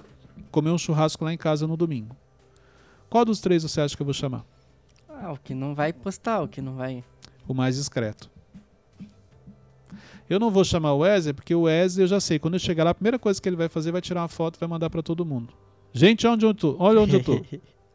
comer 0.50 0.70
um 0.70 0.78
churrasco 0.78 1.24
lá 1.24 1.32
em 1.32 1.36
casa 1.36 1.66
no 1.66 1.76
domingo. 1.76 2.16
Qual 3.10 3.24
dos 3.24 3.40
três 3.40 3.62
você 3.62 3.80
acha 3.80 3.94
que 3.94 4.02
eu 4.02 4.06
vou 4.06 4.14
chamar? 4.14 4.44
Ah, 5.20 5.32
o 5.32 5.36
que 5.36 5.52
não 5.52 5.74
vai 5.74 5.92
postar, 5.92 6.42
o 6.42 6.48
que 6.48 6.62
não 6.62 6.74
vai. 6.74 7.02
O 7.46 7.52
mais 7.52 7.76
discreto. 7.76 8.30
Eu 10.30 10.38
não 10.38 10.50
vou 10.50 10.64
chamar 10.64 10.92
o 10.92 10.98
Wesley 10.98 11.32
porque 11.32 11.54
o 11.54 11.62
Wesley 11.62 12.04
eu 12.04 12.08
já 12.08 12.20
sei. 12.20 12.38
Quando 12.38 12.54
eu 12.54 12.60
chegar 12.60 12.84
lá, 12.84 12.90
a 12.90 12.94
primeira 12.94 13.18
coisa 13.18 13.40
que 13.40 13.48
ele 13.48 13.56
vai 13.56 13.68
fazer 13.68 13.90
vai 13.90 14.00
tirar 14.00 14.22
uma 14.22 14.28
foto 14.28 14.56
e 14.56 14.60
vai 14.60 14.68
mandar 14.68 14.88
para 14.90 15.02
todo 15.02 15.24
mundo. 15.24 15.52
Gente, 15.92 16.26
onde 16.26 16.46
eu 16.46 16.54
tô? 16.54 16.76
Olha 16.78 17.00
onde 17.00 17.16
eu 17.16 17.24
tô. 17.24 17.44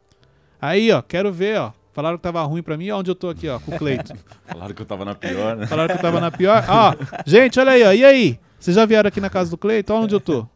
Aí, 0.60 0.92
ó, 0.92 1.02
quero 1.02 1.32
ver, 1.32 1.60
ó. 1.60 1.72
Falaram 1.94 2.18
que 2.18 2.24
tava 2.24 2.42
ruim 2.44 2.64
pra 2.64 2.76
mim, 2.76 2.90
ó, 2.90 3.00
onde 3.00 3.12
eu 3.12 3.16
tô 3.16 3.30
aqui, 3.30 3.48
ó, 3.48 3.60
com 3.60 3.76
o 3.76 3.78
Cleito. 3.78 4.14
Falaram 4.46 4.74
que 4.74 4.82
eu 4.82 4.86
tava 4.86 5.06
na 5.06 5.16
pior, 5.16 5.56
né? 5.56 5.68
Falaram 5.68 5.94
que 5.94 6.00
eu 6.00 6.02
tava 6.02 6.20
na 6.20 6.32
pior. 6.32 6.66
Ó, 6.68 6.96
gente, 7.26 7.60
olha 7.60 7.72
aí, 7.72 7.84
ó. 7.84 7.94
E 7.94 8.04
aí? 8.04 8.40
Vocês 8.60 8.76
já 8.76 8.86
vieram 8.86 9.08
aqui 9.08 9.22
na 9.22 9.30
casa 9.30 9.52
do 9.52 9.58
Cleito? 9.58 9.94
Olha 9.94 10.04
onde 10.04 10.16
eu 10.16 10.20
tô. 10.20 10.48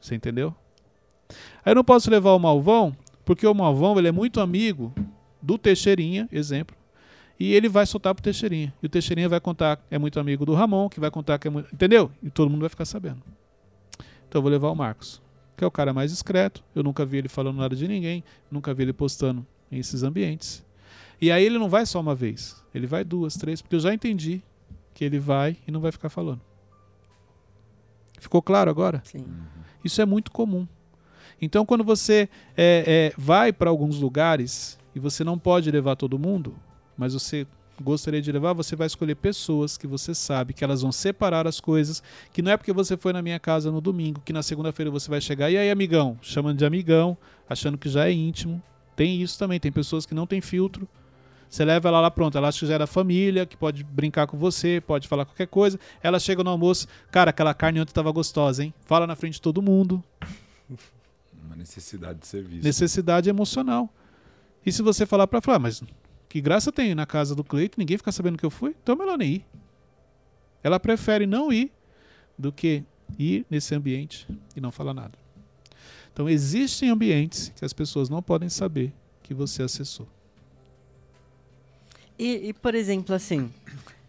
Você 0.00 0.14
entendeu? 0.14 0.54
Aí 1.64 1.70
eu 1.70 1.76
não 1.76 1.84
posso 1.84 2.10
levar 2.10 2.32
o 2.32 2.38
Malvão, 2.38 2.94
porque 3.24 3.46
o 3.46 3.54
Malvão 3.54 3.96
ele 3.98 4.08
é 4.08 4.12
muito 4.12 4.40
amigo 4.40 4.92
do 5.44 5.58
Teixeirinha, 5.58 6.28
exemplo. 6.32 6.76
E 7.38 7.52
ele 7.52 7.68
vai 7.68 7.84
soltar 7.84 8.14
pro 8.14 8.22
Teixeirinha. 8.22 8.72
E 8.82 8.86
o 8.86 8.88
Teixeirinha 8.88 9.28
vai 9.28 9.40
contar 9.40 9.76
que 9.76 9.82
é 9.90 9.98
muito 9.98 10.18
amigo 10.18 10.46
do 10.46 10.54
Ramon, 10.54 10.88
que 10.88 11.00
vai 11.00 11.10
contar 11.10 11.38
que 11.38 11.48
é 11.48 11.50
muito. 11.50 11.72
Entendeu? 11.72 12.10
E 12.22 12.30
todo 12.30 12.48
mundo 12.50 12.60
vai 12.60 12.70
ficar 12.70 12.84
sabendo. 12.84 13.22
Então 14.28 14.38
eu 14.38 14.42
vou 14.42 14.50
levar 14.50 14.70
o 14.70 14.74
Marcos, 14.74 15.20
que 15.56 15.62
é 15.62 15.66
o 15.66 15.70
cara 15.70 15.92
mais 15.92 16.10
discreto. 16.10 16.64
Eu 16.74 16.82
nunca 16.82 17.04
vi 17.04 17.18
ele 17.18 17.28
falando 17.28 17.58
nada 17.58 17.76
de 17.76 17.86
ninguém, 17.86 18.24
nunca 18.50 18.72
vi 18.72 18.84
ele 18.84 18.92
postando 18.92 19.46
em 19.70 19.78
esses 19.78 20.02
ambientes. 20.02 20.64
E 21.20 21.30
aí 21.30 21.44
ele 21.44 21.58
não 21.58 21.68
vai 21.68 21.84
só 21.86 22.00
uma 22.00 22.14
vez, 22.14 22.62
ele 22.74 22.86
vai 22.86 23.04
duas, 23.04 23.36
três, 23.36 23.62
porque 23.62 23.76
eu 23.76 23.80
já 23.80 23.92
entendi 23.92 24.42
que 24.92 25.04
ele 25.04 25.18
vai 25.18 25.56
e 25.66 25.70
não 25.70 25.80
vai 25.80 25.92
ficar 25.92 26.08
falando. 26.08 26.40
Ficou 28.18 28.40
claro 28.40 28.70
agora? 28.70 29.02
Sim. 29.04 29.24
Isso 29.84 30.00
é 30.00 30.06
muito 30.06 30.30
comum. 30.30 30.66
Então, 31.40 31.66
quando 31.66 31.84
você 31.84 32.28
é, 32.56 33.12
é, 33.12 33.14
vai 33.18 33.52
para 33.52 33.68
alguns 33.68 33.98
lugares 33.98 34.78
e 34.94 34.98
você 34.98 35.24
não 35.24 35.38
pode 35.38 35.70
levar 35.70 35.96
todo 35.96 36.18
mundo, 36.18 36.54
mas 36.96 37.14
você 37.14 37.46
gostaria 37.82 38.22
de 38.22 38.30
levar, 38.30 38.52
você 38.52 38.76
vai 38.76 38.86
escolher 38.86 39.16
pessoas 39.16 39.76
que 39.76 39.86
você 39.86 40.14
sabe 40.14 40.52
que 40.52 40.62
elas 40.62 40.82
vão 40.82 40.92
separar 40.92 41.46
as 41.46 41.60
coisas, 41.60 42.02
que 42.32 42.40
não 42.40 42.52
é 42.52 42.56
porque 42.56 42.72
você 42.72 42.96
foi 42.96 43.12
na 43.12 43.20
minha 43.20 43.40
casa 43.40 43.70
no 43.70 43.80
domingo, 43.80 44.22
que 44.24 44.32
na 44.32 44.42
segunda-feira 44.42 44.90
você 44.90 45.10
vai 45.10 45.20
chegar, 45.20 45.50
e 45.50 45.56
aí, 45.56 45.70
amigão? 45.70 46.16
Chamando 46.22 46.58
de 46.58 46.64
amigão, 46.64 47.16
achando 47.48 47.76
que 47.76 47.88
já 47.88 48.06
é 48.06 48.12
íntimo. 48.12 48.62
Tem 48.94 49.20
isso 49.20 49.38
também, 49.38 49.58
tem 49.58 49.72
pessoas 49.72 50.06
que 50.06 50.14
não 50.14 50.26
têm 50.26 50.40
filtro. 50.40 50.88
Você 51.48 51.64
leva 51.64 51.88
ela 51.88 52.00
lá, 52.00 52.10
pronto, 52.10 52.38
ela 52.38 52.48
acha 52.48 52.60
que 52.60 52.66
já 52.66 52.74
é 52.74 52.78
da 52.78 52.86
família, 52.86 53.46
que 53.46 53.56
pode 53.56 53.84
brincar 53.84 54.26
com 54.26 54.36
você, 54.36 54.82
pode 54.84 55.06
falar 55.06 55.24
qualquer 55.24 55.46
coisa. 55.46 55.78
Ela 56.02 56.18
chega 56.18 56.42
no 56.42 56.50
almoço, 56.50 56.86
cara, 57.10 57.30
aquela 57.30 57.54
carne 57.54 57.80
ontem 57.80 57.92
tava 57.92 58.10
gostosa, 58.10 58.64
hein? 58.64 58.74
Fala 58.86 59.06
na 59.06 59.14
frente 59.14 59.34
de 59.34 59.42
todo 59.42 59.60
mundo. 59.62 60.02
Uma 61.44 61.56
necessidade 61.56 62.20
de 62.20 62.26
serviço. 62.26 62.64
Necessidade 62.64 63.28
emocional. 63.28 63.88
E 64.64 64.72
se 64.72 64.82
você 64.82 65.04
falar 65.04 65.26
pra 65.26 65.40
falar, 65.40 65.58
mas 65.58 65.82
que 66.28 66.40
graça 66.40 66.72
tem 66.72 66.94
na 66.94 67.06
casa 67.06 67.34
do 67.34 67.44
Cleiton, 67.44 67.76
ninguém 67.78 67.96
fica 67.96 68.10
sabendo 68.10 68.38
que 68.38 68.44
eu 68.44 68.50
fui, 68.50 68.74
então 68.82 68.94
é 68.94 68.98
melhor 68.98 69.18
nem 69.18 69.34
ir. 69.34 69.46
Ela 70.62 70.80
prefere 70.80 71.26
não 71.26 71.52
ir 71.52 71.70
do 72.38 72.50
que 72.50 72.82
ir 73.18 73.46
nesse 73.50 73.74
ambiente 73.74 74.26
e 74.56 74.60
não 74.60 74.72
falar 74.72 74.94
nada. 74.94 75.18
Então 76.12 76.28
existem 76.28 76.88
ambientes 76.88 77.52
que 77.54 77.64
as 77.64 77.72
pessoas 77.72 78.08
não 78.08 78.22
podem 78.22 78.48
saber 78.48 78.92
que 79.22 79.34
você 79.34 79.62
acessou. 79.62 80.08
E, 82.18 82.48
e, 82.48 82.52
por 82.52 82.74
exemplo, 82.74 83.14
assim, 83.14 83.52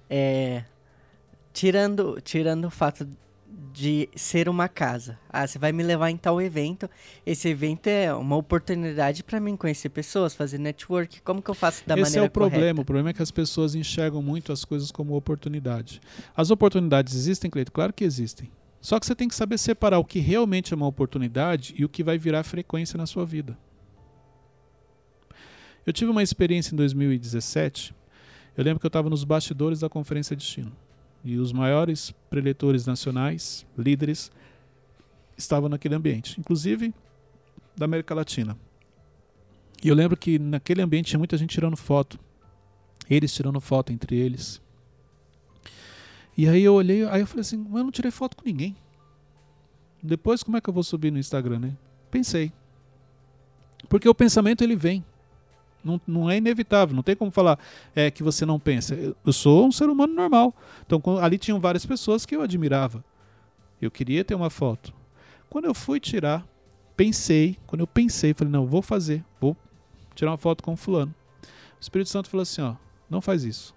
é, 0.09 0.63
tirando, 1.51 2.21
tirando 2.21 2.65
o 2.65 2.69
fato 2.69 3.07
de 3.73 4.09
ser 4.15 4.49
uma 4.49 4.67
casa. 4.67 5.17
Ah, 5.29 5.45
você 5.45 5.57
vai 5.57 5.71
me 5.71 5.83
levar 5.83 6.09
em 6.09 6.17
tal 6.17 6.41
evento. 6.41 6.89
Esse 7.25 7.49
evento 7.49 7.87
é 7.87 8.13
uma 8.13 8.35
oportunidade 8.35 9.23
para 9.23 9.39
mim 9.39 9.55
conhecer 9.55 9.89
pessoas, 9.89 10.33
fazer 10.35 10.57
network. 10.57 11.21
Como 11.21 11.41
que 11.41 11.49
eu 11.49 11.55
faço 11.55 11.87
da 11.87 11.95
Esse 11.95 12.03
maneira 12.03 12.25
é 12.25 12.27
o 12.27 12.31
problema. 12.31 12.61
correta? 12.61 12.81
O 12.81 12.85
problema 12.85 13.09
é 13.09 13.13
que 13.13 13.21
as 13.21 13.31
pessoas 13.31 13.75
enxergam 13.75 14.21
muito 14.21 14.51
as 14.51 14.65
coisas 14.65 14.91
como 14.91 15.15
oportunidade. 15.15 16.01
As 16.35 16.51
oportunidades 16.51 17.15
existem, 17.15 17.49
Cleito? 17.49 17.71
Claro 17.71 17.93
que 17.93 18.03
existem. 18.03 18.49
Só 18.81 18.99
que 18.99 19.05
você 19.05 19.15
tem 19.15 19.27
que 19.27 19.35
saber 19.35 19.57
separar 19.57 19.99
o 19.99 20.05
que 20.05 20.19
realmente 20.19 20.73
é 20.73 20.75
uma 20.75 20.87
oportunidade 20.87 21.73
e 21.77 21.83
o 21.83 21.89
que 21.89 22.03
vai 22.03 22.17
virar 22.17 22.43
frequência 22.43 22.97
na 22.97 23.05
sua 23.05 23.25
vida. 23.25 23.57
Eu 25.85 25.93
tive 25.93 26.11
uma 26.11 26.23
experiência 26.23 26.73
em 26.73 26.77
2017. 26.77 27.95
Eu 28.57 28.63
lembro 28.63 28.79
que 28.79 28.85
eu 28.85 28.89
estava 28.89 29.09
nos 29.09 29.23
bastidores 29.23 29.79
da 29.79 29.89
Conferência 29.89 30.35
Destino. 30.35 30.71
E 31.25 31.37
os 31.37 31.51
maiores 31.51 32.11
preletores 32.29 32.85
nacionais, 32.85 33.65
líderes, 33.75 34.31
estavam 35.35 35.67
naquele 35.67 35.95
ambiente, 35.95 36.39
inclusive 36.39 36.93
da 37.75 37.85
América 37.85 38.13
Latina. 38.13 38.55
E 39.83 39.87
eu 39.87 39.95
lembro 39.95 40.15
que 40.15 40.37
naquele 40.37 40.83
ambiente 40.83 41.07
tinha 41.07 41.17
muita 41.17 41.35
gente 41.35 41.49
tirando 41.49 41.75
foto. 41.75 42.19
Eles 43.09 43.33
tirando 43.33 43.59
foto 43.59 43.91
entre 43.91 44.15
eles. 44.15 44.61
E 46.37 46.47
aí 46.47 46.63
eu 46.63 46.75
olhei, 46.75 47.03
aí 47.07 47.21
eu 47.21 47.27
falei 47.27 47.41
assim, 47.41 47.57
mas 47.57 47.77
eu 47.79 47.83
não 47.85 47.91
tirei 47.91 48.11
foto 48.11 48.37
com 48.37 48.45
ninguém. 48.45 48.75
Depois 50.01 50.43
como 50.43 50.57
é 50.57 50.61
que 50.61 50.69
eu 50.69 50.73
vou 50.73 50.83
subir 50.83 51.11
no 51.11 51.17
Instagram, 51.17 51.59
né? 51.59 51.77
Pensei. 52.11 52.53
Porque 53.89 54.07
o 54.07 54.13
pensamento 54.13 54.63
ele 54.63 54.75
vem. 54.75 55.03
Não, 55.85 56.01
não 56.07 56.29
é 56.29 56.37
inevitável, 56.37 56.95
não 56.95 57.03
tem 57.03 57.15
como 57.15 57.29
falar 57.29 57.59
é, 57.95 58.09
que 58.09 58.23
você 58.23 58.43
não 58.43 58.59
pensa. 58.59 58.95
Eu, 58.95 59.31
sou 59.31 59.67
um 59.67 59.71
ser 59.71 59.87
humano 59.87 60.15
normal. 60.15 60.53
Então 60.83 60.99
ali 61.19 61.37
tinham 61.37 61.59
várias 61.59 61.85
pessoas 61.85 62.25
que 62.25 62.35
eu 62.35 62.41
admirava. 62.41 63.05
Eu 63.79 63.91
queria 63.91 64.25
ter 64.25 64.33
uma 64.33 64.49
foto. 64.49 64.91
Quando 65.47 65.65
eu 65.65 65.75
fui 65.75 65.99
tirar, 65.99 66.43
pensei, 66.97 67.57
quando 67.67 67.81
eu 67.81 67.87
pensei, 67.87 68.33
falei, 68.33 68.51
não, 68.51 68.65
vou 68.65 68.81
fazer, 68.81 69.23
vou 69.39 69.55
tirar 70.15 70.31
uma 70.31 70.37
foto 70.37 70.63
com 70.63 70.75
fulano. 70.75 71.13
O 71.43 71.81
Espírito 71.81 72.09
Santo 72.09 72.29
falou 72.29 72.41
assim, 72.41 72.61
ó, 72.61 72.75
não 73.07 73.21
faz 73.21 73.43
isso. 73.43 73.75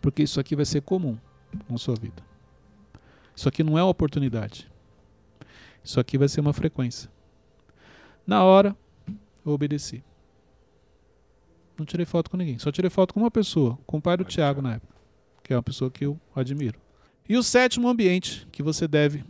Porque 0.00 0.22
isso 0.22 0.40
aqui 0.40 0.56
vai 0.56 0.64
ser 0.64 0.80
comum 0.80 1.18
na 1.68 1.76
sua 1.76 1.94
vida. 1.94 2.22
Isso 3.36 3.48
aqui 3.48 3.62
não 3.62 3.76
é 3.76 3.82
uma 3.82 3.90
oportunidade. 3.90 4.70
Isso 5.84 6.00
aqui 6.00 6.16
vai 6.16 6.28
ser 6.28 6.40
uma 6.40 6.52
frequência. 6.52 7.10
Na 8.26 8.44
hora, 8.44 8.76
eu 9.44 9.52
obedeci. 9.52 10.02
Não 11.78 11.86
tirei 11.86 12.04
foto 12.04 12.30
com 12.30 12.36
ninguém. 12.36 12.58
Só 12.58 12.72
tirei 12.72 12.90
foto 12.90 13.14
com 13.14 13.20
uma 13.20 13.30
pessoa, 13.30 13.78
com 13.86 13.98
o 13.98 14.02
pai 14.02 14.16
do 14.16 14.24
Tiago 14.24 14.60
Thiago. 14.60 14.62
na 14.62 14.74
época. 14.74 14.94
Que 15.42 15.52
é 15.52 15.56
uma 15.56 15.62
pessoa 15.62 15.90
que 15.90 16.04
eu 16.04 16.20
admiro. 16.34 16.80
E 17.28 17.36
o 17.36 17.42
sétimo 17.42 17.88
ambiente 17.88 18.46
que 18.50 18.62
você 18.62 18.88
deve 18.88 19.24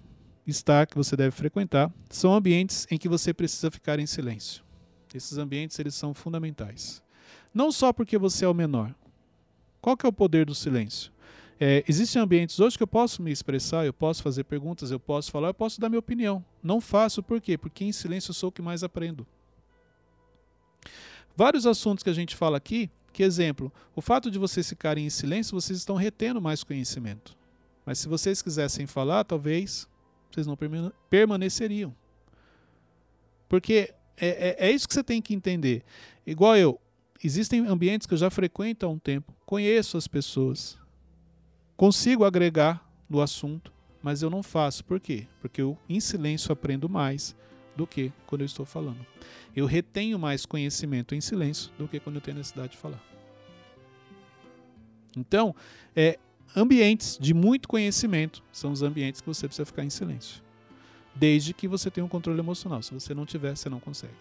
estar, 0.47 0.87
que 0.87 0.97
você 0.97 1.15
deve 1.15 1.33
frequentar, 1.33 1.93
são 2.09 2.33
ambientes 2.33 2.87
em 2.91 2.97
que 2.97 3.09
você 3.09 3.35
precisa 3.35 3.71
ficar 3.71 3.99
em 3.99 4.07
silêncio. 4.07 4.65
Esses 5.15 5.37
ambientes 5.39 5.79
eles 5.79 5.95
são 5.95 6.15
fundamentais. 6.15 7.03
Não 7.53 7.73
só 7.73 7.93
porque 7.93 8.17
você 8.17 8.45
é 8.45 8.49
o 8.49 8.55
menor. 8.55 8.95
Qual 9.81 9.97
que 9.97 10.07
é 10.07 10.09
o 10.09 10.13
poder 10.13 10.47
do 10.47 10.55
silêncio? 10.55 11.13
É, 11.61 11.85
existem 11.89 12.23
ambientes 12.23 12.61
hoje 12.61 12.77
que 12.77 12.83
eu 12.83 12.89
posso 12.89 13.21
me 13.21 13.33
expressar, 13.33 13.85
eu 13.85 13.93
posso 13.93 14.23
fazer 14.23 14.45
perguntas, 14.45 14.93
eu 14.93 15.01
posso 15.01 15.31
falar, 15.31 15.49
eu 15.49 15.55
posso 15.55 15.81
dar 15.81 15.89
minha 15.89 15.99
opinião. 15.99 16.45
Não 16.63 16.81
faço 16.81 17.23
por 17.23 17.41
quê? 17.41 17.59
Porque 17.59 17.85
em 17.85 17.91
silêncio 17.91 18.31
eu 18.31 18.35
sou 18.35 18.49
o 18.49 18.53
que 18.53 18.63
mais 18.63 18.85
aprendo. 18.85 19.27
Vários 21.39 21.67
assuntos 21.67 22.03
que 22.03 22.11
a 22.11 22.13
gente 22.13 22.35
fala 22.35 22.57
aqui, 22.57 22.91
Que 23.13 23.23
exemplo? 23.23 23.73
O 23.95 24.01
fato 24.01 24.29
de 24.29 24.41
vocês 24.41 24.69
ficarem 24.69 25.07
em 25.07 25.11
silêncio, 25.11 25.55
vocês 25.55 25.79
estão 25.79 25.95
retendo 25.95 26.41
mais 26.41 26.65
conhecimento. 26.65 27.37
Mas 27.87 28.01
se 28.01 28.09
vocês 28.09 28.43
quisessem 28.43 28.89
falar, 28.89 29.23
talvez 29.23 29.89
vocês 30.29 30.49
não 30.49 30.59
permaneceriam. 31.09 31.95
Porque 33.49 33.95
é, 34.17 34.29
é, 34.29 34.69
é, 34.69 34.73
isso 34.73 34.89
que 34.89 34.95
você 34.95 35.05
tem 35.05 35.23
que 35.23 35.33
entender. 35.33 35.85
Igual 36.27 36.57
eu, 36.57 36.81
existem 37.23 37.65
ambientes 37.69 38.05
que 38.05 38.15
eu 38.15 38.19
já 38.19 38.31
frequento 38.31 38.85
há 38.85 38.89
um 38.89 38.99
tempo, 38.99 39.33
conheço 39.47 39.97
as 39.97 40.09
pessoas, 40.09 40.77
consigo 41.77 42.25
agregar 42.25 42.85
no 43.09 43.21
assunto, 43.21 43.73
mas 44.03 44.23
eu 44.23 44.31
não 44.31 44.43
faço. 44.43 44.85
Por 44.85 44.99
quê? 44.99 45.29
Porque 45.41 45.63
eu, 45.63 45.79
em 45.89 46.01
silêncio, 46.01 46.53
aprendo 46.53 46.89
mais 46.89 47.37
do 47.79 47.87
que 47.87 48.13
quando 48.27 48.41
eu 48.41 48.47
estou 48.47 48.67
falando. 48.67 49.07
Eu 49.55 49.65
retenho 49.65 50.19
mais 50.19 50.45
conhecimento 50.45 51.15
em 51.15 51.21
silêncio 51.21 51.71
do 51.79 51.87
que 51.87 52.01
quando 52.01 52.17
eu 52.17 52.21
tenho 52.21 52.37
necessidade 52.37 52.73
de 52.73 52.77
falar. 52.77 53.01
Então, 55.17 55.55
é, 55.95 56.19
ambientes 56.57 57.17
de 57.21 57.33
muito 57.33 57.69
conhecimento 57.69 58.43
são 58.51 58.73
os 58.73 58.83
ambientes 58.83 59.21
que 59.21 59.29
você 59.29 59.47
precisa 59.47 59.65
ficar 59.65 59.85
em 59.85 59.91
silêncio. 59.91 60.43
Desde 61.15 61.55
que 61.55 61.69
você 61.69 61.89
tenha 61.89 62.05
um 62.05 62.09
controle 62.09 62.41
emocional. 62.41 62.83
Se 62.83 62.93
você 62.93 63.15
não 63.15 63.25
tiver, 63.25 63.57
você 63.57 63.69
não 63.69 63.79
consegue. 63.79 64.13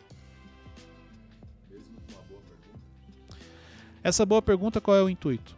Essa 4.03 4.23
boa 4.23 4.41
pergunta, 4.41 4.79
qual 4.79 4.95
é 4.95 5.01
o 5.01 5.09
intuito? 5.09 5.57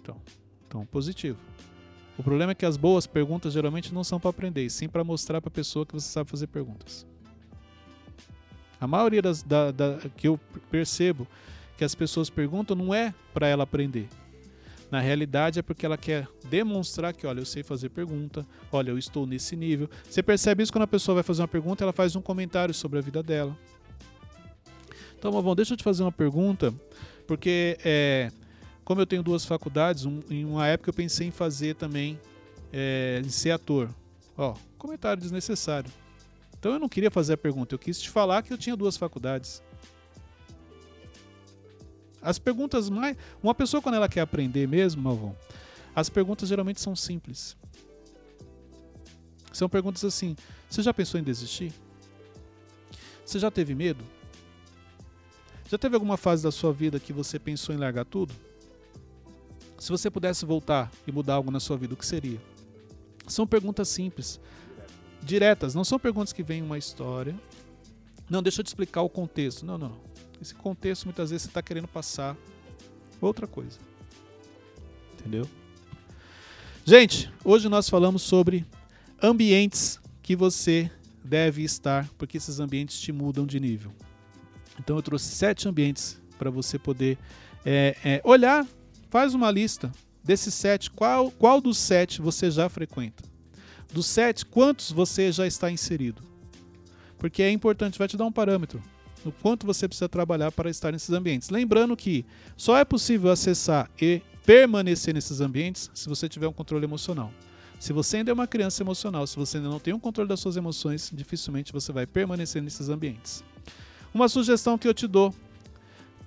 Então, 0.00 0.16
então 0.66 0.86
positivo. 0.86 1.38
O 2.18 2.22
problema 2.22 2.50
é 2.50 2.54
que 2.54 2.66
as 2.66 2.76
boas 2.76 3.06
perguntas 3.06 3.52
geralmente 3.52 3.94
não 3.94 4.02
são 4.02 4.18
para 4.18 4.30
aprender, 4.30 4.64
e 4.64 4.70
sim 4.70 4.88
para 4.88 5.04
mostrar 5.04 5.40
para 5.40 5.48
a 5.48 5.52
pessoa 5.52 5.86
que 5.86 5.94
você 5.94 6.08
sabe 6.08 6.28
fazer 6.28 6.48
perguntas. 6.48 7.06
A 8.80 8.88
maioria 8.88 9.22
das 9.22 9.42
da, 9.42 9.70
da, 9.70 9.98
que 10.16 10.26
eu 10.26 10.38
percebo 10.68 11.28
que 11.76 11.84
as 11.84 11.94
pessoas 11.94 12.28
perguntam 12.28 12.76
não 12.76 12.92
é 12.92 13.14
para 13.32 13.46
ela 13.46 13.62
aprender. 13.62 14.08
Na 14.90 15.00
realidade 15.00 15.60
é 15.60 15.62
porque 15.62 15.86
ela 15.86 15.96
quer 15.96 16.26
demonstrar 16.48 17.12
que, 17.12 17.26
olha, 17.26 17.40
eu 17.40 17.46
sei 17.46 17.62
fazer 17.62 17.90
pergunta, 17.90 18.44
olha, 18.72 18.90
eu 18.90 18.98
estou 18.98 19.26
nesse 19.26 19.54
nível. 19.54 19.88
Você 20.08 20.22
percebe 20.22 20.62
isso 20.62 20.72
quando 20.72 20.84
a 20.84 20.88
pessoa 20.88 21.16
vai 21.16 21.22
fazer 21.22 21.42
uma 21.42 21.48
pergunta, 21.48 21.84
ela 21.84 21.92
faz 21.92 22.16
um 22.16 22.22
comentário 22.22 22.74
sobre 22.74 22.98
a 22.98 23.02
vida 23.02 23.22
dela. 23.22 23.56
Então, 25.16 25.30
Mavão, 25.30 25.54
deixa 25.54 25.74
eu 25.74 25.76
te 25.76 25.84
fazer 25.84 26.02
uma 26.02 26.12
pergunta, 26.12 26.74
porque 27.26 27.76
é, 27.84 28.32
como 28.88 29.02
eu 29.02 29.06
tenho 29.06 29.22
duas 29.22 29.44
faculdades, 29.44 30.06
um, 30.06 30.22
em 30.30 30.46
uma 30.46 30.66
época 30.66 30.88
eu 30.88 30.94
pensei 30.94 31.26
em 31.26 31.30
fazer 31.30 31.74
também, 31.74 32.18
é, 32.72 33.20
em 33.22 33.28
ser 33.28 33.50
ator. 33.50 33.90
Ó, 34.34 34.54
comentário 34.78 35.22
desnecessário. 35.22 35.92
Então 36.58 36.72
eu 36.72 36.78
não 36.78 36.88
queria 36.88 37.10
fazer 37.10 37.34
a 37.34 37.36
pergunta, 37.36 37.74
eu 37.74 37.78
quis 37.78 38.00
te 38.00 38.08
falar 38.08 38.42
que 38.42 38.50
eu 38.50 38.56
tinha 38.56 38.74
duas 38.74 38.96
faculdades. 38.96 39.62
As 42.22 42.38
perguntas 42.38 42.88
mais. 42.88 43.14
Uma 43.42 43.54
pessoa, 43.54 43.82
quando 43.82 43.96
ela 43.96 44.08
quer 44.08 44.22
aprender 44.22 44.66
mesmo, 44.66 45.02
Malvão, 45.02 45.36
as 45.94 46.08
perguntas 46.08 46.48
geralmente 46.48 46.80
são 46.80 46.96
simples. 46.96 47.58
São 49.52 49.68
perguntas 49.68 50.02
assim: 50.02 50.34
você 50.66 50.80
já 50.80 50.94
pensou 50.94 51.20
em 51.20 51.22
desistir? 51.22 51.74
Você 53.22 53.38
já 53.38 53.50
teve 53.50 53.74
medo? 53.74 54.02
Já 55.70 55.76
teve 55.76 55.94
alguma 55.94 56.16
fase 56.16 56.42
da 56.42 56.50
sua 56.50 56.72
vida 56.72 56.98
que 56.98 57.12
você 57.12 57.38
pensou 57.38 57.74
em 57.74 57.78
largar 57.78 58.06
tudo? 58.06 58.47
Se 59.78 59.90
você 59.90 60.10
pudesse 60.10 60.44
voltar 60.44 60.90
e 61.06 61.12
mudar 61.12 61.34
algo 61.34 61.50
na 61.50 61.60
sua 61.60 61.76
vida, 61.76 61.94
o 61.94 61.96
que 61.96 62.04
seria? 62.04 62.40
São 63.26 63.46
perguntas 63.46 63.88
simples, 63.88 64.40
diretas, 65.22 65.74
não 65.74 65.84
são 65.84 65.98
perguntas 65.98 66.32
que 66.32 66.42
vêm 66.42 66.62
uma 66.62 66.76
história. 66.76 67.34
Não, 68.28 68.42
deixa 68.42 68.60
eu 68.60 68.64
te 68.64 68.68
explicar 68.68 69.02
o 69.02 69.08
contexto. 69.08 69.64
Não, 69.64 69.78
não. 69.78 69.96
Esse 70.40 70.54
contexto 70.54 71.04
muitas 71.04 71.30
vezes 71.30 71.44
você 71.44 71.48
está 71.48 71.62
querendo 71.62 71.86
passar 71.86 72.36
outra 73.20 73.46
coisa. 73.46 73.78
Entendeu? 75.14 75.48
Gente, 76.84 77.32
hoje 77.44 77.68
nós 77.68 77.88
falamos 77.88 78.22
sobre 78.22 78.64
ambientes 79.22 80.00
que 80.22 80.34
você 80.34 80.90
deve 81.22 81.62
estar, 81.62 82.08
porque 82.16 82.36
esses 82.36 82.60
ambientes 82.60 82.98
te 82.98 83.12
mudam 83.12 83.46
de 83.46 83.60
nível. 83.60 83.92
Então 84.78 84.96
eu 84.96 85.02
trouxe 85.02 85.26
sete 85.26 85.68
ambientes 85.68 86.20
para 86.38 86.50
você 86.50 86.78
poder 86.78 87.18
é, 87.64 87.96
é, 88.04 88.20
olhar 88.24 88.66
Faz 89.10 89.34
uma 89.34 89.50
lista 89.50 89.90
desses 90.22 90.52
sete, 90.52 90.90
qual, 90.90 91.30
qual 91.30 91.60
dos 91.60 91.78
sete 91.78 92.20
você 92.20 92.50
já 92.50 92.68
frequenta? 92.68 93.24
Dos 93.92 94.06
sete, 94.06 94.44
quantos 94.44 94.92
você 94.92 95.32
já 95.32 95.46
está 95.46 95.70
inserido? 95.70 96.22
Porque 97.18 97.42
é 97.42 97.50
importante, 97.50 97.98
vai 97.98 98.06
te 98.06 98.16
dar 98.16 98.26
um 98.26 98.32
parâmetro 98.32 98.82
no 99.24 99.32
quanto 99.32 99.66
você 99.66 99.88
precisa 99.88 100.08
trabalhar 100.08 100.52
para 100.52 100.70
estar 100.70 100.92
nesses 100.92 101.10
ambientes. 101.10 101.50
Lembrando 101.50 101.96
que 101.96 102.24
só 102.56 102.76
é 102.76 102.84
possível 102.84 103.30
acessar 103.30 103.90
e 104.00 104.22
permanecer 104.44 105.14
nesses 105.14 105.40
ambientes 105.40 105.90
se 105.94 106.08
você 106.08 106.28
tiver 106.28 106.46
um 106.46 106.52
controle 106.52 106.84
emocional. 106.84 107.32
Se 107.80 107.92
você 107.92 108.18
ainda 108.18 108.30
é 108.30 108.34
uma 108.34 108.46
criança 108.46 108.82
emocional, 108.82 109.26
se 109.26 109.36
você 109.36 109.56
ainda 109.56 109.68
não 109.68 109.78
tem 109.78 109.94
um 109.94 110.00
controle 110.00 110.28
das 110.28 110.40
suas 110.40 110.56
emoções, 110.56 111.10
dificilmente 111.12 111.72
você 111.72 111.92
vai 111.92 112.06
permanecer 112.06 112.62
nesses 112.62 112.88
ambientes. 112.88 113.42
Uma 114.12 114.28
sugestão 114.28 114.76
que 114.76 114.86
eu 114.86 114.94
te 114.94 115.06
dou: 115.06 115.34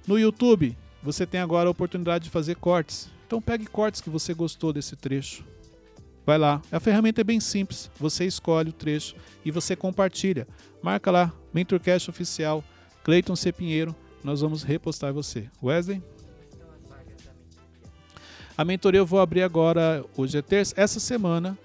no 0.07 0.17
YouTube, 0.17 0.77
você 1.03 1.25
tem 1.25 1.39
agora 1.39 1.67
a 1.67 1.71
oportunidade 1.71 2.25
de 2.25 2.29
fazer 2.29 2.55
cortes. 2.55 3.09
Então 3.25 3.41
pegue 3.41 3.65
cortes 3.65 4.01
que 4.01 4.09
você 4.09 4.33
gostou 4.33 4.71
desse 4.71 4.95
trecho. 4.95 5.43
Vai 6.25 6.37
lá. 6.37 6.61
A 6.71 6.79
ferramenta 6.79 7.21
é 7.21 7.23
bem 7.23 7.39
simples. 7.39 7.89
Você 7.99 8.25
escolhe 8.25 8.69
o 8.69 8.73
trecho 8.73 9.15
e 9.43 9.51
você 9.51 9.75
compartilha. 9.75 10.47
Marca 10.81 11.09
lá, 11.09 11.33
Mentorcast 11.53 12.09
Oficial, 12.09 12.63
Cleiton 13.03 13.35
C. 13.35 13.51
Pinheiro. 13.51 13.95
Nós 14.23 14.41
vamos 14.41 14.63
repostar 14.63 15.13
você. 15.13 15.49
Wesley? 15.61 16.01
A 18.57 18.63
mentoria 18.63 18.99
eu 18.99 19.05
vou 19.05 19.19
abrir 19.19 19.41
agora, 19.41 20.05
hoje 20.15 20.37
é 20.37 20.41
terça, 20.41 20.73
essa 20.77 20.99
semana, 20.99 21.57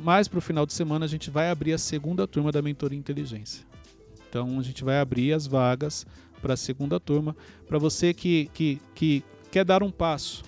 mais 0.00 0.28
para 0.28 0.38
o 0.38 0.42
final 0.42 0.66
de 0.66 0.74
semana, 0.74 1.06
a 1.06 1.08
gente 1.08 1.30
vai 1.30 1.48
abrir 1.48 1.72
a 1.72 1.78
segunda 1.78 2.26
turma 2.26 2.52
da 2.52 2.60
mentoria 2.60 2.98
inteligência. 2.98 3.64
Então 4.28 4.58
a 4.58 4.62
gente 4.62 4.84
vai 4.84 4.98
abrir 4.98 5.32
as 5.32 5.46
vagas 5.46 6.04
para 6.44 6.52
a 6.52 6.56
segunda 6.58 7.00
turma. 7.00 7.34
Para 7.66 7.78
você 7.78 8.12
que, 8.12 8.50
que, 8.52 8.78
que 8.94 9.24
quer 9.50 9.64
dar 9.64 9.82
um 9.82 9.90
passo 9.90 10.44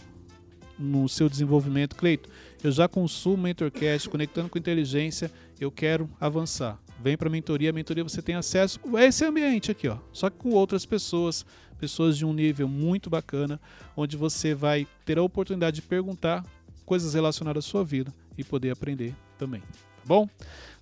no 0.79 1.09
seu 1.09 1.27
desenvolvimento, 1.27 1.97
Cleito, 1.97 2.29
eu 2.63 2.71
já 2.71 2.87
consumo 2.87 3.39
Mentorcast, 3.39 4.07
conectando 4.11 4.51
com 4.51 4.59
inteligência, 4.59 5.33
eu 5.59 5.73
quero 5.73 6.07
avançar. 6.21 6.79
Vem 7.03 7.17
para 7.17 7.29
a 7.29 7.31
mentoria, 7.31 7.71
a 7.71 7.73
mentoria 7.73 8.05
você 8.05 8.21
tem 8.21 8.35
acesso 8.35 8.79
a 8.95 9.05
esse 9.05 9.25
ambiente 9.25 9.71
aqui, 9.71 9.89
ó, 9.89 9.97
só 10.13 10.29
que 10.29 10.37
com 10.37 10.51
outras 10.51 10.85
pessoas, 10.85 11.47
pessoas 11.79 12.17
de 12.17 12.27
um 12.27 12.33
nível 12.33 12.69
muito 12.69 13.09
bacana, 13.09 13.59
onde 13.97 14.19
você 14.19 14.55
vai 14.55 14.87
ter 15.07 15.17
a 15.17 15.23
oportunidade 15.23 15.77
de 15.77 15.83
perguntar 15.83 16.45
coisas 16.85 17.15
relacionadas 17.15 17.65
à 17.65 17.69
sua 17.69 17.83
vida 17.83 18.13
e 18.37 18.45
poder 18.45 18.71
aprender 18.71 19.15
também. 19.39 19.61
Tá 19.61 20.03
bom? 20.05 20.29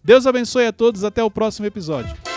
Deus 0.03 0.27
abençoe 0.27 0.67
a 0.67 0.73
todos, 0.73 1.05
até 1.05 1.23
o 1.23 1.31
próximo 1.31 1.67
episódio. 1.67 2.34